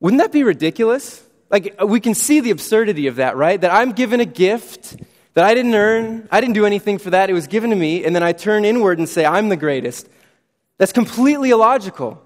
Wouldn't 0.00 0.20
that 0.20 0.32
be 0.32 0.44
ridiculous? 0.44 1.24
Like, 1.48 1.80
we 1.82 2.00
can 2.00 2.12
see 2.12 2.40
the 2.40 2.50
absurdity 2.50 3.06
of 3.06 3.16
that, 3.16 3.38
right? 3.38 3.58
That 3.58 3.72
I'm 3.72 3.92
given 3.92 4.20
a 4.20 4.26
gift 4.26 4.96
that 5.40 5.46
I 5.46 5.54
didn't 5.54 5.74
earn. 5.74 6.28
I 6.30 6.42
didn't 6.42 6.52
do 6.52 6.66
anything 6.66 6.98
for 6.98 7.08
that. 7.08 7.30
It 7.30 7.32
was 7.32 7.46
given 7.46 7.70
to 7.70 7.76
me. 7.76 8.04
And 8.04 8.14
then 8.14 8.22
I 8.22 8.32
turn 8.32 8.66
inward 8.66 8.98
and 8.98 9.08
say, 9.08 9.24
I'm 9.24 9.48
the 9.48 9.56
greatest. 9.56 10.06
That's 10.76 10.92
completely 10.92 11.48
illogical. 11.48 12.22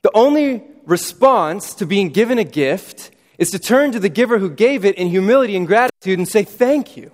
The 0.00 0.10
only 0.14 0.62
response 0.86 1.74
to 1.74 1.84
being 1.84 2.08
given 2.08 2.38
a 2.38 2.44
gift 2.44 3.10
is 3.36 3.50
to 3.50 3.58
turn 3.58 3.92
to 3.92 4.00
the 4.00 4.08
giver 4.08 4.38
who 4.38 4.48
gave 4.48 4.86
it 4.86 4.94
in 4.94 5.08
humility 5.08 5.56
and 5.56 5.66
gratitude 5.66 6.18
and 6.18 6.26
say, 6.26 6.42
Thank 6.42 6.96
you. 6.96 7.12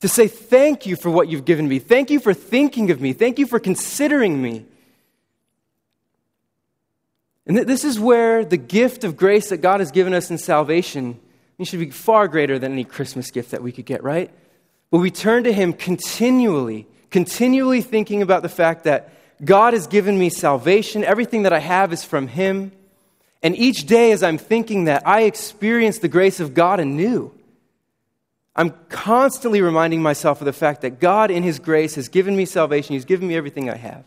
To 0.00 0.08
say, 0.08 0.28
Thank 0.28 0.84
you 0.84 0.96
for 0.96 1.08
what 1.08 1.28
you've 1.28 1.46
given 1.46 1.66
me. 1.66 1.78
Thank 1.78 2.10
you 2.10 2.20
for 2.20 2.34
thinking 2.34 2.90
of 2.90 3.00
me. 3.00 3.14
Thank 3.14 3.38
you 3.38 3.46
for 3.46 3.58
considering 3.58 4.42
me. 4.42 4.66
And 7.46 7.56
th- 7.56 7.66
this 7.66 7.82
is 7.82 7.98
where 7.98 8.44
the 8.44 8.58
gift 8.58 9.04
of 9.04 9.16
grace 9.16 9.48
that 9.48 9.62
God 9.62 9.80
has 9.80 9.90
given 9.90 10.12
us 10.12 10.30
in 10.30 10.36
salvation 10.36 11.18
should 11.62 11.78
be 11.78 11.90
far 11.90 12.26
greater 12.26 12.58
than 12.58 12.72
any 12.72 12.84
Christmas 12.84 13.30
gift 13.30 13.52
that 13.52 13.62
we 13.62 13.70
could 13.70 13.86
get, 13.86 14.02
right? 14.02 14.30
But 14.90 14.98
we 14.98 15.10
turn 15.10 15.44
to 15.44 15.52
Him 15.52 15.72
continually, 15.72 16.86
continually 17.10 17.80
thinking 17.80 18.22
about 18.22 18.42
the 18.42 18.48
fact 18.48 18.84
that 18.84 19.12
God 19.44 19.72
has 19.72 19.86
given 19.86 20.18
me 20.18 20.30
salvation. 20.30 21.04
Everything 21.04 21.42
that 21.42 21.52
I 21.52 21.60
have 21.60 21.92
is 21.92 22.04
from 22.04 22.28
Him. 22.28 22.72
And 23.42 23.56
each 23.56 23.86
day, 23.86 24.12
as 24.12 24.22
I'm 24.22 24.38
thinking 24.38 24.84
that, 24.84 25.06
I 25.06 25.22
experience 25.22 25.98
the 25.98 26.08
grace 26.08 26.40
of 26.40 26.54
God 26.54 26.80
anew. 26.80 27.32
I'm 28.56 28.70
constantly 28.88 29.60
reminding 29.60 30.02
myself 30.02 30.40
of 30.40 30.44
the 30.44 30.52
fact 30.52 30.82
that 30.82 31.00
God, 31.00 31.30
in 31.30 31.42
His 31.42 31.58
grace, 31.58 31.96
has 31.96 32.08
given 32.08 32.36
me 32.36 32.46
salvation. 32.46 32.94
He's 32.94 33.04
given 33.04 33.28
me 33.28 33.36
everything 33.36 33.68
I 33.68 33.76
have. 33.76 34.04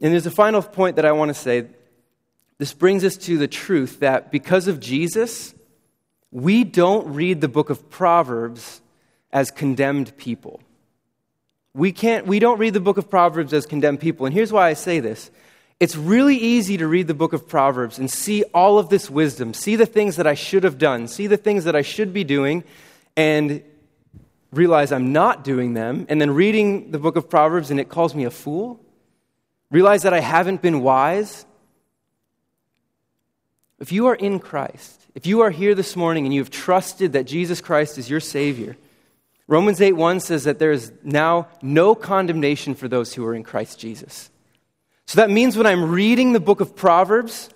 And 0.00 0.12
there's 0.12 0.26
a 0.26 0.30
final 0.30 0.62
point 0.62 0.96
that 0.96 1.04
I 1.04 1.12
want 1.12 1.28
to 1.28 1.34
say. 1.34 1.66
This 2.58 2.72
brings 2.72 3.04
us 3.04 3.16
to 3.18 3.36
the 3.38 3.48
truth 3.48 4.00
that 4.00 4.30
because 4.30 4.66
of 4.66 4.80
Jesus, 4.80 5.54
we 6.30 6.64
don't 6.64 7.14
read 7.14 7.40
the 7.40 7.48
book 7.48 7.70
of 7.70 7.90
Proverbs 7.90 8.80
as 9.32 9.50
condemned 9.50 10.16
people. 10.16 10.60
We, 11.74 11.92
can't, 11.92 12.26
we 12.26 12.38
don't 12.38 12.58
read 12.58 12.72
the 12.72 12.80
book 12.80 12.96
of 12.96 13.10
Proverbs 13.10 13.52
as 13.52 13.66
condemned 13.66 14.00
people. 14.00 14.24
And 14.24 14.34
here's 14.34 14.52
why 14.52 14.68
I 14.68 14.72
say 14.72 15.00
this 15.00 15.30
it's 15.78 15.94
really 15.94 16.36
easy 16.36 16.78
to 16.78 16.86
read 16.86 17.06
the 17.06 17.14
book 17.14 17.34
of 17.34 17.46
Proverbs 17.46 17.98
and 17.98 18.10
see 18.10 18.42
all 18.54 18.78
of 18.78 18.88
this 18.88 19.10
wisdom, 19.10 19.52
see 19.52 19.76
the 19.76 19.84
things 19.84 20.16
that 20.16 20.26
I 20.26 20.32
should 20.32 20.64
have 20.64 20.78
done, 20.78 21.06
see 21.06 21.26
the 21.26 21.36
things 21.36 21.64
that 21.64 21.76
I 21.76 21.82
should 21.82 22.14
be 22.14 22.24
doing, 22.24 22.64
and 23.14 23.62
realize 24.52 24.90
I'm 24.90 25.12
not 25.12 25.44
doing 25.44 25.74
them, 25.74 26.06
and 26.08 26.18
then 26.18 26.30
reading 26.30 26.92
the 26.92 26.98
book 26.98 27.16
of 27.16 27.28
Proverbs 27.28 27.70
and 27.70 27.78
it 27.78 27.90
calls 27.90 28.14
me 28.14 28.24
a 28.24 28.30
fool. 28.30 28.80
Realize 29.70 30.02
that 30.04 30.14
I 30.14 30.20
haven't 30.20 30.62
been 30.62 30.80
wise. 30.80 31.44
If 33.78 33.92
you 33.92 34.06
are 34.06 34.14
in 34.14 34.38
Christ, 34.38 35.06
if 35.14 35.26
you 35.26 35.40
are 35.42 35.50
here 35.50 35.74
this 35.74 35.96
morning 35.96 36.24
and 36.24 36.34
you 36.34 36.40
have 36.40 36.50
trusted 36.50 37.12
that 37.12 37.26
Jesus 37.26 37.60
Christ 37.60 37.98
is 37.98 38.08
your 38.08 38.20
Savior, 38.20 38.76
Romans 39.48 39.80
8 39.80 39.92
1 39.92 40.20
says 40.20 40.44
that 40.44 40.58
there 40.58 40.72
is 40.72 40.92
now 41.02 41.48
no 41.62 41.94
condemnation 41.94 42.74
for 42.74 42.88
those 42.88 43.14
who 43.14 43.24
are 43.26 43.34
in 43.34 43.42
Christ 43.42 43.78
Jesus. 43.78 44.30
So 45.06 45.20
that 45.20 45.30
means 45.30 45.56
when 45.56 45.66
I'm 45.66 45.90
reading 45.90 46.32
the 46.32 46.40
book 46.40 46.60
of 46.60 46.74
Proverbs, 46.74 47.50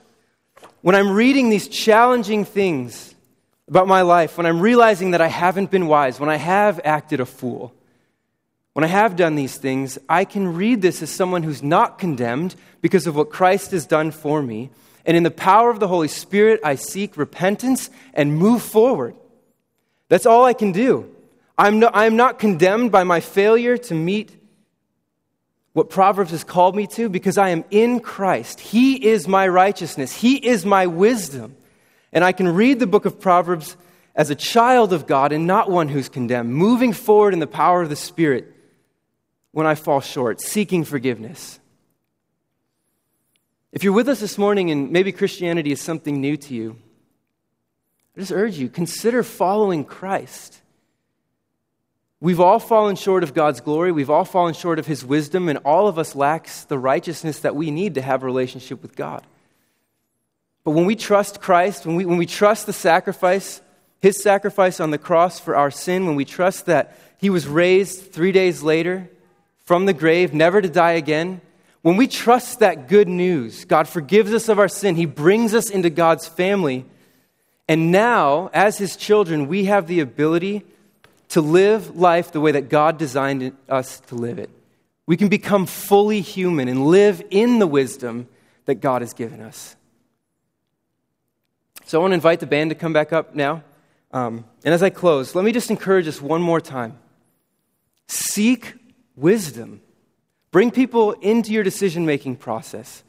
when 0.82 0.94
I'm 0.94 1.10
reading 1.10 1.50
these 1.50 1.66
challenging 1.66 2.44
things 2.44 3.14
about 3.66 3.88
my 3.88 4.02
life, 4.02 4.36
when 4.36 4.46
I'm 4.46 4.60
realizing 4.60 5.12
that 5.12 5.20
I 5.20 5.28
haven't 5.28 5.70
been 5.70 5.86
wise, 5.86 6.20
when 6.20 6.28
I 6.28 6.36
have 6.36 6.80
acted 6.84 7.20
a 7.20 7.26
fool, 7.26 7.74
when 8.72 8.84
I 8.84 8.88
have 8.88 9.16
done 9.16 9.34
these 9.34 9.56
things, 9.56 9.98
I 10.08 10.24
can 10.24 10.54
read 10.54 10.80
this 10.80 11.02
as 11.02 11.10
someone 11.10 11.42
who's 11.42 11.62
not 11.62 11.98
condemned 11.98 12.54
because 12.80 13.06
of 13.06 13.16
what 13.16 13.30
Christ 13.30 13.72
has 13.72 13.84
done 13.84 14.12
for 14.12 14.42
me. 14.42 14.70
And 15.04 15.16
in 15.16 15.22
the 15.22 15.30
power 15.30 15.70
of 15.70 15.80
the 15.80 15.88
Holy 15.88 16.08
Spirit, 16.08 16.60
I 16.64 16.74
seek 16.74 17.16
repentance 17.16 17.90
and 18.12 18.36
move 18.36 18.62
forward. 18.62 19.14
That's 20.08 20.26
all 20.26 20.44
I 20.44 20.52
can 20.52 20.72
do. 20.72 21.14
I'm, 21.56 21.78
no, 21.78 21.90
I'm 21.92 22.16
not 22.16 22.38
condemned 22.38 22.90
by 22.90 23.04
my 23.04 23.20
failure 23.20 23.76
to 23.76 23.94
meet 23.94 24.36
what 25.72 25.88
Proverbs 25.88 26.32
has 26.32 26.42
called 26.42 26.74
me 26.74 26.86
to 26.88 27.08
because 27.08 27.38
I 27.38 27.50
am 27.50 27.64
in 27.70 28.00
Christ. 28.00 28.60
He 28.60 29.06
is 29.06 29.28
my 29.28 29.46
righteousness, 29.46 30.12
He 30.12 30.36
is 30.36 30.66
my 30.66 30.86
wisdom. 30.86 31.56
And 32.12 32.24
I 32.24 32.32
can 32.32 32.48
read 32.48 32.80
the 32.80 32.88
book 32.88 33.04
of 33.04 33.20
Proverbs 33.20 33.76
as 34.16 34.30
a 34.30 34.34
child 34.34 34.92
of 34.92 35.06
God 35.06 35.30
and 35.30 35.46
not 35.46 35.70
one 35.70 35.88
who's 35.88 36.08
condemned, 36.08 36.52
moving 36.52 36.92
forward 36.92 37.32
in 37.32 37.38
the 37.38 37.46
power 37.46 37.82
of 37.82 37.88
the 37.88 37.94
Spirit 37.94 38.52
when 39.52 39.66
I 39.66 39.76
fall 39.76 40.00
short, 40.00 40.40
seeking 40.40 40.82
forgiveness. 40.82 41.59
If 43.72 43.84
you're 43.84 43.92
with 43.92 44.08
us 44.08 44.18
this 44.18 44.36
morning 44.36 44.70
and 44.70 44.90
maybe 44.90 45.12
Christianity 45.12 45.70
is 45.70 45.80
something 45.80 46.20
new 46.20 46.36
to 46.36 46.54
you, 46.54 46.76
I 48.16 48.20
just 48.20 48.32
urge 48.32 48.58
you 48.58 48.68
consider 48.68 49.22
following 49.22 49.84
Christ. 49.84 50.60
We've 52.20 52.40
all 52.40 52.58
fallen 52.58 52.96
short 52.96 53.22
of 53.22 53.32
God's 53.32 53.60
glory. 53.60 53.92
We've 53.92 54.10
all 54.10 54.24
fallen 54.24 54.54
short 54.54 54.78
of 54.78 54.86
His 54.86 55.04
wisdom, 55.04 55.48
and 55.48 55.58
all 55.58 55.86
of 55.86 55.98
us 55.98 56.14
lacks 56.14 56.64
the 56.64 56.78
righteousness 56.78 57.40
that 57.40 57.56
we 57.56 57.70
need 57.70 57.94
to 57.94 58.02
have 58.02 58.22
a 58.22 58.26
relationship 58.26 58.82
with 58.82 58.96
God. 58.96 59.24
But 60.64 60.72
when 60.72 60.84
we 60.84 60.96
trust 60.96 61.40
Christ, 61.40 61.86
when 61.86 61.96
we, 61.96 62.04
when 62.04 62.18
we 62.18 62.26
trust 62.26 62.66
the 62.66 62.72
sacrifice, 62.72 63.62
His 64.00 64.20
sacrifice 64.20 64.80
on 64.80 64.90
the 64.90 64.98
cross 64.98 65.38
for 65.38 65.56
our 65.56 65.70
sin, 65.70 66.06
when 66.06 66.16
we 66.16 66.26
trust 66.26 66.66
that 66.66 66.98
He 67.18 67.30
was 67.30 67.46
raised 67.46 68.12
three 68.12 68.32
days 68.32 68.62
later 68.62 69.08
from 69.64 69.86
the 69.86 69.94
grave, 69.94 70.34
never 70.34 70.60
to 70.60 70.68
die 70.68 70.92
again, 70.92 71.40
when 71.82 71.96
we 71.96 72.06
trust 72.06 72.58
that 72.58 72.88
good 72.88 73.08
news, 73.08 73.64
God 73.64 73.88
forgives 73.88 74.32
us 74.32 74.48
of 74.48 74.58
our 74.58 74.68
sin, 74.68 74.96
He 74.96 75.06
brings 75.06 75.54
us 75.54 75.70
into 75.70 75.90
God's 75.90 76.26
family. 76.26 76.84
And 77.68 77.90
now, 77.90 78.50
as 78.52 78.78
His 78.78 78.96
children, 78.96 79.46
we 79.46 79.66
have 79.66 79.86
the 79.86 80.00
ability 80.00 80.64
to 81.30 81.40
live 81.40 81.96
life 81.96 82.32
the 82.32 82.40
way 82.40 82.52
that 82.52 82.68
God 82.68 82.98
designed 82.98 83.56
us 83.68 84.00
to 84.08 84.14
live 84.14 84.38
it. 84.38 84.50
We 85.06 85.16
can 85.16 85.28
become 85.28 85.66
fully 85.66 86.20
human 86.20 86.68
and 86.68 86.86
live 86.86 87.22
in 87.30 87.58
the 87.58 87.66
wisdom 87.66 88.28
that 88.66 88.76
God 88.76 89.02
has 89.02 89.14
given 89.14 89.40
us. 89.40 89.76
So 91.86 91.98
I 91.98 92.02
want 92.02 92.12
to 92.12 92.16
invite 92.16 92.40
the 92.40 92.46
band 92.46 92.70
to 92.70 92.76
come 92.76 92.92
back 92.92 93.12
up 93.12 93.34
now. 93.34 93.64
Um, 94.12 94.44
and 94.64 94.74
as 94.74 94.82
I 94.82 94.90
close, 94.90 95.34
let 95.34 95.44
me 95.44 95.52
just 95.52 95.70
encourage 95.70 96.06
us 96.06 96.20
one 96.20 96.42
more 96.42 96.60
time 96.60 96.98
seek 98.08 98.74
wisdom. 99.16 99.80
Bring 100.52 100.70
people 100.70 101.12
into 101.12 101.52
your 101.52 101.62
decision 101.62 102.06
making 102.06 102.36
process. 102.36 103.04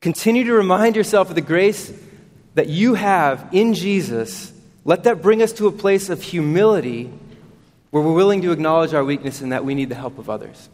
Continue 0.00 0.44
to 0.44 0.52
remind 0.52 0.94
yourself 0.94 1.30
of 1.30 1.34
the 1.34 1.40
grace 1.40 1.92
that 2.54 2.68
you 2.68 2.94
have 2.94 3.48
in 3.52 3.74
Jesus. 3.74 4.52
Let 4.84 5.04
that 5.04 5.22
bring 5.22 5.42
us 5.42 5.52
to 5.54 5.66
a 5.66 5.72
place 5.72 6.10
of 6.10 6.22
humility 6.22 7.12
where 7.90 8.02
we're 8.02 8.12
willing 8.12 8.42
to 8.42 8.52
acknowledge 8.52 8.92
our 8.92 9.04
weakness 9.04 9.40
and 9.40 9.52
that 9.52 9.64
we 9.64 9.74
need 9.74 9.88
the 9.88 9.94
help 9.94 10.18
of 10.18 10.28
others. 10.28 10.68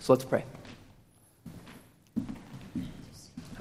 So 0.00 0.14
let's 0.14 0.24
pray. 0.24 0.44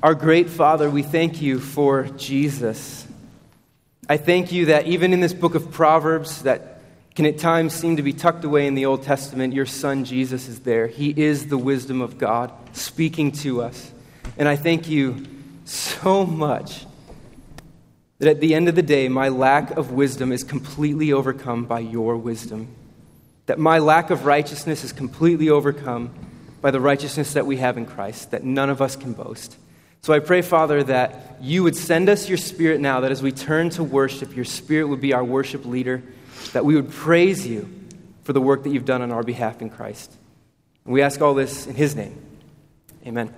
Our 0.01 0.15
great 0.15 0.49
Father, 0.49 0.89
we 0.89 1.03
thank 1.03 1.41
you 1.41 1.59
for 1.59 2.05
Jesus. 2.17 3.05
I 4.09 4.17
thank 4.17 4.51
you 4.51 4.67
that 4.67 4.87
even 4.87 5.13
in 5.13 5.19
this 5.19 5.33
book 5.33 5.53
of 5.53 5.69
Proverbs, 5.69 6.41
that 6.43 6.70
can 7.15 7.25
at 7.25 7.37
times 7.37 7.73
seem 7.73 7.97
to 7.97 8.03
be 8.03 8.13
tucked 8.13 8.43
away 8.43 8.67
in 8.67 8.75
the 8.75 8.85
Old 8.85 9.03
Testament, 9.03 9.53
your 9.53 9.65
Son 9.65 10.05
Jesus 10.05 10.47
is 10.47 10.61
there. 10.61 10.87
He 10.87 11.09
is 11.09 11.47
the 11.47 11.57
wisdom 11.57 12.01
of 12.01 12.17
God 12.17 12.51
speaking 12.73 13.31
to 13.33 13.61
us. 13.61 13.91
And 14.37 14.47
I 14.47 14.55
thank 14.55 14.87
you 14.87 15.25
so 15.65 16.25
much 16.25 16.85
that 18.19 18.29
at 18.29 18.39
the 18.39 18.53
end 18.53 18.69
of 18.69 18.75
the 18.75 18.81
day, 18.81 19.09
my 19.09 19.29
lack 19.29 19.71
of 19.71 19.91
wisdom 19.91 20.31
is 20.31 20.43
completely 20.43 21.11
overcome 21.11 21.65
by 21.65 21.79
your 21.79 22.15
wisdom. 22.15 22.67
That 23.47 23.59
my 23.59 23.79
lack 23.79 24.09
of 24.09 24.25
righteousness 24.25 24.83
is 24.83 24.93
completely 24.93 25.49
overcome 25.49 26.13
by 26.61 26.71
the 26.71 26.79
righteousness 26.79 27.33
that 27.33 27.45
we 27.45 27.57
have 27.57 27.77
in 27.77 27.85
Christ, 27.85 28.31
that 28.31 28.43
none 28.43 28.69
of 28.69 28.81
us 28.81 28.95
can 28.95 29.13
boast. 29.13 29.57
So 30.03 30.13
I 30.13 30.19
pray, 30.19 30.41
Father, 30.41 30.83
that 30.83 31.37
you 31.41 31.63
would 31.63 31.75
send 31.75 32.09
us 32.09 32.29
your 32.29 32.37
Spirit 32.37 32.79
now, 32.79 33.01
that 33.01 33.11
as 33.11 33.21
we 33.21 33.31
turn 33.31 33.69
to 33.71 33.83
worship, 33.83 34.35
your 34.35 34.45
Spirit 34.45 34.85
would 34.85 35.01
be 35.01 35.13
our 35.13 35.23
worship 35.23 35.65
leader, 35.65 36.03
that 36.53 36.65
we 36.65 36.75
would 36.75 36.91
praise 36.91 37.45
you 37.47 37.69
for 38.23 38.33
the 38.33 38.41
work 38.41 38.63
that 38.63 38.69
you've 38.69 38.85
done 38.85 39.01
on 39.01 39.11
our 39.11 39.23
behalf 39.23 39.61
in 39.61 39.69
Christ. 39.69 40.13
And 40.85 40.93
we 40.93 41.01
ask 41.01 41.21
all 41.21 41.33
this 41.33 41.67
in 41.67 41.75
his 41.75 41.95
name. 41.95 42.21
Amen. 43.05 43.33